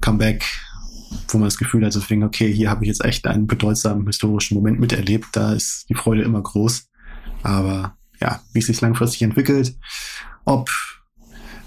Comeback, 0.00 0.44
wo 1.28 1.38
man 1.38 1.46
das 1.46 1.58
Gefühl 1.58 1.84
hat, 1.84 1.92
so 1.92 2.00
fing, 2.00 2.22
okay, 2.22 2.52
hier 2.52 2.70
habe 2.70 2.84
ich 2.84 2.88
jetzt 2.88 3.04
echt 3.04 3.26
einen 3.26 3.46
bedeutsamen 3.46 4.06
historischen 4.06 4.54
Moment 4.54 4.80
miterlebt. 4.80 5.28
Da 5.32 5.52
ist 5.52 5.86
die 5.88 5.94
Freude 5.94 6.22
immer 6.22 6.42
groß. 6.42 6.88
Aber 7.42 7.96
ja, 8.20 8.40
wie 8.52 8.58
es 8.58 8.66
sich 8.66 8.80
langfristig 8.80 9.22
entwickelt, 9.22 9.76
ob 10.44 10.70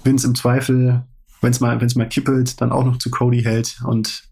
Vince 0.04 0.26
im 0.26 0.34
Zweifel, 0.34 1.04
wenn 1.40 1.50
es 1.52 1.60
mal, 1.60 1.80
wenn 1.80 1.86
es 1.86 1.94
mal 1.94 2.08
kippelt, 2.08 2.60
dann 2.60 2.72
auch 2.72 2.84
noch 2.84 2.98
zu 2.98 3.10
Cody 3.10 3.42
hält 3.42 3.80
und 3.84 4.30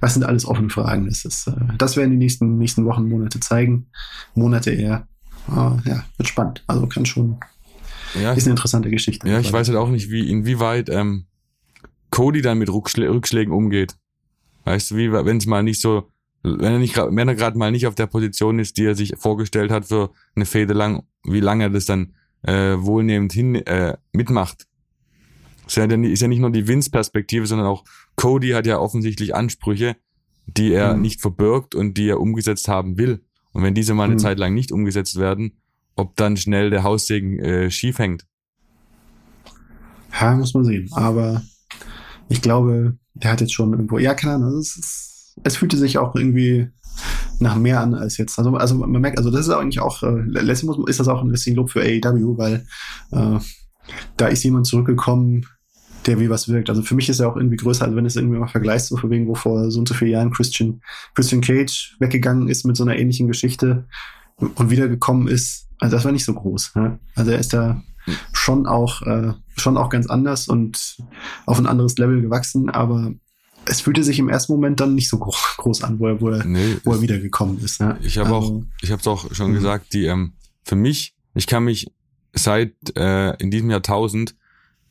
das 0.00 0.14
sind 0.14 0.24
alles 0.24 0.44
offene 0.44 0.70
Fragen. 0.70 1.06
Das, 1.06 1.24
ist, 1.24 1.46
äh, 1.46 1.54
das 1.78 1.96
werden 1.96 2.10
die 2.10 2.16
nächsten, 2.16 2.58
nächsten 2.58 2.84
Wochen, 2.86 3.08
Monate 3.08 3.40
zeigen. 3.40 3.86
Monate 4.34 4.70
eher. 4.70 5.06
Uh, 5.50 5.78
ja, 5.84 6.04
wird 6.16 6.28
spannend. 6.28 6.62
Also 6.66 6.86
kann 6.86 7.06
schon. 7.06 7.38
Ja, 8.20 8.32
ist 8.32 8.44
eine 8.44 8.52
interessante 8.52 8.90
Geschichte. 8.90 9.28
Ja, 9.28 9.40
ich 9.40 9.52
weiß 9.52 9.68
halt 9.68 9.78
auch 9.78 9.88
nicht, 9.88 10.10
wie, 10.10 10.30
inwieweit 10.30 10.88
ähm, 10.88 11.26
Cody 12.10 12.42
dann 12.42 12.58
mit 12.58 12.68
Rückschlä 12.68 13.08
Rückschlägen 13.08 13.52
umgeht. 13.52 13.96
Weißt 14.64 14.90
du, 14.90 14.96
wie, 14.96 15.12
wenn 15.12 15.36
es 15.36 15.46
mal 15.46 15.62
nicht 15.62 15.80
so, 15.80 16.08
wenn 16.42 16.60
er 16.60 16.78
nicht, 16.78 16.96
wenn 16.96 17.28
er 17.28 17.34
gerade 17.34 17.58
mal 17.58 17.70
nicht 17.70 17.86
auf 17.86 17.94
der 17.94 18.06
Position 18.06 18.58
ist, 18.58 18.76
die 18.76 18.84
er 18.84 18.94
sich 18.94 19.14
vorgestellt 19.16 19.70
hat 19.70 19.86
für 19.86 20.10
eine 20.34 20.46
Fehde 20.46 20.74
lang, 20.74 21.04
wie 21.24 21.40
lange 21.40 21.64
er 21.64 21.70
das 21.70 21.86
dann 21.86 22.14
äh, 22.42 22.76
wohlnehmend 22.78 23.32
hin 23.32 23.54
äh, 23.54 23.96
mitmacht. 24.12 24.66
Ist 25.66 25.76
ja, 25.76 25.84
ist 25.84 26.22
ja 26.22 26.28
nicht 26.28 26.40
nur 26.40 26.50
die 26.50 26.66
Vince-Perspektive, 26.66 27.46
sondern 27.46 27.68
auch 27.68 27.84
Cody 28.16 28.50
hat 28.50 28.66
ja 28.66 28.78
offensichtlich 28.78 29.34
Ansprüche, 29.34 29.96
die 30.46 30.72
er 30.72 30.96
mhm. 30.96 31.02
nicht 31.02 31.20
verbirgt 31.20 31.74
und 31.74 31.96
die 31.96 32.08
er 32.08 32.20
umgesetzt 32.20 32.66
haben 32.66 32.98
will. 32.98 33.22
Und 33.52 33.62
wenn 33.62 33.74
diese 33.74 33.94
mal 33.94 34.04
eine 34.04 34.14
mhm. 34.14 34.18
Zeit 34.18 34.38
lang 34.38 34.54
nicht 34.54 34.72
umgesetzt 34.72 35.16
werden, 35.16 35.52
ob 35.96 36.16
dann 36.16 36.36
schnell 36.36 36.70
der 36.70 36.82
Haussegen 36.82 37.38
äh, 37.38 37.70
schief 37.70 37.98
hängt. 37.98 38.26
Ja, 40.18 40.34
muss 40.34 40.54
man 40.54 40.64
sehen. 40.64 40.88
Aber 40.92 41.42
ich 42.28 42.42
glaube, 42.42 42.96
der 43.14 43.32
hat 43.32 43.40
jetzt 43.40 43.52
schon 43.52 43.72
irgendwo, 43.72 43.98
ja, 43.98 44.14
keine 44.14 44.34
Ahnung, 44.34 44.58
es, 44.58 44.76
ist, 44.76 45.36
es 45.42 45.56
fühlte 45.56 45.76
sich 45.76 45.98
auch 45.98 46.14
irgendwie 46.14 46.68
nach 47.38 47.56
mehr 47.56 47.80
an 47.80 47.94
als 47.94 48.18
jetzt. 48.18 48.38
Also, 48.38 48.54
also 48.56 48.74
man 48.74 49.00
merkt, 49.00 49.18
also 49.18 49.30
das 49.30 49.46
ist 49.46 49.52
eigentlich 49.52 49.80
auch, 49.80 50.02
äh, 50.02 50.22
letztlich 50.26 50.70
ist 50.86 51.00
das 51.00 51.08
auch 51.08 51.22
ein 51.22 51.30
bisschen 51.30 51.56
Lob 51.56 51.70
für 51.70 51.82
AEW, 51.82 52.36
weil 52.36 52.66
äh, 53.12 53.38
da 54.16 54.26
ist 54.26 54.42
jemand 54.44 54.66
zurückgekommen, 54.66 55.46
der 56.06 56.18
wie 56.18 56.30
was 56.30 56.48
wirkt. 56.48 56.70
Also 56.70 56.82
für 56.82 56.94
mich 56.94 57.08
ist 57.08 57.20
er 57.20 57.28
auch 57.28 57.36
irgendwie 57.36 57.56
größer, 57.56 57.84
als 57.84 57.94
wenn 57.94 58.06
es 58.06 58.16
irgendwie 58.16 58.38
mal 58.38 58.48
vergleicht, 58.48 58.86
so 58.86 58.96
für 58.96 59.10
wegen, 59.10 59.26
wo 59.26 59.34
vor 59.34 59.70
so 59.70 59.78
und 59.78 59.88
so 59.88 59.94
vielen 59.94 60.12
Jahren 60.12 60.30
Christian, 60.30 60.80
Christian 61.14 61.40
Cage 61.40 61.96
weggegangen 61.98 62.48
ist 62.48 62.64
mit 62.64 62.76
so 62.76 62.84
einer 62.84 62.96
ähnlichen 62.96 63.28
Geschichte 63.28 63.86
und 64.36 64.70
wiedergekommen 64.70 65.28
ist. 65.28 65.68
Also 65.78 65.96
das 65.96 66.04
war 66.04 66.12
nicht 66.12 66.24
so 66.24 66.34
groß. 66.34 66.72
Ja? 66.76 66.98
Also 67.14 67.30
er 67.30 67.38
ist 67.38 67.52
da 67.52 67.82
schon 68.32 68.66
auch, 68.66 69.02
äh, 69.02 69.32
schon 69.56 69.76
auch 69.76 69.90
ganz 69.90 70.06
anders 70.06 70.48
und 70.48 70.96
auf 71.46 71.58
ein 71.58 71.66
anderes 71.66 71.98
Level 71.98 72.22
gewachsen, 72.22 72.70
aber 72.70 73.12
es 73.66 73.82
fühlte 73.82 74.02
sich 74.02 74.18
im 74.18 74.28
ersten 74.28 74.52
Moment 74.52 74.80
dann 74.80 74.94
nicht 74.94 75.08
so 75.08 75.18
groß 75.18 75.82
an, 75.84 75.98
wo 75.98 76.08
er, 76.08 76.20
wo 76.20 76.30
er, 76.30 76.44
nee, 76.44 76.78
wo 76.84 76.92
er 76.92 77.02
wiedergekommen 77.02 77.58
ist. 77.58 77.80
Ja? 77.80 77.98
Ich 78.00 78.18
habe 78.18 78.34
also, 78.34 78.48
auch, 78.48 78.62
ich 78.80 78.90
habe 78.90 79.00
es 79.00 79.06
auch 79.06 79.34
schon 79.34 79.50
mhm. 79.50 79.54
gesagt, 79.54 79.92
die 79.92 80.06
ähm, 80.06 80.32
für 80.64 80.76
mich, 80.76 81.14
ich 81.34 81.46
kann 81.46 81.64
mich 81.64 81.92
seit 82.32 82.74
äh, 82.96 83.36
in 83.36 83.50
diesem 83.50 83.70
Jahrtausend 83.70 84.34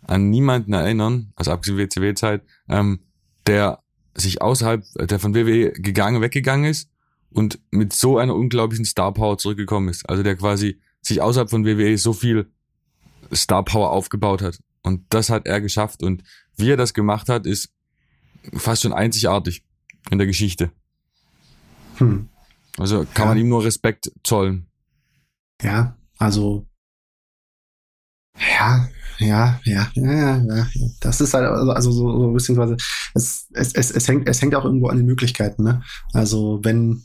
an 0.09 0.29
niemanden 0.29 0.73
erinnern, 0.73 1.31
also 1.35 1.51
abgesehen 1.51 1.77
WCW-Zeit, 1.77 2.41
ähm, 2.67 2.99
der 3.47 3.83
sich 4.15 4.41
außerhalb, 4.41 4.83
der 4.95 5.19
von 5.19 5.35
WWE 5.35 5.71
gegangen, 5.71 6.21
weggegangen 6.21 6.69
ist 6.69 6.89
und 7.29 7.59
mit 7.71 7.93
so 7.93 8.17
einer 8.17 8.35
unglaublichen 8.35 8.85
Star 8.85 9.13
Power 9.13 9.37
zurückgekommen 9.37 9.89
ist. 9.89 10.09
Also 10.09 10.23
der 10.23 10.35
quasi 10.35 10.79
sich 11.01 11.21
außerhalb 11.21 11.49
von 11.49 11.65
WWE 11.65 11.97
so 11.97 12.13
viel 12.13 12.51
Star 13.33 13.63
Power 13.63 13.91
aufgebaut 13.91 14.41
hat. 14.41 14.59
Und 14.81 15.05
das 15.09 15.29
hat 15.29 15.45
er 15.45 15.61
geschafft. 15.61 16.01
Und 16.01 16.23
wie 16.57 16.71
er 16.71 16.77
das 16.77 16.93
gemacht 16.93 17.29
hat, 17.29 17.45
ist 17.45 17.69
fast 18.53 18.81
schon 18.81 18.93
einzigartig 18.93 19.63
in 20.09 20.17
der 20.17 20.27
Geschichte. 20.27 20.71
Hm. 21.97 22.29
Also 22.77 23.05
kann 23.13 23.25
ja. 23.25 23.25
man 23.25 23.37
ihm 23.37 23.49
nur 23.49 23.63
Respekt 23.63 24.11
zollen. 24.23 24.67
Ja, 25.61 25.97
also 26.17 26.65
ja, 28.39 28.87
ja, 29.19 29.59
ja, 29.65 29.91
ja, 29.95 30.37
ja, 30.37 30.67
Das 31.01 31.19
ist 31.19 31.33
halt, 31.33 31.45
also, 31.45 31.71
also 31.71 31.91
so, 31.91 32.19
so 32.19 32.31
beziehungsweise 32.31 32.77
es, 33.13 33.47
es, 33.53 33.73
es, 33.73 33.91
es 33.91 34.07
hängt, 34.07 34.29
es 34.29 34.41
hängt 34.41 34.55
auch 34.55 34.63
irgendwo 34.63 34.87
an 34.87 34.97
den 34.97 35.05
Möglichkeiten, 35.05 35.63
ne? 35.63 35.83
Also 36.13 36.59
wenn, 36.63 37.03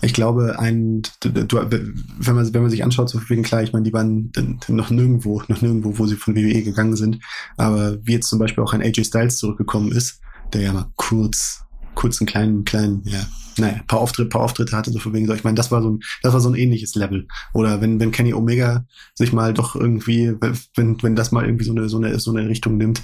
ich 0.00 0.14
glaube, 0.14 0.58
ein, 0.58 1.02
du, 1.20 1.56
wenn 1.56 2.34
man, 2.34 2.54
wenn 2.54 2.62
man 2.62 2.70
sich 2.70 2.82
anschaut, 2.82 3.10
so 3.10 3.20
wegen 3.28 3.42
klar, 3.42 3.62
ich 3.62 3.72
meine, 3.72 3.84
die 3.84 3.92
waren 3.92 4.32
noch 4.68 4.90
nirgendwo, 4.90 5.42
noch 5.48 5.60
nirgendwo, 5.60 5.98
wo 5.98 6.06
sie 6.06 6.16
von 6.16 6.34
WWE 6.34 6.62
gegangen 6.62 6.96
sind, 6.96 7.18
aber 7.58 7.98
wie 8.06 8.12
jetzt 8.12 8.28
zum 8.28 8.38
Beispiel 8.38 8.64
auch 8.64 8.72
ein 8.72 8.82
AJ 8.82 9.04
Styles 9.04 9.36
zurückgekommen 9.36 9.92
ist, 9.92 10.20
der 10.54 10.62
ja 10.62 10.72
mal 10.72 10.90
kurz, 10.96 11.64
kurz 11.94 12.20
einen 12.20 12.26
kleinen, 12.26 12.64
kleinen, 12.64 13.02
ja, 13.04 13.26
naja, 13.58 13.80
paar 13.86 14.00
Auftritte, 14.00 14.28
paar 14.28 14.42
Auftritte 14.42 14.76
hatte, 14.76 14.90
so 14.90 14.98
von 14.98 15.12
wegen 15.12 15.26
so. 15.26 15.34
Ich 15.34 15.44
meine, 15.44 15.54
das 15.54 15.70
war 15.70 15.82
so 15.82 15.90
ein, 15.90 16.00
das 16.22 16.32
war 16.32 16.40
so 16.40 16.48
ein 16.48 16.54
ähnliches 16.54 16.94
Level. 16.94 17.26
Oder 17.52 17.80
wenn, 17.80 18.00
wenn 18.00 18.12
Kenny 18.12 18.34
Omega 18.34 18.84
sich 19.14 19.32
mal 19.32 19.54
doch 19.54 19.74
irgendwie, 19.74 20.34
wenn, 20.76 21.02
wenn 21.02 21.16
das 21.16 21.32
mal 21.32 21.44
irgendwie 21.44 21.64
so 21.64 21.72
eine, 21.72 21.88
so 21.88 21.98
eine, 21.98 22.18
so 22.18 22.30
eine 22.30 22.48
Richtung 22.48 22.76
nimmt, 22.76 23.02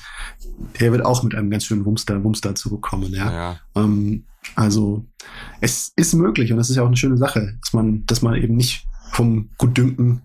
er 0.74 0.92
wird 0.92 1.04
auch 1.04 1.22
mit 1.22 1.34
einem 1.34 1.50
ganz 1.50 1.64
schönen 1.64 1.84
Wumster, 1.84 2.22
Wumster 2.24 2.54
zurückkommen, 2.54 3.12
ja. 3.12 3.32
ja. 3.32 3.60
Ähm, 3.74 4.24
also, 4.54 5.04
es 5.60 5.92
ist 5.96 6.14
möglich 6.14 6.52
und 6.52 6.58
das 6.58 6.70
ist 6.70 6.76
ja 6.76 6.82
auch 6.82 6.86
eine 6.86 6.96
schöne 6.96 7.16
Sache, 7.16 7.58
dass 7.60 7.72
man, 7.72 8.04
dass 8.06 8.22
man 8.22 8.34
eben 8.36 8.56
nicht 8.56 8.86
vom 9.12 9.50
Gutdünken 9.58 10.22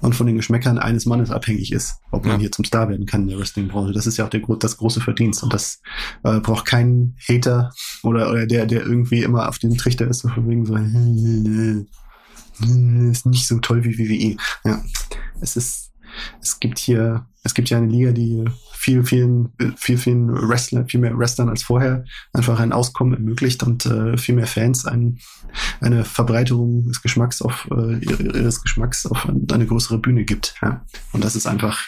und 0.00 0.14
von 0.14 0.26
den 0.26 0.36
Geschmäckern 0.36 0.78
eines 0.78 1.06
Mannes 1.06 1.30
abhängig 1.30 1.72
ist, 1.72 1.96
ob 2.10 2.24
man 2.24 2.34
ja. 2.34 2.40
hier 2.40 2.52
zum 2.52 2.64
Star 2.64 2.88
werden 2.88 3.06
kann 3.06 3.22
in 3.22 3.28
der 3.28 3.38
Wrestling-Branche. 3.38 3.92
Das 3.92 4.06
ist 4.06 4.16
ja 4.16 4.24
auch 4.24 4.30
der, 4.30 4.42
das 4.58 4.76
große 4.76 5.00
Verdienst 5.00 5.42
und 5.42 5.52
das 5.52 5.80
äh, 6.22 6.40
braucht 6.40 6.66
keinen 6.66 7.16
Hater 7.28 7.72
oder, 8.02 8.30
oder 8.30 8.46
der, 8.46 8.66
der 8.66 8.82
irgendwie 8.82 9.22
immer 9.22 9.48
auf 9.48 9.58
diesem 9.58 9.76
Trichter 9.76 10.06
ist, 10.06 10.20
so 10.20 10.28
von 10.28 10.48
wegen 10.48 10.66
so, 10.66 10.76
ist 13.10 13.26
nicht 13.26 13.46
so 13.46 13.58
toll 13.58 13.84
wie 13.84 13.98
WWE. 13.98 14.36
Ja, 14.64 14.82
es 15.40 15.56
ist, 15.56 15.83
es 16.40 16.60
gibt 16.60 16.78
hier, 16.78 17.26
es 17.42 17.54
gibt 17.54 17.70
ja 17.70 17.78
eine 17.78 17.86
Liga, 17.86 18.12
die 18.12 18.44
viel, 18.72 19.02
vielen, 19.04 19.52
viel, 19.76 19.96
vielen 19.96 20.30
Wrestler, 20.48 20.84
viel 20.86 21.00
mehr 21.00 21.16
Wrestlern 21.16 21.48
als 21.48 21.62
vorher 21.62 22.04
einfach 22.32 22.60
ein 22.60 22.72
Auskommen 22.72 23.14
ermöglicht 23.14 23.62
und 23.62 23.86
äh, 23.86 24.18
viel 24.18 24.34
mehr 24.34 24.46
Fans 24.46 24.84
ein, 24.84 25.18
eine 25.80 26.04
Verbreiterung 26.04 26.86
des 26.88 27.00
Geschmacks 27.00 27.40
auf 27.40 27.66
äh, 27.70 27.98
ihres 28.04 28.62
Geschmacks 28.62 29.06
auf 29.06 29.26
eine 29.26 29.66
größere 29.66 29.98
Bühne 29.98 30.24
gibt. 30.24 30.54
Ja. 30.60 30.84
Und 31.12 31.24
das 31.24 31.34
ist 31.34 31.46
einfach 31.46 31.80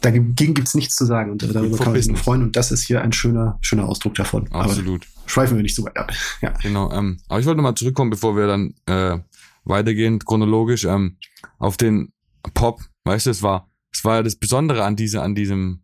dagegen 0.00 0.54
gibt's 0.54 0.74
nichts 0.74 0.94
zu 0.96 1.04
sagen 1.04 1.32
und 1.32 1.42
darüber 1.42 1.76
kann 1.76 1.92
man 1.92 2.00
sich 2.00 2.16
freuen 2.16 2.42
und 2.42 2.56
das 2.56 2.70
ist 2.70 2.86
hier 2.86 3.02
ein 3.02 3.12
schöner 3.12 3.58
schöner 3.60 3.88
Ausdruck 3.88 4.14
davon. 4.14 4.50
Absolut. 4.52 5.02
Aber 5.02 5.30
schweifen 5.30 5.56
wir 5.56 5.62
nicht 5.62 5.74
so 5.74 5.84
weit 5.84 5.96
ab. 5.96 6.12
Ja. 6.40 6.50
Genau. 6.62 6.92
Ähm, 6.92 7.18
aber 7.28 7.40
ich 7.40 7.46
wollte 7.46 7.56
nochmal 7.56 7.74
zurückkommen, 7.74 8.10
bevor 8.10 8.36
wir 8.36 8.46
dann 8.46 8.74
äh, 8.86 9.18
weitergehen 9.64 10.18
chronologisch 10.18 10.84
ähm, 10.84 11.16
auf 11.58 11.76
den 11.76 12.12
Pop. 12.54 12.80
Weißt 13.08 13.26
du, 13.26 13.30
es 13.30 13.42
war 13.42 13.68
es 13.92 14.04
war 14.04 14.16
ja 14.16 14.22
das 14.22 14.36
Besondere 14.36 14.84
an 14.84 14.96
dieser, 14.96 15.22
an 15.22 15.34
diesem, 15.34 15.80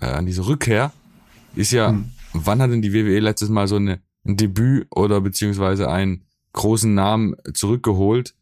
äh, 0.00 0.06
an 0.06 0.26
dieser 0.26 0.46
Rückkehr, 0.46 0.92
ist 1.54 1.72
ja, 1.72 1.90
hm. 1.90 2.10
wann 2.32 2.60
hat 2.62 2.70
denn 2.70 2.82
die 2.82 2.92
WWE 2.92 3.20
letztes 3.20 3.48
Mal 3.48 3.68
so 3.68 3.76
eine, 3.76 4.00
ein 4.24 4.36
Debüt 4.36 4.86
oder 4.90 5.20
beziehungsweise 5.20 5.90
einen 5.90 6.24
großen 6.52 6.92
Namen 6.94 7.34
zurückgeholt, 7.52 8.34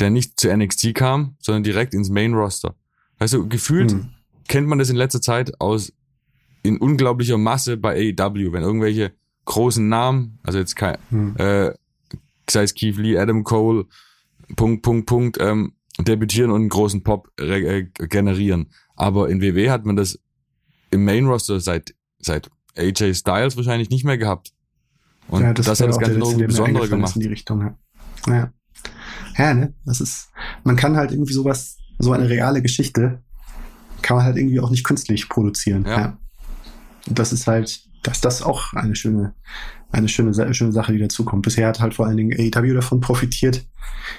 der 0.00 0.10
nicht 0.10 0.40
zu 0.40 0.54
NXT 0.54 0.94
kam, 0.94 1.36
sondern 1.40 1.62
direkt 1.62 1.94
ins 1.94 2.10
Main 2.10 2.34
Roster. 2.34 2.74
Also 3.18 3.46
gefühlt 3.46 3.92
hm. 3.92 4.10
kennt 4.48 4.66
man 4.66 4.78
das 4.78 4.90
in 4.90 4.96
letzter 4.96 5.20
Zeit 5.20 5.60
aus 5.60 5.92
in 6.62 6.78
unglaublicher 6.78 7.38
Masse 7.38 7.76
bei 7.76 8.14
AEW, 8.18 8.52
wenn 8.52 8.62
irgendwelche 8.62 9.12
großen 9.44 9.86
Namen, 9.86 10.38
also 10.42 10.58
jetzt 10.58 10.74
kein, 10.74 10.96
hm. 11.10 11.36
äh, 11.36 11.72
sei 12.48 12.62
es 12.62 12.74
Keith 12.74 12.96
Lee, 12.96 13.18
Adam 13.18 13.44
Cole, 13.44 13.84
Punkt, 14.56 14.82
Punkt, 14.82 15.06
Punkt, 15.06 15.38
ähm, 15.40 15.74
debütieren 16.00 16.50
und 16.50 16.62
einen 16.62 16.68
großen 16.68 17.02
Pop 17.02 17.30
äh, 17.40 17.84
generieren. 18.08 18.70
Aber 18.96 19.28
in 19.28 19.40
WW 19.40 19.70
hat 19.70 19.84
man 19.84 19.96
das 19.96 20.18
im 20.90 21.04
Main 21.04 21.26
Roster 21.26 21.60
seit, 21.60 21.94
seit 22.18 22.50
AJ 22.76 23.14
Styles 23.14 23.56
wahrscheinlich 23.56 23.90
nicht 23.90 24.04
mehr 24.04 24.18
gehabt. 24.18 24.52
Und 25.28 25.42
ja, 25.42 25.52
das, 25.52 25.66
das 25.66 25.80
hat 25.80 25.88
das 25.88 25.98
Ganze 25.98 26.18
noch 26.18 26.36
besonderer 26.36 26.88
gemacht. 26.88 27.16
In 27.16 27.22
die 27.22 27.28
Richtung, 27.28 27.60
ja. 27.60 27.78
ja. 28.26 28.52
Ja, 29.36 29.54
ne? 29.54 29.74
Das 29.84 30.00
ist, 30.00 30.30
man 30.62 30.76
kann 30.76 30.96
halt 30.96 31.12
irgendwie 31.12 31.32
sowas, 31.32 31.78
so 31.98 32.12
eine 32.12 32.28
reale 32.28 32.62
Geschichte, 32.62 33.22
kann 34.02 34.16
man 34.16 34.26
halt 34.26 34.36
irgendwie 34.36 34.60
auch 34.60 34.70
nicht 34.70 34.84
künstlich 34.84 35.28
produzieren. 35.28 35.84
Ja. 35.86 35.98
ja. 35.98 36.18
Das 37.06 37.32
ist 37.32 37.46
halt, 37.46 37.82
dass 38.02 38.20
das 38.20 38.42
auch 38.42 38.72
eine 38.74 38.96
schöne, 38.96 39.34
eine 39.90 40.08
schöne, 40.08 40.54
schöne 40.54 40.72
Sache, 40.72 40.92
die 40.92 40.98
dazukommt. 40.98 41.42
Bisher 41.42 41.68
hat 41.68 41.80
halt 41.80 41.94
vor 41.94 42.06
allen 42.06 42.16
Dingen 42.16 42.32
AEW 42.32 42.74
davon 42.74 43.00
profitiert. 43.00 43.66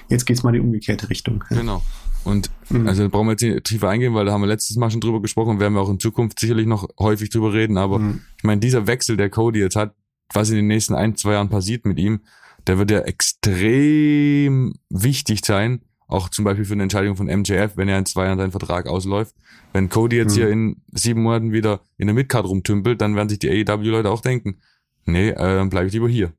Jetzt 0.08 0.24
geht's 0.26 0.42
mal 0.42 0.50
in 0.50 0.54
die 0.54 0.66
umgekehrte 0.66 1.10
Richtung. 1.10 1.44
Genau. 1.50 1.82
Und 2.24 2.50
mhm. 2.70 2.88
also 2.88 3.02
da 3.02 3.08
brauchen 3.08 3.28
wir 3.28 3.32
jetzt 3.32 3.42
nicht 3.42 3.64
tiefer 3.64 3.88
eingehen, 3.88 4.12
weil 4.14 4.26
da 4.26 4.32
haben 4.32 4.40
wir 4.40 4.48
letztes 4.48 4.76
Mal 4.76 4.90
schon 4.90 5.00
drüber 5.00 5.22
gesprochen 5.22 5.50
und 5.50 5.60
werden 5.60 5.74
wir 5.74 5.80
auch 5.80 5.88
in 5.88 6.00
Zukunft 6.00 6.40
sicherlich 6.40 6.66
noch 6.66 6.88
häufig 6.98 7.30
drüber 7.30 7.52
reden. 7.52 7.78
Aber 7.78 8.00
mhm. 8.00 8.22
ich 8.36 8.44
meine, 8.44 8.60
dieser 8.60 8.88
Wechsel, 8.88 9.16
der 9.16 9.30
Cody 9.30 9.60
jetzt 9.60 9.76
hat, 9.76 9.94
was 10.32 10.50
in 10.50 10.56
den 10.56 10.66
nächsten 10.66 10.94
ein, 10.94 11.16
zwei 11.16 11.34
Jahren 11.34 11.48
passiert 11.48 11.86
mit 11.86 11.98
ihm, 11.98 12.20
der 12.66 12.78
wird 12.78 12.90
ja 12.90 13.00
extrem 13.00 14.74
wichtig 14.90 15.44
sein, 15.44 15.82
auch 16.08 16.28
zum 16.28 16.44
Beispiel 16.44 16.64
für 16.64 16.74
eine 16.74 16.84
Entscheidung 16.84 17.16
von 17.16 17.26
MJF, 17.26 17.76
wenn 17.76 17.88
er 17.88 17.98
in 17.98 18.06
zwei 18.06 18.26
Jahren 18.26 18.38
seinen 18.38 18.52
Vertrag 18.52 18.86
ausläuft. 18.86 19.34
Wenn 19.72 19.88
Cody 19.88 20.16
jetzt 20.16 20.34
mhm. 20.34 20.40
hier 20.40 20.50
in 20.50 20.82
sieben 20.92 21.22
Monaten 21.22 21.52
wieder 21.52 21.80
in 21.98 22.06
der 22.06 22.14
Midcard 22.14 22.46
rumtümpelt, 22.46 23.00
dann 23.00 23.16
werden 23.16 23.28
sich 23.28 23.38
die 23.38 23.50
AEW-Leute 23.50 24.10
auch 24.10 24.20
denken, 24.20 24.60
nee, 25.04 25.30
äh, 25.30 25.34
dann 25.34 25.70
bleibe 25.70 25.88
ich 25.88 25.92
lieber 25.92 26.08
hier. 26.08 26.32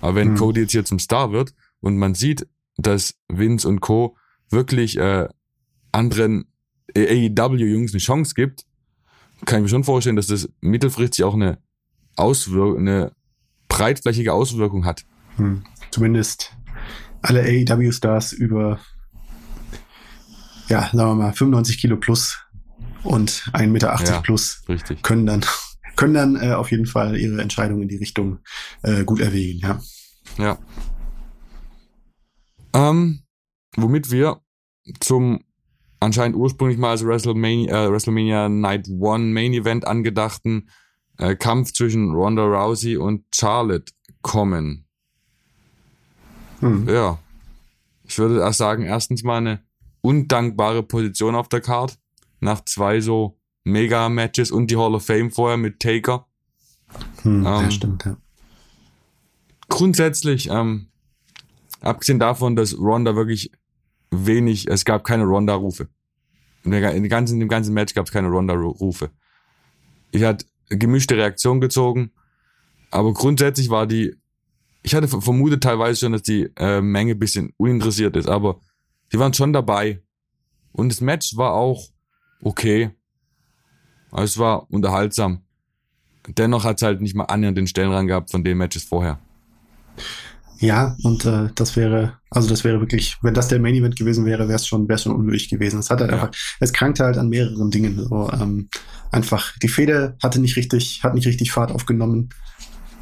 Aber 0.00 0.14
wenn 0.14 0.32
mhm. 0.32 0.36
Cody 0.36 0.60
jetzt 0.62 0.72
hier 0.72 0.84
zum 0.84 0.98
Star 0.98 1.32
wird 1.32 1.54
und 1.80 1.98
man 1.98 2.14
sieht, 2.14 2.46
dass 2.76 3.14
Vince 3.28 3.68
und 3.68 3.80
Co. 3.80 4.16
wirklich 4.48 4.96
äh, 4.98 5.28
anderen 5.92 6.46
AEW-Jungs 6.96 7.92
eine 7.92 8.00
Chance 8.00 8.34
gibt, 8.34 8.64
kann 9.44 9.58
ich 9.58 9.62
mir 9.64 9.68
schon 9.68 9.84
vorstellen, 9.84 10.16
dass 10.16 10.26
das 10.28 10.48
mittelfristig 10.60 11.24
auch 11.24 11.34
eine 11.34 11.58
Auswirkung, 12.16 12.78
eine 12.78 13.12
breitflächige 13.68 14.32
Auswirkung 14.32 14.84
hat. 14.84 15.04
Hm. 15.36 15.64
Zumindest 15.90 16.56
alle 17.22 17.42
AEW-Stars 17.42 18.32
über, 18.32 18.80
ja, 20.68 20.82
sagen 20.92 20.96
wir 20.96 21.14
mal, 21.14 21.32
95 21.32 21.80
Kilo 21.80 21.96
plus 21.96 22.38
und 23.02 23.30
1,80 23.52 23.66
Meter 23.68 23.98
ja, 24.04 24.20
plus 24.20 24.62
richtig. 24.68 25.02
können 25.02 25.26
dann, 25.26 25.44
können 25.96 26.14
dann 26.14 26.36
äh, 26.36 26.52
auf 26.52 26.70
jeden 26.70 26.86
Fall 26.86 27.16
ihre 27.16 27.40
Entscheidung 27.40 27.82
in 27.82 27.88
die 27.88 27.96
Richtung 27.96 28.38
äh, 28.82 29.04
gut 29.04 29.20
erwägen, 29.20 29.60
ja. 29.60 29.80
Ja. 30.36 30.58
Ähm, 32.74 33.22
womit 33.76 34.10
wir 34.10 34.40
zum 35.00 35.40
anscheinend 36.00 36.36
ursprünglich 36.36 36.78
mal 36.78 36.90
als 36.90 37.04
WrestleMania, 37.04 37.86
äh, 37.86 37.90
WrestleMania 37.90 38.48
Night 38.48 38.88
One 38.88 39.26
Main 39.26 39.52
Event 39.52 39.86
angedachten 39.86 40.68
äh, 41.18 41.34
Kampf 41.36 41.72
zwischen 41.72 42.12
Ronda 42.12 42.44
Rousey 42.44 42.96
und 42.96 43.24
Charlotte 43.34 43.92
kommen. 44.22 44.87
Hm. 46.60 46.88
Ja. 46.88 47.18
Ich 48.04 48.18
würde 48.18 48.40
erst 48.40 48.58
sagen, 48.58 48.84
erstens 48.84 49.22
mal 49.22 49.38
eine 49.38 49.62
undankbare 50.00 50.82
Position 50.82 51.34
auf 51.34 51.48
der 51.48 51.60
Card. 51.60 51.98
Nach 52.40 52.64
zwei 52.64 53.00
so 53.00 53.38
Mega-Matches 53.64 54.50
und 54.50 54.70
die 54.70 54.76
Hall 54.76 54.94
of 54.94 55.04
Fame 55.04 55.30
vorher 55.30 55.56
mit 55.56 55.80
Taker. 55.80 56.26
Hm, 57.22 57.40
ähm, 57.40 57.44
ja, 57.44 57.70
stimmt, 57.70 58.04
ja. 58.04 58.16
Grundsätzlich, 59.68 60.48
ähm, 60.48 60.88
abgesehen 61.80 62.18
davon, 62.18 62.56
dass 62.56 62.78
Ronda 62.78 63.14
wirklich 63.14 63.52
wenig, 64.10 64.66
es 64.68 64.84
gab 64.84 65.04
keine 65.04 65.24
Ronda-Rufe. 65.24 65.88
In, 66.64 66.70
dem 66.72 67.08
ganzen, 67.08 67.34
in 67.34 67.40
dem 67.40 67.48
ganzen 67.48 67.74
Match 67.74 67.94
gab 67.94 68.06
es 68.06 68.12
keine 68.12 68.28
Ronda-Rufe. 68.28 69.10
Ich 70.10 70.22
hatte 70.22 70.46
gemischte 70.70 71.16
Reaktion 71.16 71.60
gezogen, 71.60 72.10
aber 72.90 73.12
grundsätzlich 73.12 73.68
war 73.68 73.86
die 73.86 74.16
ich 74.88 74.94
hatte 74.94 75.06
vermutet 75.06 75.62
teilweise 75.62 76.00
schon, 76.00 76.12
dass 76.12 76.22
die 76.22 76.48
äh, 76.56 76.80
Menge 76.80 77.14
bisschen 77.14 77.52
uninteressiert 77.58 78.16
ist, 78.16 78.26
aber 78.26 78.58
die 79.12 79.18
waren 79.18 79.34
schon 79.34 79.52
dabei. 79.52 80.02
Und 80.72 80.88
das 80.88 81.02
Match 81.02 81.36
war 81.36 81.52
auch 81.52 81.88
okay. 82.42 82.90
Also 84.10 84.24
es 84.24 84.38
war 84.38 84.70
unterhaltsam. 84.70 85.42
Dennoch 86.26 86.64
hat 86.64 86.78
es 86.78 86.82
halt 86.82 87.02
nicht 87.02 87.14
mal 87.14 87.24
annähernd 87.24 87.58
den 87.58 87.66
Stellenrang 87.66 88.06
gehabt 88.06 88.30
von 88.30 88.42
den 88.42 88.56
Matches 88.56 88.84
vorher. 88.84 89.18
Ja, 90.58 90.96
und 91.02 91.26
äh, 91.26 91.50
das 91.54 91.76
wäre, 91.76 92.14
also 92.30 92.48
das 92.48 92.64
wäre 92.64 92.80
wirklich, 92.80 93.18
wenn 93.20 93.34
das 93.34 93.48
der 93.48 93.60
Main 93.60 93.74
Event 93.74 93.96
gewesen 93.96 94.24
wäre, 94.24 94.48
wäre 94.48 94.56
es 94.56 94.66
schon, 94.66 94.88
wäre 94.88 94.96
es 94.96 95.02
schon 95.02 95.14
unwürdig 95.14 95.50
gewesen. 95.50 95.80
Es 95.80 95.90
hat 95.90 96.00
halt 96.00 96.12
ja. 96.12 96.16
einfach, 96.16 96.34
es 96.60 96.72
krankte 96.72 97.04
halt 97.04 97.18
an 97.18 97.28
mehreren 97.28 97.70
Dingen. 97.70 97.98
So, 98.08 98.30
ähm, 98.32 98.70
einfach 99.10 99.52
die 99.58 99.68
Fehde 99.68 100.16
hatte 100.22 100.40
nicht 100.40 100.56
richtig, 100.56 101.02
hat 101.02 101.14
nicht 101.14 101.26
richtig 101.26 101.52
Fahrt 101.52 101.72
aufgenommen, 101.72 102.30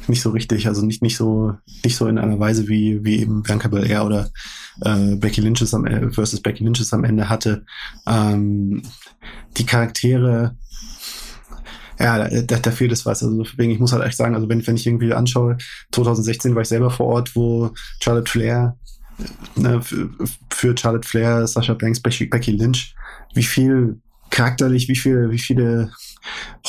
nicht 0.09 0.21
so 0.21 0.31
richtig, 0.31 0.67
also 0.67 0.85
nicht 0.85 1.01
nicht 1.01 1.17
so 1.17 1.53
nicht 1.83 1.95
so 1.95 2.07
in 2.07 2.17
einer 2.17 2.39
Weise 2.39 2.67
wie 2.67 3.03
wie 3.03 3.19
eben 3.19 3.43
Bianca 3.43 3.67
Belair 3.67 4.05
oder 4.05 4.29
äh, 4.81 5.15
Becky 5.15 5.41
Lynch 5.41 5.73
am 5.73 6.11
versus 6.11 6.41
Becky 6.41 6.63
Lynch 6.63 6.81
am 6.91 7.03
Ende 7.03 7.29
hatte. 7.29 7.65
Ähm, 8.07 8.83
die 9.57 9.65
Charaktere 9.65 10.55
ja, 11.99 12.27
da, 12.27 12.57
da 12.57 12.71
fehlt 12.71 12.91
es 12.91 13.05
was. 13.05 13.23
Also 13.23 13.43
deswegen, 13.43 13.71
ich 13.71 13.79
muss 13.79 13.91
halt 13.91 14.03
echt 14.03 14.17
sagen, 14.17 14.35
also 14.35 14.47
wenn, 14.49 14.65
wenn 14.65 14.75
ich 14.75 14.85
irgendwie 14.85 15.13
anschaue, 15.13 15.57
2016 15.91 16.53
war 16.53 16.61
ich 16.61 16.67
selber 16.67 16.91
vor 16.91 17.07
Ort, 17.07 17.35
wo 17.35 17.71
Charlotte 17.99 18.29
Flair, 18.29 18.77
ne, 19.55 19.81
für, 20.49 20.77
Charlotte 20.77 21.07
Flair, 21.07 21.47
Sasha 21.47 21.73
Banks, 21.73 21.99
Becky, 21.99 22.27
Becky 22.27 22.51
Lynch, 22.51 22.93
wie 23.33 23.43
viel 23.43 23.99
charakterlich, 24.29 24.87
wie 24.87 24.95
viel, 24.95 25.31
wie 25.31 25.39
viele 25.39 25.91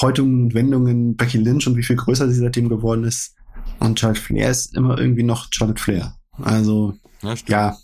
Häutungen 0.01 0.45
und 0.45 0.55
Wendungen 0.55 1.17
Becky 1.17 1.39
Lynch 1.39 1.67
und 1.67 1.77
wie 1.77 1.83
viel 1.83 1.97
größer 1.97 2.29
sie 2.29 2.41
seitdem 2.41 2.69
geworden 2.69 3.05
ist. 3.05 3.35
Und 3.81 3.99
Charlotte 3.99 4.21
Flair 4.21 4.51
ist 4.51 4.77
immer 4.77 4.99
irgendwie 4.99 5.23
noch 5.23 5.49
Charlotte 5.51 5.81
Flair. 5.81 6.15
Also, 6.43 6.95
ja, 7.23 7.35
ja, 7.47 7.77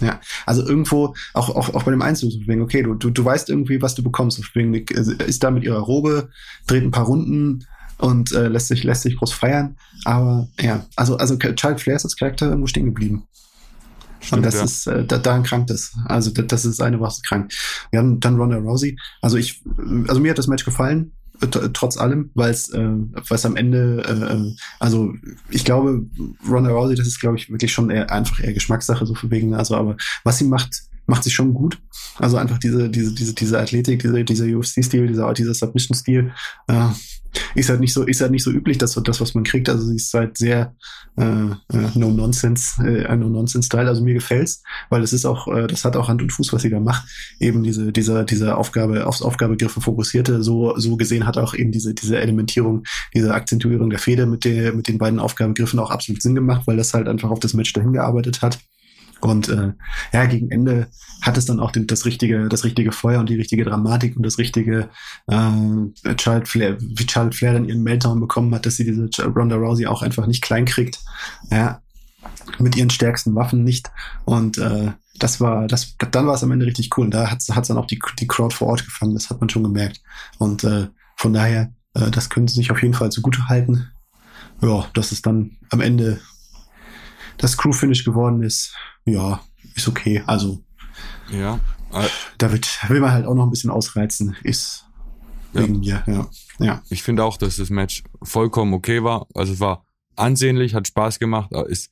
ja, 0.00 0.20
also 0.44 0.66
irgendwo, 0.66 1.14
auch, 1.34 1.48
auch, 1.50 1.74
auch 1.74 1.82
bei 1.84 1.90
dem 1.90 2.02
Einzug, 2.02 2.32
wegen, 2.46 2.62
okay, 2.62 2.82
du, 2.82 2.94
du, 2.94 3.10
du 3.10 3.24
weißt 3.24 3.48
irgendwie, 3.48 3.80
was 3.80 3.94
du 3.94 4.02
bekommst. 4.02 4.42
Wegen, 4.54 4.74
ist 4.74 5.42
da 5.42 5.50
mit 5.50 5.64
ihrer 5.64 5.78
Robe, 5.78 6.28
dreht 6.66 6.82
ein 6.82 6.90
paar 6.90 7.06
Runden 7.06 7.64
und 7.98 8.32
äh, 8.32 8.48
lässt 8.48 8.68
sich 8.68 8.84
lässt 8.84 9.02
sich 9.02 9.16
groß 9.16 9.32
feiern. 9.32 9.76
Aber 10.04 10.48
ja, 10.60 10.84
also 10.96 11.16
also 11.16 11.36
Child 11.36 11.80
Flair 11.80 11.96
ist 11.96 12.04
als 12.04 12.16
Charakter 12.16 12.46
irgendwo 12.46 12.66
stehen 12.66 12.86
geblieben. 12.86 13.26
Stimmt, 14.26 14.38
und 14.38 14.46
das 14.46 14.54
ja. 14.56 14.64
ist, 14.64 14.86
äh, 14.86 15.04
da, 15.04 15.18
daran 15.18 15.42
krankt 15.42 15.70
es. 15.70 15.96
Also 16.06 16.30
das, 16.30 16.46
das 16.46 16.64
ist 16.64 16.80
eine 16.80 17.00
was 17.00 17.22
krank. 17.22 17.52
Wir 17.90 18.00
haben 18.00 18.20
dann 18.20 18.36
Ronda 18.36 18.56
Rousey. 18.56 18.98
Also 19.20 19.36
ich, 19.36 19.62
also 20.08 20.20
mir 20.20 20.30
hat 20.30 20.38
das 20.38 20.48
Match 20.48 20.64
gefallen 20.64 21.12
trotz 21.72 21.96
allem, 21.96 22.30
weil 22.34 22.50
es 22.50 22.70
äh, 22.70 22.88
was 23.28 23.44
am 23.44 23.56
Ende, 23.56 24.02
äh, 24.06 24.34
äh, 24.34 24.56
also 24.78 25.12
ich 25.50 25.64
glaube, 25.64 26.06
Ronda 26.48 26.70
Rousey, 26.70 26.94
das 26.94 27.06
ist 27.06 27.20
glaube 27.20 27.36
ich 27.36 27.50
wirklich 27.50 27.72
schon 27.72 27.90
eher, 27.90 28.10
einfach 28.10 28.40
eher 28.40 28.52
Geschmackssache 28.52 29.06
so 29.06 29.14
für 29.14 29.30
wegen, 29.30 29.54
also 29.54 29.76
aber 29.76 29.96
was 30.24 30.38
sie 30.38 30.44
macht, 30.44 30.82
macht 31.06 31.24
sie 31.24 31.30
schon 31.30 31.54
gut. 31.54 31.78
Also 32.18 32.36
einfach 32.36 32.58
diese 32.58 32.88
diese 32.88 33.14
diese 33.14 33.34
diese 33.34 33.58
Athletik, 33.58 34.00
diese 34.00 34.24
dieser 34.24 34.46
UFC-Stil, 34.46 35.06
dieser 35.06 35.32
dieser 35.32 35.54
Submission-Stil. 35.54 36.32
Äh, 36.68 36.88
ist 37.54 37.68
halt 37.68 37.80
nicht 37.80 37.92
so, 37.92 38.04
ist 38.04 38.20
halt 38.20 38.30
nicht 38.30 38.42
so 38.42 38.50
üblich, 38.50 38.78
dass 38.78 38.94
das, 38.94 39.20
was 39.20 39.34
man 39.34 39.44
kriegt. 39.44 39.68
Also 39.68 39.86
sie 39.86 39.96
ist 39.96 40.12
halt 40.14 40.38
sehr 40.38 40.74
äh, 41.16 41.22
äh, 41.22 41.90
no 41.94 42.10
nonsense, 42.10 42.82
äh, 42.82 43.16
no 43.16 43.28
nonsense 43.28 43.66
Style. 43.66 43.88
Also 43.88 44.02
mir 44.02 44.14
gefällt's, 44.14 44.62
weil 44.90 45.02
es 45.02 45.12
ist 45.12 45.24
auch, 45.24 45.48
äh, 45.48 45.66
das 45.66 45.84
hat 45.84 45.96
auch 45.96 46.08
Hand 46.08 46.22
und 46.22 46.32
Fuß, 46.32 46.52
was 46.52 46.62
sie 46.62 46.70
da 46.70 46.80
macht. 46.80 47.06
Eben 47.40 47.62
diese, 47.62 47.92
dieser, 47.92 48.24
dieser 48.24 48.58
Aufgabe 48.58 49.06
aufs 49.06 49.22
Aufgabegriffe 49.22 49.80
fokussierte. 49.80 50.42
So, 50.42 50.76
so 50.76 50.96
gesehen 50.96 51.26
hat 51.26 51.38
auch 51.38 51.54
eben 51.54 51.72
diese, 51.72 51.94
diese 51.94 52.18
Elementierung, 52.18 52.84
diese 53.14 53.34
Akzentuierung 53.34 53.90
der 53.90 53.98
Feder 53.98 54.26
mit 54.26 54.44
der, 54.44 54.72
mit 54.72 54.88
den 54.88 54.98
beiden 54.98 55.18
Aufgabegriffen 55.18 55.78
auch 55.78 55.90
absolut 55.90 56.22
Sinn 56.22 56.34
gemacht, 56.34 56.62
weil 56.66 56.76
das 56.76 56.94
halt 56.94 57.08
einfach 57.08 57.30
auf 57.30 57.40
das 57.40 57.54
Match 57.54 57.72
dahin 57.72 57.92
gearbeitet 57.92 58.42
hat. 58.42 58.58
Und 59.20 59.48
äh, 59.48 59.72
ja, 60.12 60.26
gegen 60.26 60.50
Ende 60.50 60.88
hat 61.22 61.38
es 61.38 61.46
dann 61.46 61.60
auch 61.60 61.70
den, 61.70 61.86
das 61.86 62.04
richtige, 62.04 62.48
das 62.48 62.64
richtige 62.64 62.92
Feuer 62.92 63.20
und 63.20 63.28
die 63.28 63.36
richtige 63.36 63.64
Dramatik 63.64 64.16
und 64.16 64.22
das 64.24 64.38
richtige 64.38 64.90
äh, 65.26 66.16
Charlotte 66.18 66.46
Flair, 66.46 66.76
wie 66.80 67.06
Charlotte 67.08 67.36
Flair 67.36 67.54
dann 67.54 67.68
ihren 67.68 67.82
Meltdown 67.82 68.20
bekommen 68.20 68.54
hat, 68.54 68.66
dass 68.66 68.76
sie 68.76 68.84
diese 68.84 69.08
Ronda 69.24 69.56
Rousey 69.56 69.86
auch 69.86 70.02
einfach 70.02 70.26
nicht 70.26 70.42
klein 70.42 70.66
kriegt. 70.66 71.00
Ja, 71.50 71.80
mit 72.58 72.76
ihren 72.76 72.90
stärksten 72.90 73.34
Waffen 73.34 73.64
nicht. 73.64 73.90
Und 74.24 74.58
äh, 74.58 74.92
das 75.18 75.40
war, 75.40 75.66
das, 75.66 75.96
dann 76.10 76.26
war 76.26 76.34
es 76.34 76.42
am 76.42 76.52
Ende 76.52 76.66
richtig 76.66 76.96
cool. 76.96 77.06
Und 77.06 77.14
da 77.14 77.30
hat 77.30 77.40
es 77.40 77.46
dann 77.46 77.78
auch 77.78 77.86
die, 77.86 78.00
die 78.18 78.26
Crowd 78.26 78.54
vor 78.54 78.68
Ort 78.68 78.84
gefangen, 78.84 79.14
das 79.14 79.30
hat 79.30 79.40
man 79.40 79.48
schon 79.48 79.62
gemerkt. 79.62 80.02
Und 80.38 80.64
äh, 80.64 80.88
von 81.16 81.32
daher, 81.32 81.72
äh, 81.94 82.10
das 82.10 82.28
können 82.30 82.48
sie 82.48 82.56
sich 82.56 82.70
auf 82.70 82.82
jeden 82.82 82.94
Fall 82.94 83.10
zugute 83.10 83.48
halten. 83.48 83.88
Ja, 84.62 84.86
dass 84.94 85.12
es 85.12 85.22
dann 85.22 85.56
am 85.70 85.80
Ende 85.80 86.20
das 87.38 87.56
Crew-Finish 87.56 88.04
geworden 88.04 88.42
ist 88.42 88.74
ja, 89.06 89.40
ist 89.74 89.88
okay. 89.88 90.22
Also, 90.26 90.62
ja. 91.30 91.60
Da 92.38 92.52
wird, 92.52 92.68
will 92.88 93.00
man 93.00 93.12
halt 93.12 93.26
auch 93.26 93.34
noch 93.34 93.44
ein 93.44 93.50
bisschen 93.50 93.70
ausreizen. 93.70 94.36
Ist 94.42 94.84
ja. 95.54 95.62
wegen 95.62 95.78
mir, 95.80 96.02
ja. 96.06 96.28
ja. 96.58 96.82
Ich 96.90 97.02
finde 97.02 97.24
auch, 97.24 97.36
dass 97.36 97.56
das 97.56 97.70
Match 97.70 98.02
vollkommen 98.22 98.74
okay 98.74 99.02
war. 99.02 99.26
Also 99.34 99.52
es 99.52 99.60
war 99.60 99.86
ansehnlich, 100.16 100.74
hat 100.74 100.88
Spaß 100.88 101.18
gemacht, 101.18 101.54
aber 101.54 101.70
es, 101.70 101.88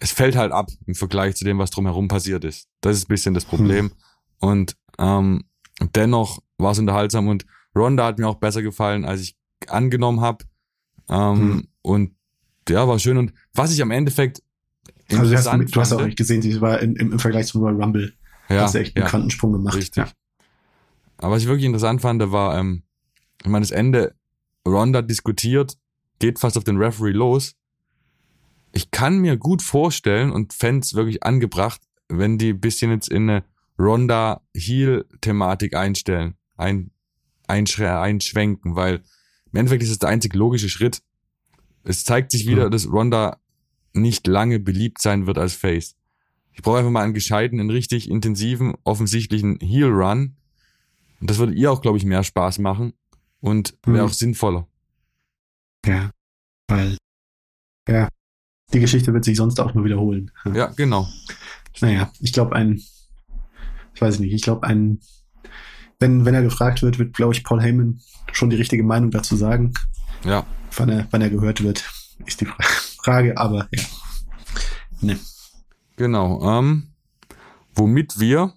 es 0.00 0.12
fällt 0.12 0.36
halt 0.36 0.52
ab 0.52 0.70
im 0.86 0.94
Vergleich 0.94 1.36
zu 1.36 1.44
dem, 1.44 1.58
was 1.58 1.70
drumherum 1.70 2.08
passiert 2.08 2.44
ist. 2.44 2.68
Das 2.80 2.96
ist 2.96 3.04
ein 3.04 3.08
bisschen 3.08 3.34
das 3.34 3.44
Problem. 3.44 3.86
Hm. 3.86 3.92
Und 4.38 4.76
ähm, 4.98 5.44
dennoch 5.94 6.42
war 6.58 6.72
es 6.72 6.78
unterhaltsam 6.78 7.28
und 7.28 7.46
Ronda 7.74 8.06
hat 8.06 8.18
mir 8.18 8.26
auch 8.26 8.36
besser 8.36 8.62
gefallen, 8.62 9.04
als 9.04 9.20
ich 9.20 9.36
angenommen 9.68 10.22
habe. 10.22 10.44
Ähm, 11.08 11.38
hm. 11.38 11.68
Und 11.82 12.16
ja, 12.68 12.88
war 12.88 12.98
schön. 12.98 13.18
Und 13.18 13.32
was 13.52 13.72
ich 13.72 13.82
am 13.82 13.90
Endeffekt 13.90 14.42
also 15.10 15.30
du 15.30 15.36
hast, 15.36 15.74
du 15.74 15.80
hast 15.80 15.92
auch 15.92 16.04
nicht 16.04 16.16
gesehen, 16.16 16.42
sie 16.42 16.60
war 16.60 16.80
in, 16.80 16.96
im, 16.96 17.12
im 17.12 17.18
Vergleich 17.18 17.46
zum 17.46 17.62
Royal 17.62 17.80
Rumble. 17.80 18.12
Ja, 18.48 18.62
hat 18.62 18.70
sie 18.70 18.80
echt 18.80 18.96
einen 18.96 19.04
ja, 19.04 19.10
Quantensprung 19.10 19.52
gemacht. 19.52 19.76
Richtig. 19.76 20.04
Ja. 20.04 20.12
Aber 21.18 21.34
was 21.34 21.42
ich 21.42 21.48
wirklich 21.48 21.66
interessant 21.66 22.00
fand, 22.00 22.22
war, 22.32 22.58
ähm, 22.58 22.82
ich 23.42 23.48
meine, 23.48 23.64
das 23.64 23.70
Ende, 23.70 24.14
Ronda 24.66 25.02
diskutiert, 25.02 25.76
geht 26.18 26.38
fast 26.38 26.56
auf 26.56 26.64
den 26.64 26.76
Referee 26.76 27.12
los. 27.12 27.54
Ich 28.72 28.90
kann 28.90 29.18
mir 29.18 29.36
gut 29.36 29.62
vorstellen 29.62 30.30
und 30.30 30.52
fände 30.52 30.86
wirklich 30.92 31.22
angebracht, 31.22 31.80
wenn 32.08 32.38
die 32.38 32.52
bisschen 32.52 32.90
jetzt 32.90 33.08
in 33.08 33.30
eine 33.30 33.44
Ronda 33.78 34.42
Heel-Thematik 34.54 35.74
einstellen, 35.74 36.34
ein, 36.56 36.90
einschrä 37.46 37.88
einschwenken, 38.00 38.76
weil 38.76 39.02
im 39.52 39.60
Endeffekt 39.60 39.82
ist 39.82 39.90
es 39.90 39.98
der 39.98 40.08
einzig 40.08 40.34
logische 40.34 40.68
Schritt. 40.68 41.02
Es 41.84 42.04
zeigt 42.04 42.32
sich 42.32 42.46
wieder, 42.46 42.66
mhm. 42.66 42.70
dass 42.70 42.90
Ronda 42.90 43.38
nicht 43.96 44.26
lange 44.26 44.58
beliebt 44.58 45.00
sein 45.00 45.26
wird 45.26 45.38
als 45.38 45.54
Face. 45.54 45.96
Ich 46.52 46.62
brauche 46.62 46.78
einfach 46.78 46.90
mal 46.90 47.02
einen 47.02 47.14
gescheiten, 47.14 47.60
einen 47.60 47.70
richtig 47.70 48.08
intensiven, 48.10 48.74
offensichtlichen 48.84 49.58
Heel 49.60 49.88
Run. 49.88 50.36
Und 51.20 51.30
das 51.30 51.38
würde 51.38 51.52
ihr 51.52 51.70
auch, 51.70 51.82
glaube 51.82 51.98
ich, 51.98 52.04
mehr 52.04 52.22
Spaß 52.22 52.58
machen 52.58 52.94
und 53.40 53.76
wäre 53.84 53.98
hm. 53.98 54.06
auch 54.06 54.12
sinnvoller. 54.12 54.66
Ja, 55.84 56.10
weil, 56.68 56.96
ja, 57.88 58.08
die 58.72 58.80
Geschichte 58.80 59.12
wird 59.12 59.24
sich 59.24 59.36
sonst 59.36 59.60
auch 59.60 59.74
nur 59.74 59.84
wiederholen. 59.84 60.30
Ja, 60.52 60.66
genau. 60.66 61.08
Naja, 61.80 62.10
ich 62.20 62.32
glaube, 62.32 62.56
ein, 62.56 62.82
ich 63.94 64.00
weiß 64.00 64.18
nicht, 64.18 64.32
ich 64.32 64.42
glaube, 64.42 64.66
ein, 64.66 65.00
wenn, 66.00 66.24
wenn 66.24 66.34
er 66.34 66.42
gefragt 66.42 66.82
wird, 66.82 66.98
wird, 66.98 67.14
glaube 67.14 67.34
ich, 67.34 67.44
Paul 67.44 67.62
Heyman 67.62 68.00
schon 68.32 68.50
die 68.50 68.56
richtige 68.56 68.82
Meinung 68.82 69.10
dazu 69.10 69.36
sagen. 69.36 69.72
Ja. 70.24 70.46
Wann 70.76 70.88
er, 70.88 71.06
wann 71.10 71.22
er 71.22 71.30
gehört 71.30 71.62
wird, 71.62 71.88
ist 72.24 72.40
die 72.40 72.46
Frage. 72.46 72.68
Frage, 73.06 73.38
aber 73.38 73.68
ja. 73.72 73.82
Nee. 75.00 75.16
Genau. 75.94 76.42
Ähm, 76.42 76.88
womit 77.72 78.18
wir 78.18 78.52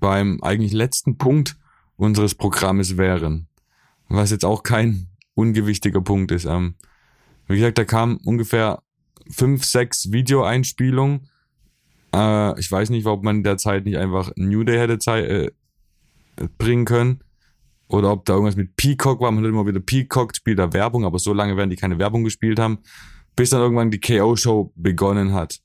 beim 0.00 0.42
eigentlich 0.42 0.74
letzten 0.74 1.16
Punkt 1.16 1.56
unseres 1.96 2.34
Programmes 2.34 2.98
wären, 2.98 3.48
was 4.08 4.32
jetzt 4.32 4.44
auch 4.44 4.62
kein 4.62 5.08
ungewichtiger 5.34 6.02
Punkt 6.02 6.30
ist. 6.30 6.44
Ähm, 6.44 6.74
wie 7.46 7.56
gesagt, 7.56 7.78
da 7.78 7.86
kamen 7.86 8.18
ungefähr 8.22 8.82
fünf, 9.30 9.64
sechs 9.64 10.12
Videoeinspielungen. 10.12 11.30
Äh, 12.14 12.60
ich 12.60 12.70
weiß 12.70 12.90
nicht, 12.90 13.06
ob 13.06 13.22
man 13.22 13.42
derzeit 13.42 13.86
nicht 13.86 13.96
einfach 13.96 14.30
New 14.36 14.62
Day 14.62 14.76
hätte 14.76 15.10
äh, 15.16 15.50
bringen 16.58 16.84
können. 16.84 17.22
Oder 17.88 18.10
ob 18.12 18.24
da 18.24 18.34
irgendwas 18.34 18.56
mit 18.56 18.76
Peacock 18.76 19.20
war. 19.20 19.30
Man 19.30 19.44
hat 19.44 19.50
immer 19.50 19.66
wieder 19.66 19.80
Peacock 19.80 20.34
spielt 20.34 20.58
da 20.58 20.72
Werbung, 20.72 21.04
aber 21.04 21.18
so 21.18 21.32
lange 21.32 21.56
werden 21.56 21.70
die 21.70 21.76
keine 21.76 21.98
Werbung 21.98 22.24
gespielt 22.24 22.58
haben, 22.58 22.78
bis 23.36 23.50
dann 23.50 23.60
irgendwann 23.60 23.90
die 23.90 24.00
KO-Show 24.00 24.72
begonnen 24.74 25.32
hat. 25.32 25.60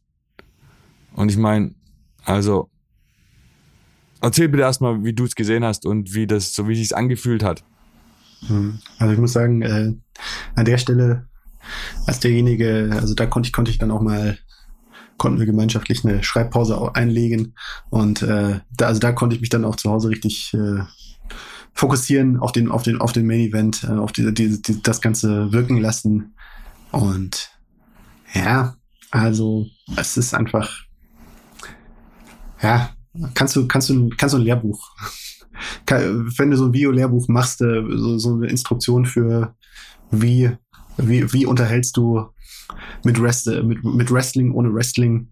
Und 1.14 1.30
ich 1.30 1.38
meine, 1.38 1.74
also, 2.24 2.70
erzähl 4.22 4.50
bitte 4.50 4.64
erstmal, 4.64 5.04
wie 5.04 5.14
du 5.14 5.26
es 5.26 5.36
gesehen 5.36 5.64
hast 5.64 5.86
und 5.86 6.14
wie 6.14 6.28
das, 6.28 6.54
so 6.54 6.68
wie 6.68 6.76
sich's 6.76 6.94
angefühlt 6.94 7.44
hat. 7.44 7.64
Hm. 8.48 8.80
Also 9.00 9.14
ich 9.14 9.20
muss 9.20 9.34
sagen, 9.34 9.62
äh, 9.62 9.94
an 10.56 10.66
der 10.66 10.78
Stelle, 10.78 11.28
als 12.06 12.20
derjenige, 12.20 12.90
also 12.94 13.14
da 13.14 13.26
konnte 13.26 13.48
ich, 13.48 13.54
konnte 13.54 13.72
ich 13.72 13.78
dann 13.78 13.92
auch 13.92 14.02
mal 14.02 14.38
konnten 15.18 15.38
wir 15.38 15.46
gemeinschaftlich 15.46 16.04
eine 16.04 16.24
Schreibpause 16.24 16.96
einlegen 16.96 17.54
und 17.92 18.24
äh, 18.24 18.60
da, 18.76 18.88
also 18.88 19.00
da 19.00 19.12
konnte 19.12 19.36
ich 19.36 19.42
mich 19.42 19.52
dann 19.52 19.66
auch 19.66 19.76
zu 19.76 19.92
Hause 19.92 20.10
richtig 20.10 20.52
äh, 20.56 20.80
fokussieren 21.74 22.38
auf 22.38 22.52
den, 22.52 22.70
auf 22.70 22.84
den, 22.84 23.00
auf 23.00 23.12
den 23.12 23.26
Main 23.28 23.40
Event, 23.40 23.84
äh, 23.84 23.94
auf 23.94 24.12
die, 24.12 24.34
die, 24.34 24.62
die, 24.62 24.82
das 24.82 25.02
Ganze 25.02 25.52
wirken 25.52 25.78
lassen. 25.78 26.36
Und 26.92 27.52
ja, 28.34 28.76
also 29.10 29.66
es 29.98 30.18
ist 30.18 30.34
einfach, 30.34 30.70
ja, 32.62 32.92
kannst 33.34 33.56
du, 33.56 33.68
kannst 33.68 33.90
du, 33.90 34.10
kannst 34.18 34.34
du 34.34 34.40
ein 34.40 34.44
Lehrbuch, 34.44 34.90
wenn 35.88 36.52
du 36.52 36.58
so 36.58 36.66
ein 36.66 36.74
Video-Lehrbuch 36.74 37.28
machst, 37.28 37.62
äh, 37.62 37.84
so, 37.90 38.18
so 38.18 38.36
eine 38.36 38.48
Instruktion 38.48 39.06
für 39.06 39.56
wie 40.12 40.52
wie, 40.98 41.32
wie 41.34 41.46
unterhältst 41.46 41.98
du 41.98 42.28
mit, 43.04 43.20
Rest, 43.20 43.48
mit, 43.48 43.84
mit 43.84 44.12
Wrestling 44.12 44.52
ohne 44.54 44.74
Wrestling 44.74 45.30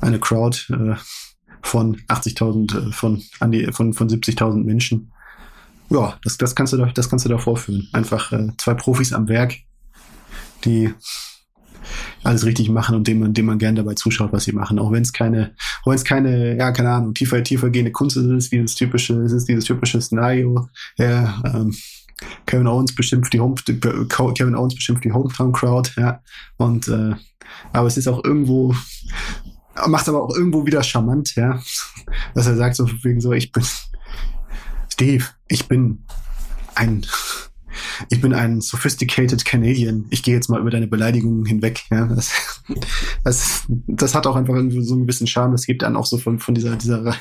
eine 0.00 0.18
Crowd 0.18 0.58
äh, 0.70 0.96
von 1.62 1.96
80.000, 2.08 2.88
äh, 2.88 2.92
von, 2.92 3.20
von, 3.72 3.92
von 3.92 4.08
70.000 4.08 4.64
Menschen? 4.64 5.12
Ja, 5.90 6.18
das, 6.22 6.38
das 6.38 6.54
kannst 6.54 6.72
du 6.72 6.76
da, 6.76 6.86
das 6.86 7.10
kannst 7.10 7.24
du 7.24 7.28
da 7.28 7.38
vorführen. 7.38 7.88
Einfach 7.92 8.32
äh, 8.32 8.48
zwei 8.58 8.74
Profis 8.74 9.12
am 9.12 9.28
Werk, 9.28 9.56
die 10.64 10.94
alles 12.22 12.44
richtig 12.44 12.68
machen 12.68 12.94
und 12.94 13.08
dem 13.08 13.20
man, 13.20 13.34
dem 13.34 13.46
man 13.46 13.58
gern 13.58 13.74
dabei 13.74 13.94
zuschaut, 13.94 14.32
was 14.32 14.44
sie 14.44 14.52
machen. 14.52 14.78
Auch 14.78 14.92
wenn 14.92 15.02
es 15.02 15.12
keine, 15.12 15.54
wenn 15.84 15.94
es 15.94 16.04
keine, 16.04 16.56
ja, 16.56 16.70
keine 16.72 16.90
Ahnung, 16.90 17.14
tiefer, 17.14 17.42
tiefer 17.42 17.70
gehende 17.70 17.92
Kunst 17.92 18.16
ist, 18.16 18.52
dieses 18.52 18.74
typische, 18.74 19.14
es 19.22 19.32
ist 19.32 19.48
dieses 19.48 19.64
typische 19.64 20.00
Szenario, 20.00 20.68
ja, 20.96 21.42
ähm, 21.44 21.74
Kevin 22.46 22.66
Owens 22.66 22.94
beschimpft 22.94 23.32
die 23.32 23.40
Home, 23.40 23.54
Kevin 24.34 24.54
Owens 24.54 24.74
beschimpft 24.74 25.04
die 25.04 25.12
Hometown 25.12 25.52
Crowd, 25.52 25.90
ja. 25.96 26.20
Und 26.58 26.88
äh, 26.88 27.14
aber 27.72 27.88
es 27.88 27.96
ist 27.96 28.08
auch 28.08 28.22
irgendwo, 28.22 28.74
macht 29.86 30.08
aber 30.08 30.22
auch 30.22 30.34
irgendwo 30.34 30.66
wieder 30.66 30.82
charmant, 30.82 31.34
ja. 31.36 31.60
Dass 32.34 32.46
er 32.46 32.56
sagt 32.56 32.76
so 32.76 32.88
wegen 33.02 33.20
so, 33.20 33.32
ich 33.32 33.50
bin 33.52 33.64
Steve, 35.00 35.24
ich 35.48 35.66
bin 35.66 36.04
ein 36.74 37.06
ich 38.10 38.20
bin 38.20 38.34
ein 38.34 38.60
sophisticated 38.60 39.46
Canadian. 39.46 40.04
Ich 40.10 40.22
gehe 40.22 40.34
jetzt 40.34 40.50
mal 40.50 40.60
über 40.60 40.68
deine 40.68 40.88
Beleidigungen 40.88 41.46
hinweg. 41.46 41.84
Ja, 41.90 42.04
das, 42.04 42.62
das, 43.24 43.64
das 43.86 44.14
hat 44.14 44.26
auch 44.26 44.36
einfach 44.36 44.54
irgendwie 44.54 44.82
so 44.82 44.92
einen 44.92 45.04
gewissen 45.04 45.26
Charme. 45.26 45.52
Das 45.52 45.64
gibt 45.64 45.80
dann 45.80 45.96
auch 45.96 46.04
so 46.04 46.18
von, 46.18 46.38
von 46.38 46.54
dieser, 46.54 46.76
dieser, 46.76 47.14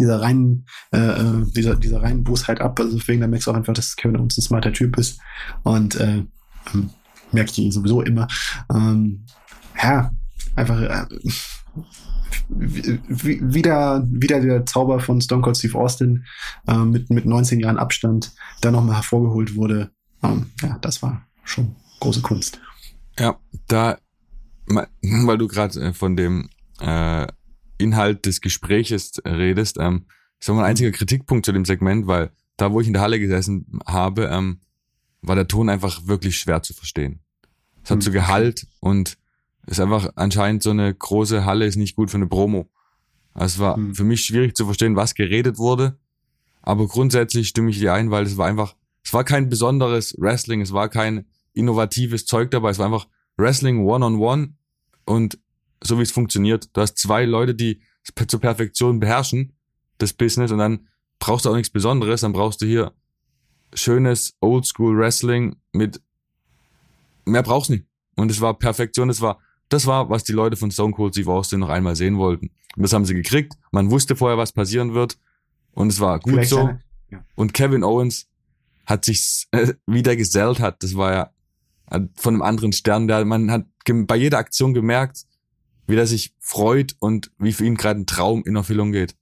dieser 0.00 0.20
reinen, 0.20 0.66
äh, 0.92 0.98
äh, 0.98 1.44
dieser, 1.54 1.76
dieser 1.76 2.02
reinen 2.02 2.24
Bosheit 2.24 2.60
ab. 2.60 2.80
Also 2.80 2.98
deswegen, 2.98 3.20
da 3.20 3.28
merkst 3.28 3.46
du 3.46 3.52
auch 3.52 3.56
einfach, 3.56 3.74
dass 3.74 3.94
Kevin 3.94 4.16
uns 4.16 4.36
ein 4.36 4.42
smarter 4.42 4.72
Typ 4.72 4.98
ist. 4.98 5.20
Und 5.62 5.94
äh, 5.94 6.24
ähm, 6.74 6.90
merke 7.30 7.52
ich 7.52 7.58
ihn 7.58 7.70
sowieso 7.70 8.02
immer. 8.02 8.26
Ähm, 8.74 9.24
ja, 9.80 10.10
einfach 10.56 10.80
äh, 10.80 11.06
wieder, 12.48 14.06
wieder 14.08 14.40
der 14.40 14.66
Zauber 14.66 15.00
von 15.00 15.20
Stone 15.20 15.42
Cold 15.42 15.56
Steve 15.56 15.78
Austin 15.78 16.24
äh, 16.66 16.76
mit, 16.76 17.10
mit 17.10 17.26
19 17.26 17.60
Jahren 17.60 17.78
Abstand 17.78 18.32
da 18.60 18.70
nochmal 18.70 18.96
hervorgeholt 18.96 19.56
wurde. 19.56 19.90
Ähm, 20.22 20.50
ja, 20.62 20.78
das 20.80 21.02
war 21.02 21.26
schon 21.44 21.76
große 22.00 22.22
Kunst. 22.22 22.60
Ja, 23.18 23.38
da, 23.68 23.98
weil 24.66 25.38
du 25.38 25.48
gerade 25.48 25.80
äh, 25.80 25.92
von 25.92 26.16
dem 26.16 26.48
äh, 26.80 27.26
Inhalt 27.78 28.26
des 28.26 28.40
Gespräches 28.40 29.20
redest, 29.24 29.78
ähm, 29.80 30.06
ist 30.40 30.50
auch 30.50 30.54
mein 30.54 30.64
einziger 30.64 30.90
Kritikpunkt 30.90 31.46
zu 31.46 31.52
dem 31.52 31.64
Segment, 31.64 32.06
weil 32.06 32.30
da, 32.56 32.72
wo 32.72 32.80
ich 32.80 32.86
in 32.86 32.92
der 32.92 33.02
Halle 33.02 33.18
gesessen 33.18 33.80
habe, 33.86 34.26
ähm, 34.26 34.60
war 35.22 35.34
der 35.34 35.48
Ton 35.48 35.68
einfach 35.68 36.06
wirklich 36.06 36.38
schwer 36.38 36.62
zu 36.62 36.74
verstehen. 36.74 37.20
Es 37.82 37.90
hat 37.90 37.96
hm. 37.96 38.02
so 38.02 38.10
Gehalt 38.12 38.66
und 38.80 39.16
ist 39.66 39.80
einfach 39.80 40.10
anscheinend 40.16 40.62
so 40.62 40.70
eine 40.70 40.94
große 40.94 41.44
Halle 41.44 41.66
ist 41.66 41.76
nicht 41.76 41.96
gut 41.96 42.10
für 42.10 42.16
eine 42.16 42.26
Promo. 42.26 42.70
Also 43.32 43.54
es 43.54 43.58
war 43.58 43.76
hm. 43.76 43.94
für 43.94 44.04
mich 44.04 44.24
schwierig 44.24 44.56
zu 44.56 44.64
verstehen, 44.64 44.96
was 44.96 45.14
geredet 45.14 45.58
wurde. 45.58 45.98
Aber 46.62 46.86
grundsätzlich 46.86 47.48
stimme 47.48 47.70
ich 47.70 47.78
dir 47.78 47.92
ein, 47.92 48.10
weil 48.10 48.24
es 48.24 48.36
war 48.36 48.46
einfach, 48.46 48.74
es 49.02 49.12
war 49.12 49.24
kein 49.24 49.48
besonderes 49.48 50.14
Wrestling, 50.18 50.60
es 50.60 50.72
war 50.72 50.88
kein 50.88 51.26
innovatives 51.52 52.26
Zeug 52.26 52.50
dabei, 52.50 52.70
es 52.70 52.78
war 52.78 52.86
einfach 52.86 53.06
Wrestling 53.36 53.84
one-on-one 53.84 54.42
-on 54.42 54.48
-one 54.48 54.52
und 55.04 55.38
so 55.82 55.98
wie 55.98 56.02
es 56.02 56.12
funktioniert. 56.12 56.70
Du 56.72 56.80
hast 56.80 56.96
zwei 56.96 57.24
Leute, 57.24 57.54
die 57.54 57.80
es 58.02 58.26
zur 58.28 58.40
Perfektion 58.40 59.00
beherrschen, 59.00 59.52
das 59.98 60.12
Business, 60.12 60.50
und 60.50 60.58
dann 60.58 60.88
brauchst 61.18 61.44
du 61.44 61.50
auch 61.50 61.56
nichts 61.56 61.70
Besonderes, 61.70 62.22
dann 62.22 62.32
brauchst 62.32 62.62
du 62.62 62.66
hier 62.66 62.92
schönes 63.74 64.36
Oldschool 64.40 64.96
Wrestling 64.96 65.56
mit 65.72 66.00
mehr 67.24 67.42
brauchst 67.42 67.70
du 67.70 67.74
nicht. 67.74 67.86
Und 68.16 68.30
es 68.30 68.40
war 68.40 68.58
Perfektion, 68.58 69.10
es 69.10 69.20
war 69.20 69.40
das 69.68 69.86
war, 69.86 70.10
was 70.10 70.24
die 70.24 70.32
Leute 70.32 70.56
von 70.56 70.70
Stone 70.70 70.92
Cold 70.92 71.14
Steve 71.14 71.30
Austin 71.30 71.60
noch 71.60 71.68
einmal 71.68 71.96
sehen 71.96 72.18
wollten. 72.18 72.50
Und 72.76 72.82
das 72.82 72.92
haben 72.92 73.04
sie 73.04 73.14
gekriegt. 73.14 73.54
Man 73.70 73.90
wusste 73.90 74.16
vorher, 74.16 74.38
was 74.38 74.52
passieren 74.52 74.94
wird. 74.94 75.18
Und 75.72 75.88
es 75.88 76.00
war 76.00 76.20
gut 76.20 76.34
Vielleicht 76.34 76.50
so. 76.50 76.60
Eine, 76.60 76.80
ja. 77.10 77.24
Und 77.34 77.54
Kevin 77.54 77.84
Owens 77.84 78.28
hat 78.86 79.04
sich 79.04 79.46
äh, 79.52 79.74
wieder 79.86 80.16
gesellt 80.16 80.60
hat. 80.60 80.82
Das 80.82 80.96
war 80.96 81.12
ja 81.12 81.30
von 82.14 82.34
einem 82.34 82.42
anderen 82.42 82.72
Stern. 82.72 83.08
Der, 83.08 83.24
man 83.24 83.50
hat 83.50 83.66
bei 83.86 84.16
jeder 84.16 84.38
Aktion 84.38 84.74
gemerkt, 84.74 85.24
wie 85.86 85.96
er 85.96 86.06
sich 86.06 86.34
freut 86.40 86.96
und 86.98 87.30
wie 87.38 87.52
für 87.52 87.64
ihn 87.64 87.76
gerade 87.76 88.00
ein 88.00 88.06
Traum 88.06 88.42
in 88.44 88.56
Erfüllung 88.56 88.92
geht. 88.92 89.14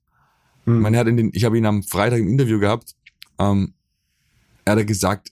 Mhm. 0.65 0.79
Man 0.79 0.95
hat 0.95 1.07
in 1.07 1.17
den, 1.17 1.31
ich 1.33 1.45
habe 1.45 1.57
ihn 1.57 1.65
am 1.65 1.83
Freitag 1.83 2.19
im 2.19 2.27
Interview 2.27 2.59
gehabt. 2.59 2.95
Ähm, 3.39 3.73
er 4.65 4.75
hat 4.75 4.87
gesagt, 4.87 5.31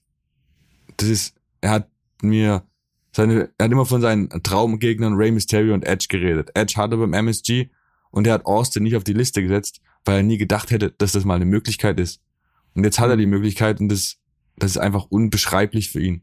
das 0.98 1.08
ist, 1.08 1.36
er 1.62 1.72
hat 1.72 1.90
mir 2.22 2.64
seine, 3.12 3.50
er 3.58 3.66
hat 3.66 3.72
immer 3.72 3.86
von 3.86 4.02
seinen 4.02 4.30
Traumgegnern 4.30 5.16
Rey 5.16 5.32
Mysterio 5.32 5.74
und 5.74 5.86
Edge 5.86 6.08
geredet. 6.10 6.52
Edge 6.54 6.76
hatte 6.78 6.98
beim 6.98 7.14
MSG 7.14 7.70
und 8.10 8.28
er 8.28 8.34
hat 8.34 8.46
Austin 8.46 8.84
nicht 8.84 8.96
auf 8.96 9.04
die 9.04 9.14
Liste 9.14 9.42
gesetzt, 9.42 9.82
weil 10.06 10.18
er 10.18 10.24
nie 10.24 10.38
gedacht 10.38 10.72
hätte, 10.72 10.92
dass 10.98 11.12
das 11.12 11.26
mal 11.26 11.36
eine 11.36 11.46
Möglichkeit 11.46 12.00
ist. 12.00 12.22
Und 12.74 12.84
jetzt 12.84 13.00
hat 13.00 13.10
er 13.10 13.18
die 13.18 13.26
mhm. 13.26 13.32
Möglichkeit 13.32 13.80
und 13.80 13.90
das, 13.90 14.18
das 14.58 14.72
ist 14.72 14.78
einfach 14.78 15.06
unbeschreiblich 15.10 15.90
für 15.90 16.02
ihn. 16.02 16.22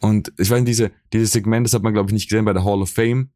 Und 0.00 0.32
ich 0.38 0.50
weiß, 0.50 0.64
diese, 0.64 0.90
dieses 1.12 1.32
Segment, 1.32 1.66
das 1.66 1.74
hat 1.74 1.82
man, 1.82 1.92
glaube 1.92 2.08
ich, 2.10 2.14
nicht 2.14 2.28
gesehen 2.28 2.44
bei 2.44 2.52
der 2.52 2.64
Hall 2.64 2.80
of 2.80 2.90
Fame, 2.90 3.30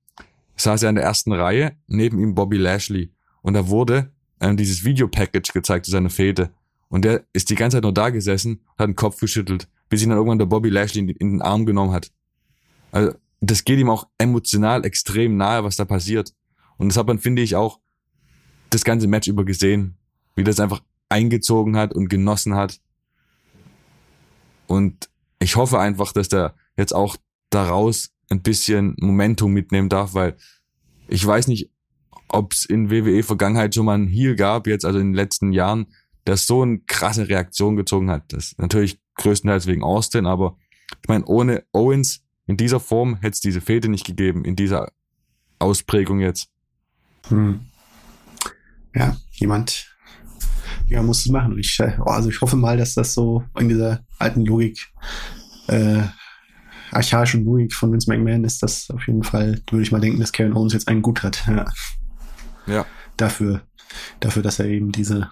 saß 0.57 0.85
er 0.85 0.91
in 0.91 0.95
der 0.95 1.05
ersten 1.05 1.33
Reihe, 1.33 1.76
neben 1.87 2.18
ihm 2.18 2.35
Bobby 2.35 2.57
Lashley. 2.57 3.12
Und 3.43 3.55
da 3.55 3.68
wurde 3.68 4.12
ähm, 4.41 4.57
dieses 4.57 4.85
Videopackage 4.85 5.53
gezeigt 5.53 5.87
zu 5.87 5.91
seiner 5.91 6.11
Fete. 6.11 6.51
Und 6.89 7.05
der 7.05 7.24
ist 7.33 7.51
die 7.51 7.55
ganze 7.55 7.76
Zeit 7.76 7.83
nur 7.83 7.93
da 7.93 8.11
gesessen, 8.11 8.61
hat 8.78 8.87
den 8.87 8.97
Kopf 8.97 9.18
geschüttelt, 9.18 9.66
bis 9.89 10.03
ihn 10.03 10.11
dann 10.11 10.18
irgendwann 10.18 10.39
der 10.39 10.47
Bobby 10.47 10.68
Lashley 10.68 11.01
in, 11.01 11.09
in 11.09 11.30
den 11.33 11.43
Arm 11.43 11.66
genommen 11.66 11.93
hat. 11.93 12.12
Also 12.93 13.14
das 13.40 13.64
geht 13.64 13.80
ihm 13.80 13.90
auch 13.90 14.07
emotional 14.18 14.86
extrem 14.86 15.36
nahe, 15.36 15.64
was 15.64 15.76
da 15.76 15.84
passiert. 15.84 16.32
Und 16.76 16.88
das 16.88 16.97
hat 16.97 17.09
man, 17.09 17.18
finde 17.18 17.43
ich, 17.43 17.57
auch 17.57 17.80
das 18.70 18.84
ganze 18.84 19.09
Match 19.09 19.26
über 19.26 19.45
gesehen, 19.45 19.97
wie 20.36 20.45
das 20.45 20.61
einfach 20.61 20.82
eingezogen 21.09 21.76
hat 21.76 21.93
und 21.93 22.09
genossen 22.09 22.55
hat. 22.55 22.80
Und 24.68 25.11
ich 25.40 25.57
hoffe 25.57 25.80
einfach, 25.80 26.12
dass 26.12 26.28
der 26.28 26.55
jetzt 26.76 26.95
auch 26.95 27.16
daraus 27.51 28.11
ein 28.30 28.43
bisschen 28.43 28.95
Momentum 28.99 29.53
mitnehmen 29.53 29.88
darf, 29.88 30.14
weil 30.14 30.36
ich 31.09 31.26
weiß 31.26 31.49
nicht, 31.49 31.70
ob 32.28 32.53
es 32.53 32.64
in 32.64 32.90
WWE 32.90 33.22
Vergangenheit 33.22 33.74
schon 33.74 33.84
mal 33.84 33.95
einen 33.95 34.09
Heal 34.09 34.36
gab, 34.36 34.66
jetzt 34.66 34.84
also 34.84 34.99
in 34.99 35.09
den 35.09 35.14
letzten 35.14 35.53
Jahren, 35.53 35.86
der 36.26 36.36
so 36.36 36.62
eine 36.62 36.78
krasse 36.80 37.28
Reaktion 37.28 37.76
gezogen 37.76 38.11
hat. 38.11 38.32
Das 38.32 38.55
natürlich 38.57 38.99
größtenteils 39.16 39.66
wegen 39.66 39.82
Austin, 39.82 40.26
aber 40.26 40.57
ich 41.03 41.09
meine, 41.09 41.26
ohne 41.26 41.64
Owens 41.72 42.22
in 42.47 42.57
dieser 42.57 42.80
Form 42.80 43.16
hätte 43.16 43.34
es 43.34 43.40
diese 43.40 43.61
Fehde 43.61 43.88
nicht 43.88 44.07
gegeben, 44.07 44.45
in 44.45 44.57
dieser 44.57 44.93
Ausprägung 45.59 46.20
jetzt. 46.20 46.49
Hm. 47.28 47.61
Ja, 48.95 49.16
jemand 49.32 49.93
ja, 50.88 51.03
muss 51.03 51.20
es 51.20 51.28
machen. 51.28 51.59
Ich, 51.59 51.78
oh, 51.80 52.11
also 52.11 52.28
ich 52.28 52.40
hoffe 52.40 52.57
mal, 52.57 52.76
dass 52.76 52.95
das 52.95 53.14
so 53.14 53.45
in 53.59 53.68
dieser 53.68 54.05
alten 54.18 54.45
Logik, 54.45 54.93
äh, 55.68 56.03
archaischen 56.90 57.45
Logik 57.45 57.72
von 57.72 57.93
Vince 57.93 58.11
McMahon 58.11 58.45
ist, 58.45 58.62
dass 58.62 58.90
auf 58.90 59.07
jeden 59.07 59.22
Fall, 59.22 59.62
würde 59.70 59.82
ich 59.82 59.93
mal 59.93 60.01
denken, 60.01 60.20
dass 60.20 60.32
Kevin 60.32 60.53
Owens 60.53 60.74
jetzt 60.74 60.88
einen 60.88 61.03
gut 61.03 61.22
hat. 61.22 61.45
Ja. 61.47 61.64
ja. 62.66 62.86
Dafür, 63.16 63.62
dafür, 64.20 64.43
dass 64.43 64.59
er 64.59 64.66
eben 64.66 64.93
diese, 64.93 65.30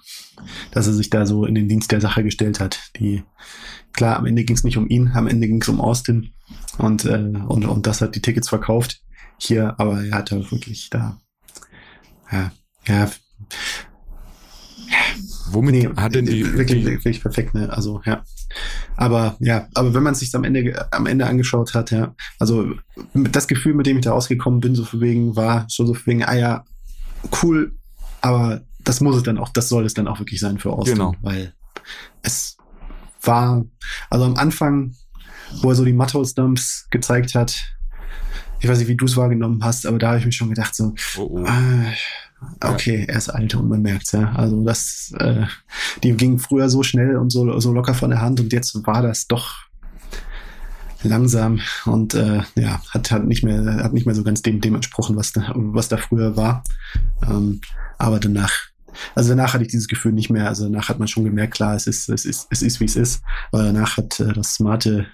dass 0.70 0.86
er 0.86 0.94
sich 0.94 1.10
da 1.10 1.26
so 1.26 1.44
in 1.44 1.54
den 1.54 1.68
Dienst 1.68 1.92
der 1.92 2.00
Sache 2.00 2.22
gestellt 2.22 2.60
hat. 2.60 2.90
Die, 2.96 3.22
klar, 3.92 4.16
am 4.16 4.26
Ende 4.26 4.44
ging 4.44 4.56
es 4.56 4.64
nicht 4.64 4.78
um 4.78 4.88
ihn, 4.88 5.10
am 5.14 5.26
Ende 5.26 5.46
ging 5.46 5.60
es 5.60 5.68
um 5.68 5.80
Austin 5.80 6.32
und, 6.80 7.04
äh, 7.04 7.32
und, 7.48 7.64
und 7.64 7.86
das 7.86 8.00
hat 8.00 8.14
die 8.14 8.22
Tickets 8.22 8.48
verkauft 8.48 9.02
hier, 9.38 9.74
aber 9.78 10.04
er 10.04 10.18
hatte 10.18 10.50
wirklich 10.50 10.90
da, 10.90 11.18
ja, 12.30 12.52
ja, 12.86 13.10
Womit 15.52 15.74
nee, 15.74 15.88
hat 15.96 16.14
denn 16.14 16.26
die 16.26 16.44
wirklich, 16.56 16.84
wirklich 16.84 17.20
perfekt, 17.20 17.54
ne? 17.54 17.72
Also 17.72 18.00
ja. 18.04 18.22
Aber 18.96 19.36
ja, 19.40 19.68
aber 19.74 19.94
wenn 19.94 20.02
man 20.02 20.12
es 20.12 20.20
sich 20.20 20.34
am 20.34 20.44
Ende 20.44 20.86
am 20.92 21.06
Ende 21.06 21.26
angeschaut 21.26 21.74
hat, 21.74 21.90
ja, 21.90 22.14
also 22.38 22.72
das 23.14 23.48
Gefühl, 23.48 23.74
mit 23.74 23.86
dem 23.86 23.98
ich 23.98 24.04
da 24.04 24.12
rausgekommen 24.12 24.60
bin, 24.60 24.74
so 24.74 24.84
für 24.84 25.00
wegen 25.00 25.36
war 25.36 25.66
schon 25.68 25.86
so 25.86 25.94
für 25.94 26.06
wegen, 26.06 26.24
ah 26.24 26.34
ja, 26.34 26.64
cool, 27.42 27.72
aber 28.20 28.62
das 28.84 29.00
muss 29.00 29.16
es 29.16 29.22
dann 29.22 29.38
auch, 29.38 29.48
das 29.48 29.68
soll 29.68 29.84
es 29.86 29.94
dann 29.94 30.08
auch 30.08 30.18
wirklich 30.20 30.40
sein 30.40 30.58
für 30.58 30.72
Austin, 30.72 30.94
genau. 30.94 31.14
weil 31.20 31.52
es 32.22 32.56
war, 33.22 33.64
also 34.08 34.24
am 34.24 34.36
Anfang 34.36 34.94
wo 35.62 35.70
er 35.70 35.74
so 35.74 35.84
die 35.84 35.92
Mattos-Dumps 35.92 36.86
gezeigt 36.90 37.34
hat. 37.34 37.56
Ich 38.60 38.68
weiß 38.68 38.78
nicht, 38.78 38.88
wie 38.88 38.96
du 38.96 39.06
es 39.06 39.16
wahrgenommen 39.16 39.64
hast, 39.64 39.86
aber 39.86 39.98
da 39.98 40.08
habe 40.08 40.18
ich 40.18 40.26
mir 40.26 40.32
schon 40.32 40.50
gedacht, 40.50 40.74
so, 40.74 40.94
oh, 41.16 41.22
oh. 41.30 41.44
Äh, 41.44 41.94
okay, 42.62 43.04
er 43.08 43.16
ist 43.16 43.30
alt 43.30 43.54
und 43.54 43.68
man 43.68 43.82
merkt's, 43.82 44.12
ja. 44.12 44.32
Also 44.32 44.62
das, 44.64 45.12
äh, 45.18 45.46
die 46.02 46.12
ging 46.12 46.38
früher 46.38 46.68
so 46.68 46.82
schnell 46.82 47.16
und 47.16 47.30
so, 47.30 47.58
so 47.58 47.72
locker 47.72 47.94
von 47.94 48.10
der 48.10 48.20
Hand 48.20 48.40
und 48.40 48.52
jetzt 48.52 48.74
war 48.86 49.02
das 49.02 49.26
doch 49.26 49.70
langsam 51.02 51.60
und 51.86 52.12
äh, 52.12 52.42
ja, 52.56 52.82
hat, 52.90 53.10
hat 53.10 53.24
nicht 53.24 53.42
mehr, 53.42 53.64
hat 53.82 53.94
nicht 53.94 54.04
mehr 54.04 54.14
so 54.14 54.22
ganz 54.22 54.42
dem, 54.42 54.60
dem 54.60 54.74
entsprochen, 54.74 55.16
was 55.16 55.32
da, 55.32 55.52
was 55.54 55.88
da 55.88 55.96
früher 55.96 56.36
war. 56.36 56.62
Ähm, 57.26 57.62
aber 57.96 58.20
danach 58.20 58.70
also 59.14 59.30
danach 59.30 59.54
hatte 59.54 59.64
ich 59.64 59.70
dieses 59.70 59.88
Gefühl 59.88 60.12
nicht 60.12 60.30
mehr. 60.30 60.48
Also 60.48 60.64
danach 60.64 60.88
hat 60.88 60.98
man 60.98 61.08
schon 61.08 61.24
gemerkt, 61.24 61.54
klar, 61.54 61.74
es 61.74 61.86
ist, 61.86 62.08
es 62.08 62.24
ist, 62.24 62.46
es 62.50 62.62
ist, 62.62 62.80
wie 62.80 62.84
es 62.84 62.96
ist. 62.96 63.22
Aber 63.52 63.64
danach 63.64 63.96
hat 63.96 64.20
äh, 64.20 64.32
das 64.32 64.54
smarte 64.54 65.06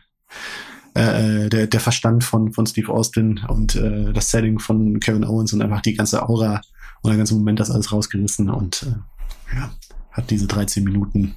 äh, 0.95 1.49
der, 1.49 1.67
der 1.67 1.81
Verstand 1.81 2.25
von, 2.25 2.53
von 2.53 2.67
Steve 2.67 2.93
Austin 2.93 3.41
und 3.49 3.77
äh, 3.77 4.13
das 4.13 4.31
Setting 4.31 4.59
von 4.59 4.99
Kevin 5.01 5.25
Owens 5.25 5.53
und 5.53 5.63
einfach 5.63 5.83
die 5.83 5.95
ganze 5.95 6.27
Aura 6.29 6.61
und 7.03 7.11
der 7.11 7.19
ganze 7.19 7.35
Moment 7.35 7.61
das 7.61 7.71
alles 7.71 7.93
rausgerissen 7.93 8.51
und 8.51 8.83
äh, 8.85 9.57
ja, 9.57 9.71
hat 10.13 10.31
diese 10.31 10.47
13 10.47 10.85
Minuten 10.85 11.37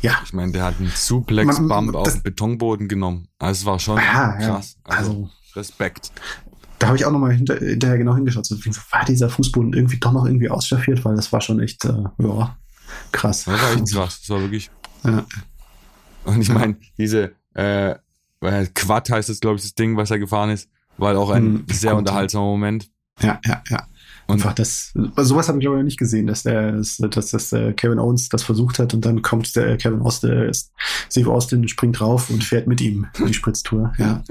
ja. 0.00 0.20
Ich 0.24 0.32
meine, 0.32 0.52
der 0.52 0.64
hat 0.64 0.78
einen 0.78 0.92
Suplex-Bump 0.94 1.94
auf 1.94 2.12
den 2.12 2.22
Betonboden 2.22 2.88
genommen. 2.88 3.28
Also 3.38 3.60
es 3.60 3.66
war 3.66 3.78
schon 3.78 3.98
aha, 3.98 4.36
krass. 4.36 4.76
Ja. 4.86 4.96
Also, 4.96 5.10
also, 5.10 5.30
Respekt. 5.56 6.12
Da 6.78 6.88
habe 6.88 6.96
ich 6.96 7.04
auch 7.04 7.10
nochmal 7.10 7.32
hinter, 7.32 7.56
hinterher 7.56 7.98
genau 7.98 8.14
hingeschaut. 8.14 8.46
So, 8.46 8.56
war 8.56 9.04
dieser 9.04 9.28
Fußboden 9.28 9.72
irgendwie 9.72 9.98
doch 9.98 10.12
noch 10.12 10.24
irgendwie 10.24 10.48
ausstaffiert, 10.48 11.04
weil 11.04 11.16
das 11.16 11.32
war 11.32 11.40
schon 11.40 11.58
echt, 11.58 11.84
äh, 11.84 12.04
ja, 12.18 12.56
krass. 13.10 13.44
Das 13.44 13.60
war 13.60 13.72
echt 13.72 13.92
krass. 13.92 14.20
Das 14.20 14.30
war 14.30 14.40
wirklich. 14.40 14.70
Ja. 15.02 15.26
Und 16.24 16.40
ich 16.40 16.48
meine, 16.50 16.76
diese 16.96 17.32
äh, 17.54 17.96
Quad 18.40 19.10
heißt 19.10 19.28
es, 19.28 19.40
glaube 19.40 19.56
ich, 19.56 19.62
das 19.62 19.74
Ding, 19.74 19.96
was 19.96 20.10
er 20.10 20.18
gefahren 20.18 20.50
ist, 20.50 20.68
war 20.96 21.16
auch 21.18 21.30
ein 21.30 21.52
mhm, 21.52 21.64
sehr 21.70 21.96
unterhaltsamer 21.96 22.44
Moment. 22.44 22.90
Ja, 23.20 23.40
ja, 23.44 23.62
ja. 23.68 23.86
Und 24.26 24.34
Einfach 24.34 24.52
das, 24.52 24.92
sowas 25.16 25.48
habe 25.48 25.58
ich 25.58 25.66
aber 25.66 25.78
noch 25.78 25.84
nicht 25.84 25.98
gesehen, 25.98 26.26
dass 26.26 26.42
der, 26.42 26.72
dass, 26.72 26.98
dass, 26.98 27.30
dass 27.30 27.48
der 27.48 27.72
Kevin 27.72 27.98
Owens 27.98 28.28
das 28.28 28.42
versucht 28.42 28.78
hat 28.78 28.92
und 28.92 29.06
dann 29.06 29.22
kommt 29.22 29.56
der 29.56 29.78
Kevin 29.78 30.02
Austin, 30.02 30.50
Steve 31.10 31.30
Austin 31.30 31.66
springt 31.66 31.98
drauf 31.98 32.28
und 32.28 32.44
fährt 32.44 32.66
mit 32.66 32.82
ihm 32.82 33.06
die 33.26 33.32
Spritztour. 33.32 33.94
Ja. 33.96 34.22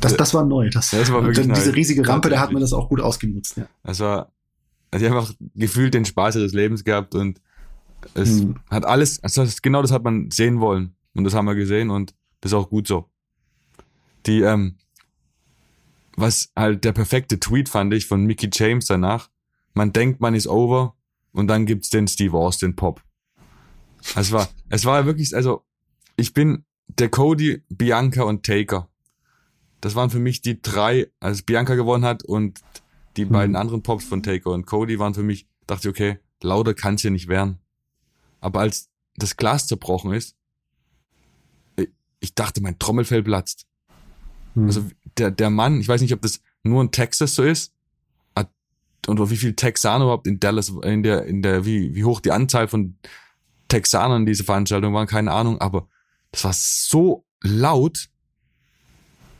Das, 0.00 0.16
das 0.16 0.34
war 0.34 0.44
neu. 0.44 0.68
Das, 0.68 0.90
das 0.90 1.12
war 1.12 1.22
wirklich 1.22 1.46
und 1.46 1.56
diese 1.56 1.76
riesige 1.76 2.06
Rampe, 2.08 2.28
da 2.28 2.40
hat 2.40 2.50
man 2.50 2.60
das 2.60 2.72
auch 2.72 2.88
gut 2.88 3.00
ausgenutzt. 3.00 3.56
Ja. 3.56 3.66
Das 3.84 4.00
war, 4.00 4.32
also 4.90 5.06
ich 5.06 5.10
habe 5.10 5.20
einfach 5.20 5.34
gefühlt 5.54 5.94
den 5.94 6.04
Spaß 6.04 6.34
ihres 6.34 6.52
Lebens 6.52 6.82
gehabt 6.82 7.14
und 7.14 7.40
es 8.14 8.40
hm. 8.40 8.56
hat 8.68 8.84
alles, 8.84 9.22
also 9.22 9.44
genau 9.62 9.80
das 9.80 9.92
hat 9.92 10.02
man 10.02 10.28
sehen 10.32 10.58
wollen 10.58 10.96
und 11.14 11.22
das 11.22 11.34
haben 11.34 11.46
wir 11.46 11.54
gesehen 11.54 11.90
und 11.90 12.14
das 12.40 12.50
ist 12.50 12.56
auch 12.56 12.68
gut 12.68 12.88
so. 12.88 13.08
Die, 14.26 14.40
ähm, 14.40 14.76
was 16.16 16.50
halt 16.56 16.84
der 16.84 16.92
perfekte 16.92 17.40
Tweet 17.40 17.68
fand 17.68 17.92
ich 17.92 18.06
von 18.06 18.24
Mickey 18.24 18.48
James 18.52 18.86
danach. 18.86 19.30
Man 19.74 19.92
denkt, 19.92 20.20
man 20.20 20.34
ist 20.34 20.46
over 20.46 20.96
und 21.32 21.48
dann 21.48 21.66
gibt's 21.66 21.90
den 21.90 22.06
Steve 22.06 22.36
Austin 22.36 22.76
Pop. 22.76 23.02
Es 24.14 24.32
war, 24.32 24.48
es 24.68 24.84
war 24.84 25.06
wirklich, 25.06 25.34
also 25.34 25.64
ich 26.16 26.32
bin 26.32 26.64
der 26.86 27.08
Cody, 27.08 27.62
Bianca 27.68 28.22
und 28.22 28.44
Taker. 28.44 28.88
Das 29.80 29.94
waren 29.94 30.10
für 30.10 30.18
mich 30.18 30.42
die 30.42 30.60
drei, 30.62 31.10
als 31.20 31.42
Bianca 31.42 31.74
gewonnen 31.74 32.04
hat 32.04 32.22
und 32.22 32.60
die 33.16 33.24
mhm. 33.24 33.30
beiden 33.30 33.56
anderen 33.56 33.82
Pops 33.82 34.04
von 34.04 34.22
Taker 34.22 34.50
und 34.50 34.66
Cody 34.66 34.98
waren 34.98 35.14
für 35.14 35.22
mich, 35.22 35.48
dachte 35.66 35.88
ich, 35.88 35.94
okay, 35.94 36.18
lauter 36.42 36.74
kann's 36.74 37.02
hier 37.02 37.10
nicht 37.10 37.28
werden. 37.28 37.58
Aber 38.40 38.60
als 38.60 38.90
das 39.16 39.36
Glas 39.36 39.66
zerbrochen 39.66 40.12
ist, 40.12 40.36
ich 42.20 42.34
dachte, 42.34 42.62
mein 42.62 42.78
Trommelfell 42.78 43.22
platzt. 43.22 43.66
Hm. 44.54 44.66
Also 44.66 44.84
der, 45.18 45.30
der 45.30 45.50
Mann, 45.50 45.80
ich 45.80 45.88
weiß 45.88 46.00
nicht, 46.00 46.14
ob 46.14 46.22
das 46.22 46.40
nur 46.62 46.82
in 46.82 46.90
Texas 46.90 47.34
so 47.34 47.42
ist, 47.42 47.74
und 49.06 49.30
wie 49.30 49.36
viele 49.36 49.56
Texaner 49.56 50.04
überhaupt 50.04 50.26
in 50.26 50.40
Dallas, 50.40 50.72
in 50.82 51.02
der, 51.02 51.26
in 51.26 51.42
der, 51.42 51.64
wie, 51.64 51.94
wie 51.94 52.04
hoch 52.04 52.20
die 52.20 52.32
Anzahl 52.32 52.68
von 52.68 52.96
Texanern 53.68 54.22
in 54.22 54.26
dieser 54.26 54.44
Veranstaltung 54.44 54.94
waren, 54.94 55.06
keine 55.06 55.32
Ahnung, 55.32 55.60
aber 55.60 55.88
das 56.32 56.44
war 56.44 56.52
so 56.54 57.24
laut. 57.42 58.08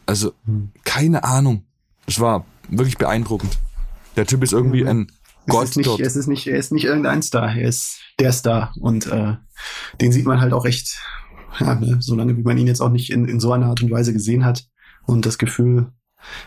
Also, 0.07 0.33
hm. 0.45 0.71
keine 0.85 1.25
Ahnung. 1.25 1.65
Es 2.07 2.21
war 2.21 2.45
wirklich 2.69 2.99
beeindruckend. 2.99 3.59
Der 4.17 4.27
Typ 4.27 4.43
ist 4.43 4.53
irgendwie 4.53 4.83
mhm. 4.83 4.89
ein 4.89 5.13
Gott 5.47 5.65
es 5.65 5.71
ist 5.71 5.77
nicht, 5.77 5.87
dort. 5.87 6.01
Es 6.01 6.17
ist 6.17 6.27
nicht, 6.27 6.47
er 6.47 6.59
ist 6.59 6.73
nicht 6.73 6.85
irgendein 6.85 7.23
Star, 7.23 7.55
er 7.55 7.69
ist 7.69 8.01
der 8.19 8.33
Star. 8.33 8.73
Und 8.79 9.07
äh, 9.07 9.35
den 10.01 10.13
sieht 10.13 10.27
man 10.27 10.41
halt 10.41 10.53
auch 10.53 10.65
echt, 10.65 10.99
ja, 11.59 11.75
ne, 11.75 11.99
solange 12.01 12.37
wie 12.37 12.43
man 12.43 12.57
ihn 12.59 12.67
jetzt 12.67 12.81
auch 12.81 12.91
nicht 12.91 13.11
in, 13.11 13.27
in 13.27 13.41
so 13.41 13.53
einer 13.53 13.67
Art 13.67 13.83
und 13.83 13.91
Weise 13.91 14.13
gesehen 14.13 14.45
hat, 14.45 14.67
und 15.07 15.27
das 15.27 15.39
Gefühl, 15.39 15.93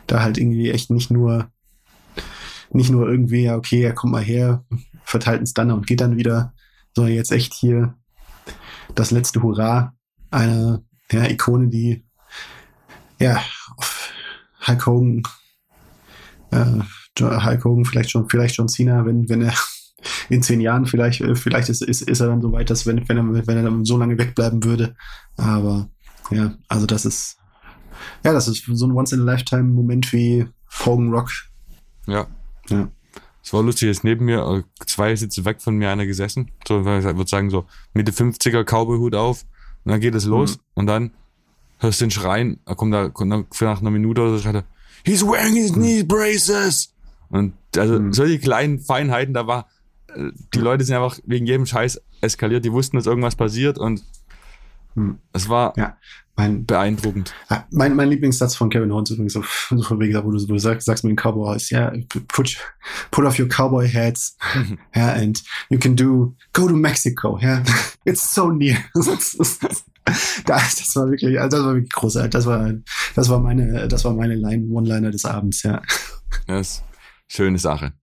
da 0.08 0.22
halt 0.22 0.38
irgendwie 0.38 0.72
echt 0.72 0.89
nicht 0.89 1.12
nur, 1.12 1.51
nicht 2.72 2.89
nur 2.89 3.08
irgendwie, 3.08 3.43
ja, 3.43 3.55
okay, 3.55 3.84
er 3.84 3.93
kommt 3.93 4.14
mal 4.14 4.24
her, 4.24 4.66
verteilt 5.03 5.38
einen 5.38 5.47
Stunner 5.47 5.76
und 5.76 5.88
geht 5.88 6.01
dann 6.01 6.18
wieder, 6.18 6.53
sondern 6.95 7.14
jetzt 7.14 7.32
echt 7.32 7.53
hier 7.53 7.95
das 8.95 9.12
letzte 9.12 9.41
Hurra 9.41 9.93
einer 10.32 10.84
ja, 11.12 11.26
Ikone, 11.26 11.70
die 11.70 12.05
ja 13.20 13.41
auf 13.78 14.12
Hulk 14.68 14.86
Hogan, 14.86 15.24
äh, 16.51 16.82
Hulk 17.20 17.66
Hogan 17.66 17.86
vielleicht 17.86 18.12
schon, 18.12 18.30
vielleicht 18.30 18.55
schon 18.55 18.68
Cena, 18.68 19.05
wenn, 19.05 19.30
wenn 19.30 19.43
er 19.43 19.53
in 20.30 20.43
zehn 20.43 20.62
Jahren 20.62 20.86
vielleicht, 20.86 21.22
äh, 21.22 21.36
vielleicht 21.36 21.70
ist, 21.70 21.82
ist, 21.82 22.01
ist 22.01 22.20
er 22.20 22.28
dann 22.28 22.41
so 22.41 22.51
weit, 22.51 22.70
dass 22.70 22.86
wenn, 22.86 23.08
wenn 23.08 23.18
er, 23.18 23.47
wenn 23.47 23.58
er 23.58 23.64
dann 23.64 23.86
so 23.86 23.97
lange 23.97 24.18
wegbleiben 24.18 24.64
würde. 24.64 24.95
Aber 25.38 25.89
ja, 26.32 26.55
also 26.68 26.86
das 26.86 27.05
ist 27.05 27.38
ja, 28.24 28.34
das 28.34 28.48
ist 28.48 28.66
so 28.66 28.86
ein 28.86 28.91
Once-in-a-Lifetime-Moment 28.91 30.14
wie 30.14 30.48
Hogan 30.86 31.12
Rock. 31.12 31.30
Ja. 32.06 32.28
Ja. 32.70 32.89
Es 33.43 33.54
war 33.54 33.64
lustig, 33.64 33.88
jetzt 33.88 34.04
neben 34.04 34.26
mir, 34.26 34.39
äh, 34.39 34.86
zwei 34.86 35.16
Sitze 35.16 35.45
weg 35.45 35.62
von 35.62 35.76
mir 35.78 35.89
einer 35.89 36.06
gesessen. 36.06 36.52
So, 36.68 36.80
ich 36.80 36.86
würde 36.86 37.28
sagen, 37.28 37.50
so 37.50 37.66
Mitte 37.93 38.12
50er 38.12 38.64
Cowboy-Hut 38.64 39.16
auf. 39.16 39.45
Und 39.86 39.91
dann 39.91 40.02
geht 40.02 40.16
es 40.16 40.26
los. 40.26 40.58
Mhm. 40.58 40.62
Und 40.76 40.88
dann 40.88 41.12
hörst 41.80 42.02
du 42.02 42.06
den 42.06 42.12
Schreien. 42.12 42.60
Er 42.66 42.76
kommt 42.76 42.93
da, 42.93 43.10
kommt 43.10 43.62
nach 43.62 43.80
einer 43.80 43.91
Minute 43.91 44.22
oder 44.22 44.32
so, 44.32 44.39
schreit 44.39 44.56
er, 44.56 44.64
He's 45.06 45.24
wearing 45.24 45.56
his 45.56 45.72
knee 45.72 46.04
braces! 46.04 46.93
Und 47.30 47.54
also 47.78 48.00
mhm. 48.00 48.12
solche 48.12 48.39
kleinen 48.39 48.80
Feinheiten, 48.80 49.34
da 49.34 49.48
war, 49.48 49.68
äh, 50.14 50.32
die 50.54 50.60
Leute 50.60 50.84
sind 50.84 50.95
einfach 50.95 51.18
wegen 51.26 51.45
jedem 51.45 51.66
Scheiß 51.66 52.02
eskaliert. 52.20 52.66
Die 52.66 52.74
wussten, 52.74 52.98
dass 52.98 53.06
irgendwas 53.06 53.36
passiert 53.36 53.78
und 53.78 54.04
hm. 54.95 55.20
es 55.32 55.48
war, 55.48 55.74
ja. 55.78 55.95
Mein, 56.38 56.68
Beeindruckend. 56.68 57.34
Mein, 57.72 57.96
mein 57.96 58.10
Lieblingssatz 58.10 58.56
von 58.56 58.70
Kevin 58.70 58.92
Owens 58.92 59.10
übrigens, 59.10 59.34
so, 59.34 59.42
so 59.76 60.00
wie 60.00 60.08
gesagt, 60.08 60.24
wo 60.24 60.32
du, 60.32 60.40
wo 60.40 60.54
du 60.54 60.60
sagst, 60.60 60.86
sagst 60.86 61.04
mit 61.04 61.10
den 61.10 61.18
Cowboys, 61.18 61.72
ja, 61.72 61.92
yeah, 61.92 62.04
put, 62.28 62.58
put 63.10 63.26
off 63.26 63.40
your 63.40 63.50
cowboy 63.50 63.90
hats, 63.90 64.38
ja, 64.96 65.08
yeah, 65.08 65.14
and 65.14 65.44
you 65.70 65.80
can 65.80 65.96
do, 65.96 66.36
go 66.54 66.68
to 66.68 66.76
Mexico, 66.76 67.40
ja, 67.42 67.56
yeah. 67.56 67.64
it's 68.06 68.36
so 68.36 68.52
near. 68.52 68.78
das, 68.94 69.36
das 70.46 70.96
war 70.96 71.10
wirklich, 71.10 71.40
also 71.42 71.58
das 71.58 71.66
war 71.66 71.74
wirklich 71.74 71.92
großartig. 71.92 72.32
Das 72.32 72.46
war, 72.46 72.72
das 73.16 73.30
war 73.30 73.40
meine, 73.40 73.88
das 73.88 74.06
war 74.06 74.14
meine 74.14 74.36
Line, 74.36 74.72
One-Liner 74.72 75.10
des 75.10 75.26
Abends, 75.26 75.64
ja. 75.64 75.82
Das 76.46 76.84
schöne 77.28 77.58
Sache. 77.58 77.94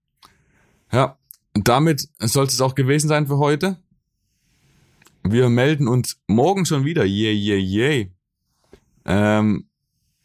Ja, 0.91 1.18
und 1.55 1.68
damit 1.68 2.09
soll 2.18 2.47
es 2.47 2.61
auch 2.61 2.74
gewesen 2.74 3.07
sein 3.07 3.28
für 3.28 3.39
heute. 3.39 3.78
Wir 5.22 5.49
melden 5.49 5.87
uns 5.87 6.20
morgen 6.26 6.66
schon 6.66 6.85
wieder. 6.85 7.05
Yay, 7.05 7.32
yay, 7.32 7.61
yay. 7.61 8.13
Ähm, 9.05 9.68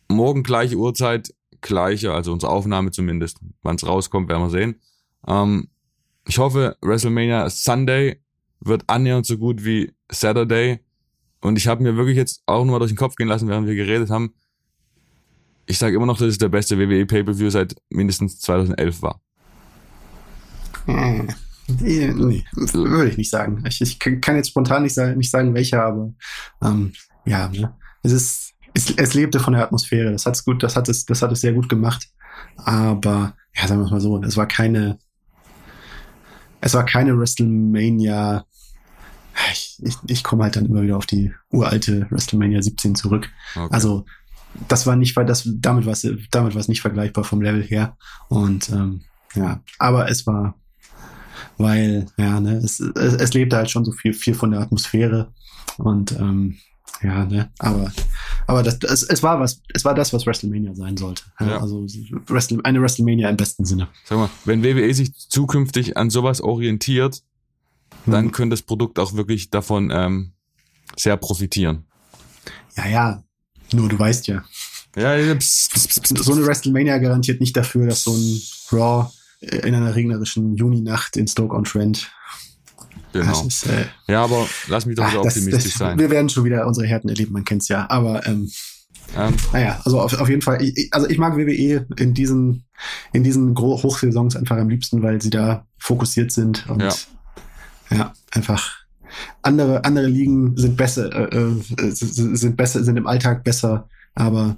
morgen 0.07 0.43
gleiche 0.43 0.75
Uhrzeit, 0.75 1.33
gleiche, 1.61 2.13
also 2.13 2.33
unsere 2.33 2.51
Aufnahme 2.51 2.91
zumindest. 2.91 3.39
Wann 3.61 3.75
es 3.75 3.85
rauskommt, 3.85 4.29
werden 4.29 4.43
wir 4.43 4.49
sehen. 4.49 4.81
Ähm, 5.27 5.69
ich 6.27 6.37
hoffe, 6.37 6.77
WrestleMania 6.81 7.49
Sunday 7.49 8.21
wird 8.59 8.83
annähernd 8.87 9.25
so 9.25 9.37
gut 9.37 9.63
wie 9.63 9.93
Saturday. 10.11 10.79
Und 11.41 11.57
ich 11.57 11.67
habe 11.67 11.83
mir 11.83 11.95
wirklich 11.95 12.17
jetzt 12.17 12.43
auch 12.45 12.65
nochmal 12.65 12.79
durch 12.79 12.91
den 12.91 12.97
Kopf 12.97 13.15
gehen 13.15 13.27
lassen, 13.27 13.47
während 13.47 13.67
wir 13.67 13.75
geredet 13.75 14.09
haben. 14.09 14.33
Ich 15.65 15.77
sage 15.77 15.95
immer 15.95 16.05
noch, 16.05 16.17
dass 16.17 16.27
es 16.27 16.37
der 16.37 16.49
beste 16.49 16.77
WWE 16.77 17.05
Pay-Per-View 17.05 17.49
seit 17.49 17.75
mindestens 17.89 18.39
2011 18.39 19.01
war. 19.01 19.21
Hm. 20.85 21.27
Nee, 21.79 22.07
nee, 22.07 22.43
würde 22.73 23.11
ich 23.11 23.17
nicht 23.17 23.29
sagen. 23.29 23.63
Ich, 23.67 23.79
ich 23.79 23.99
kann 23.99 24.35
jetzt 24.35 24.49
spontan 24.49 24.83
nicht 24.83 24.95
sagen, 24.95 25.17
nicht 25.17 25.29
sagen 25.29 25.53
welcher, 25.53 25.83
aber 25.83 26.13
ähm, 26.63 26.93
ja, 27.25 27.47
ne? 27.49 27.75
es 28.01 28.11
ist 28.11 28.48
es, 28.73 28.91
es 28.91 29.13
lebte 29.13 29.39
von 29.39 29.53
der 29.53 29.63
Atmosphäre. 29.63 30.11
Das 30.11 30.25
hat's 30.25 30.45
gut, 30.45 30.63
das 30.63 30.75
hat 30.75 30.89
es, 30.89 31.05
das 31.05 31.21
hat 31.21 31.31
es 31.31 31.41
sehr 31.41 31.53
gut 31.53 31.69
gemacht. 31.69 32.09
Aber 32.57 33.35
ja, 33.55 33.67
sagen 33.67 33.81
wir 33.81 33.85
es 33.85 33.91
mal 33.91 34.01
so, 34.01 34.21
es 34.23 34.37
war 34.37 34.47
keine, 34.47 34.99
es 36.61 36.73
war 36.73 36.85
keine 36.85 37.17
WrestleMania. 37.17 38.45
Ich, 39.51 39.79
ich, 39.81 39.95
ich 40.07 40.23
komme 40.23 40.43
halt 40.43 40.55
dann 40.55 40.65
immer 40.65 40.81
wieder 40.81 40.97
auf 40.97 41.05
die 41.05 41.33
uralte 41.49 42.07
WrestleMania 42.09 42.61
17 42.61 42.95
zurück. 42.95 43.29
Okay. 43.55 43.67
Also 43.71 44.05
das 44.67 44.85
war 44.85 44.95
nicht, 44.95 45.15
weil 45.15 45.25
das 45.25 45.47
damit 45.47 45.85
war 45.85 45.93
es, 45.93 46.07
damit 46.31 46.53
war 46.53 46.59
es 46.59 46.67
nicht 46.67 46.81
vergleichbar 46.81 47.23
vom 47.23 47.41
Level 47.41 47.63
her. 47.63 47.97
Und 48.27 48.69
ähm, 48.69 49.01
ja, 49.35 49.61
aber 49.77 50.09
es 50.09 50.25
war, 50.27 50.55
weil 51.57 52.07
ja, 52.17 52.39
ne, 52.39 52.57
es, 52.57 52.79
es, 52.79 53.13
es 53.13 53.33
lebte 53.33 53.55
halt 53.55 53.69
schon 53.69 53.85
so 53.85 53.91
viel, 53.91 54.13
viel 54.13 54.33
von 54.33 54.51
der 54.51 54.61
Atmosphäre 54.61 55.31
und 55.77 56.11
ähm, 56.13 56.57
ja, 57.01 57.25
ne, 57.25 57.51
aber, 57.59 57.91
aber 58.47 58.63
das, 58.63 58.79
es, 58.83 59.03
es 59.03 59.23
war 59.23 59.39
was, 59.39 59.61
es 59.73 59.85
war 59.85 59.95
das, 59.95 60.11
was 60.11 60.25
WrestleMania 60.25 60.75
sein 60.75 60.97
sollte. 60.97 61.23
Ja, 61.39 61.47
ja. 61.47 61.61
Also 61.61 61.85
Wrestle, 62.27 62.59
eine 62.63 62.81
WrestleMania 62.81 63.29
im 63.29 63.37
besten 63.37 63.65
Sinne. 63.65 63.87
Sag 64.05 64.17
mal, 64.17 64.29
wenn 64.45 64.63
WWE 64.63 64.93
sich 64.93 65.15
zukünftig 65.15 65.97
an 65.97 66.09
sowas 66.09 66.41
orientiert, 66.41 67.23
hm. 68.05 68.13
dann 68.13 68.31
könnte 68.31 68.53
das 68.53 68.61
Produkt 68.61 68.99
auch 68.99 69.13
wirklich 69.13 69.49
davon 69.49 69.91
ähm, 69.93 70.33
sehr 70.97 71.17
profitieren. 71.17 71.85
Ja, 72.75 72.87
ja. 72.87 73.23
Nur 73.73 73.87
du 73.87 73.97
weißt 73.97 74.27
ja. 74.27 74.43
Ja, 74.95 75.35
pss, 75.35 75.69
pss, 75.69 75.99
pss, 76.01 76.25
so 76.25 76.33
eine 76.33 76.45
WrestleMania 76.45 76.97
garantiert 76.97 77.39
nicht 77.39 77.55
dafür, 77.55 77.87
dass 77.87 78.03
so 78.03 78.13
ein 78.13 78.41
Raw 78.71 79.09
in 79.39 79.73
einer 79.75 79.95
regnerischen 79.95 80.55
Juninacht 80.55 81.15
in 81.15 81.27
Stoke-on-Trent 81.27 82.11
Genau. 83.13 83.45
Ist, 83.47 83.65
äh, 83.67 83.85
ja, 84.07 84.23
aber 84.23 84.47
lass 84.67 84.85
mich 84.85 84.95
doch 84.95 85.09
wieder 85.09 85.21
optimistisch 85.21 85.73
das, 85.73 85.79
sein. 85.79 85.97
Wir 85.99 86.09
werden 86.09 86.29
schon 86.29 86.43
wieder 86.43 86.67
unsere 86.67 86.85
Härten 86.85 87.09
erleben, 87.09 87.33
man 87.33 87.43
kennt's 87.43 87.67
ja. 87.67 87.89
Aber 87.89 88.25
ähm, 88.27 88.49
Ähm, 89.17 89.33
naja, 89.53 89.81
also 89.85 89.99
auf, 89.99 90.19
auf 90.19 90.29
jeden 90.29 90.41
Fall. 90.41 90.61
Ich, 90.61 90.89
also 90.91 91.09
ich 91.09 91.17
mag 91.17 91.35
WWE 91.35 91.85
in 91.97 92.13
diesen, 92.13 92.65
in 93.11 93.23
diesen 93.23 93.57
Hochsaisons 93.57 94.35
einfach 94.35 94.57
am 94.57 94.69
liebsten, 94.69 95.01
weil 95.01 95.21
sie 95.21 95.29
da 95.29 95.65
fokussiert 95.77 96.31
sind 96.31 96.69
und 96.69 96.81
ja, 96.81 96.93
ja 97.91 98.13
einfach 98.31 98.79
andere, 99.41 99.83
andere 99.83 100.07
Ligen 100.07 100.55
sind 100.57 100.77
besser, 100.77 101.31
äh, 101.31 101.35
äh 101.35 101.91
sind 101.91 102.55
besser, 102.55 102.83
sind 102.83 102.97
im 102.97 103.07
Alltag 103.07 103.43
besser, 103.43 103.89
aber 104.13 104.57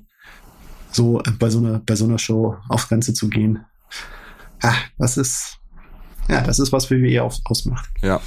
so 0.92 1.22
bei 1.40 1.50
so 1.50 1.60
einer, 1.60 1.80
bei 1.80 1.96
so 1.96 2.06
einer 2.06 2.20
Show 2.20 2.58
aufs 2.68 2.90
Ganze 2.90 3.14
zu 3.14 3.30
gehen, 3.30 3.66
ah, 4.62 4.76
das 4.98 5.16
ist, 5.16 5.58
ja, 6.30 6.42
das 6.42 6.60
ist, 6.60 6.72
was 6.72 6.90
WWE 6.90 7.24
aus, 7.24 7.42
ausmacht. 7.46 7.90
Ja, 8.02 8.22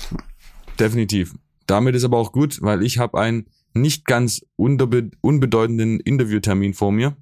definitiv. 0.78 1.34
Damit 1.66 1.95
ist 1.95 2.05
aber 2.05 2.18
auch 2.18 2.32
gut, 2.32 2.61
weil 2.61 2.82
ich 2.82 2.99
habe 2.99 3.18
einen 3.18 3.47
nicht 3.72 4.05
ganz 4.05 4.45
unbe 4.57 5.11
unbedeutenden 5.20 6.01
Interviewtermin 6.01 6.74
vor 6.74 6.92
mir. 6.92 7.16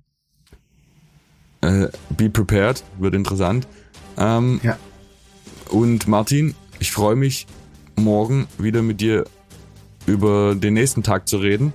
Äh, 1.60 1.88
be 2.10 2.28
prepared, 2.28 2.82
wird 2.98 3.14
interessant. 3.14 3.68
Ähm, 4.18 4.60
ja. 4.62 4.76
Und 5.70 6.08
Martin, 6.08 6.54
ich 6.80 6.90
freue 6.90 7.16
mich, 7.16 7.46
morgen 7.96 8.46
wieder 8.58 8.82
mit 8.82 9.00
dir 9.00 9.24
über 10.06 10.54
den 10.54 10.74
nächsten 10.74 11.02
Tag 11.02 11.28
zu 11.28 11.38
reden. 11.38 11.72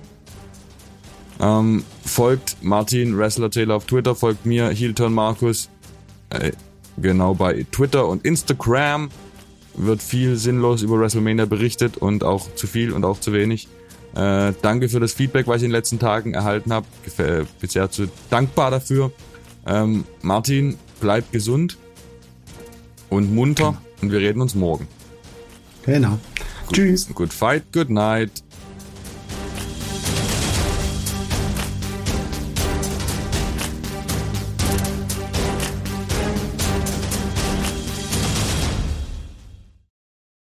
Ähm, 1.40 1.84
folgt 2.04 2.56
Martin 2.62 3.16
Wrestler 3.16 3.50
Taylor 3.50 3.76
auf 3.76 3.86
Twitter, 3.86 4.14
folgt 4.14 4.44
mir, 4.44 4.68
Heelturn 4.70 5.14
Markus. 5.14 5.70
Äh, 6.30 6.52
genau 7.00 7.34
bei 7.34 7.66
Twitter 7.70 8.06
und 8.06 8.24
Instagram 8.24 9.10
wird 9.74 10.02
viel 10.02 10.36
sinnlos 10.36 10.82
über 10.82 10.98
WrestleMania 10.98 11.46
berichtet 11.46 11.96
und 11.96 12.24
auch 12.24 12.54
zu 12.54 12.66
viel 12.66 12.92
und 12.92 13.04
auch 13.04 13.20
zu 13.20 13.32
wenig. 13.32 13.68
Äh, 14.14 14.52
danke 14.62 14.88
für 14.88 15.00
das 15.00 15.12
Feedback, 15.12 15.46
was 15.46 15.58
ich 15.58 15.64
in 15.64 15.70
den 15.70 15.76
letzten 15.76 15.98
Tagen 15.98 16.34
erhalten 16.34 16.72
habe. 16.72 16.86
Bisher 17.60 17.90
zu 17.90 18.08
dankbar 18.30 18.70
dafür. 18.70 19.12
Ähm, 19.66 20.04
Martin, 20.22 20.76
bleib 21.00 21.30
gesund 21.30 21.78
und 23.10 23.32
munter 23.34 23.70
genau. 23.70 23.82
und 24.02 24.12
wir 24.12 24.18
reden 24.18 24.40
uns 24.40 24.54
morgen. 24.54 24.88
Genau. 25.84 26.18
Good, 26.66 26.74
Tschüss. 26.74 27.08
Good 27.14 27.32
fight, 27.32 27.64
good 27.72 27.90
night. 27.90 28.42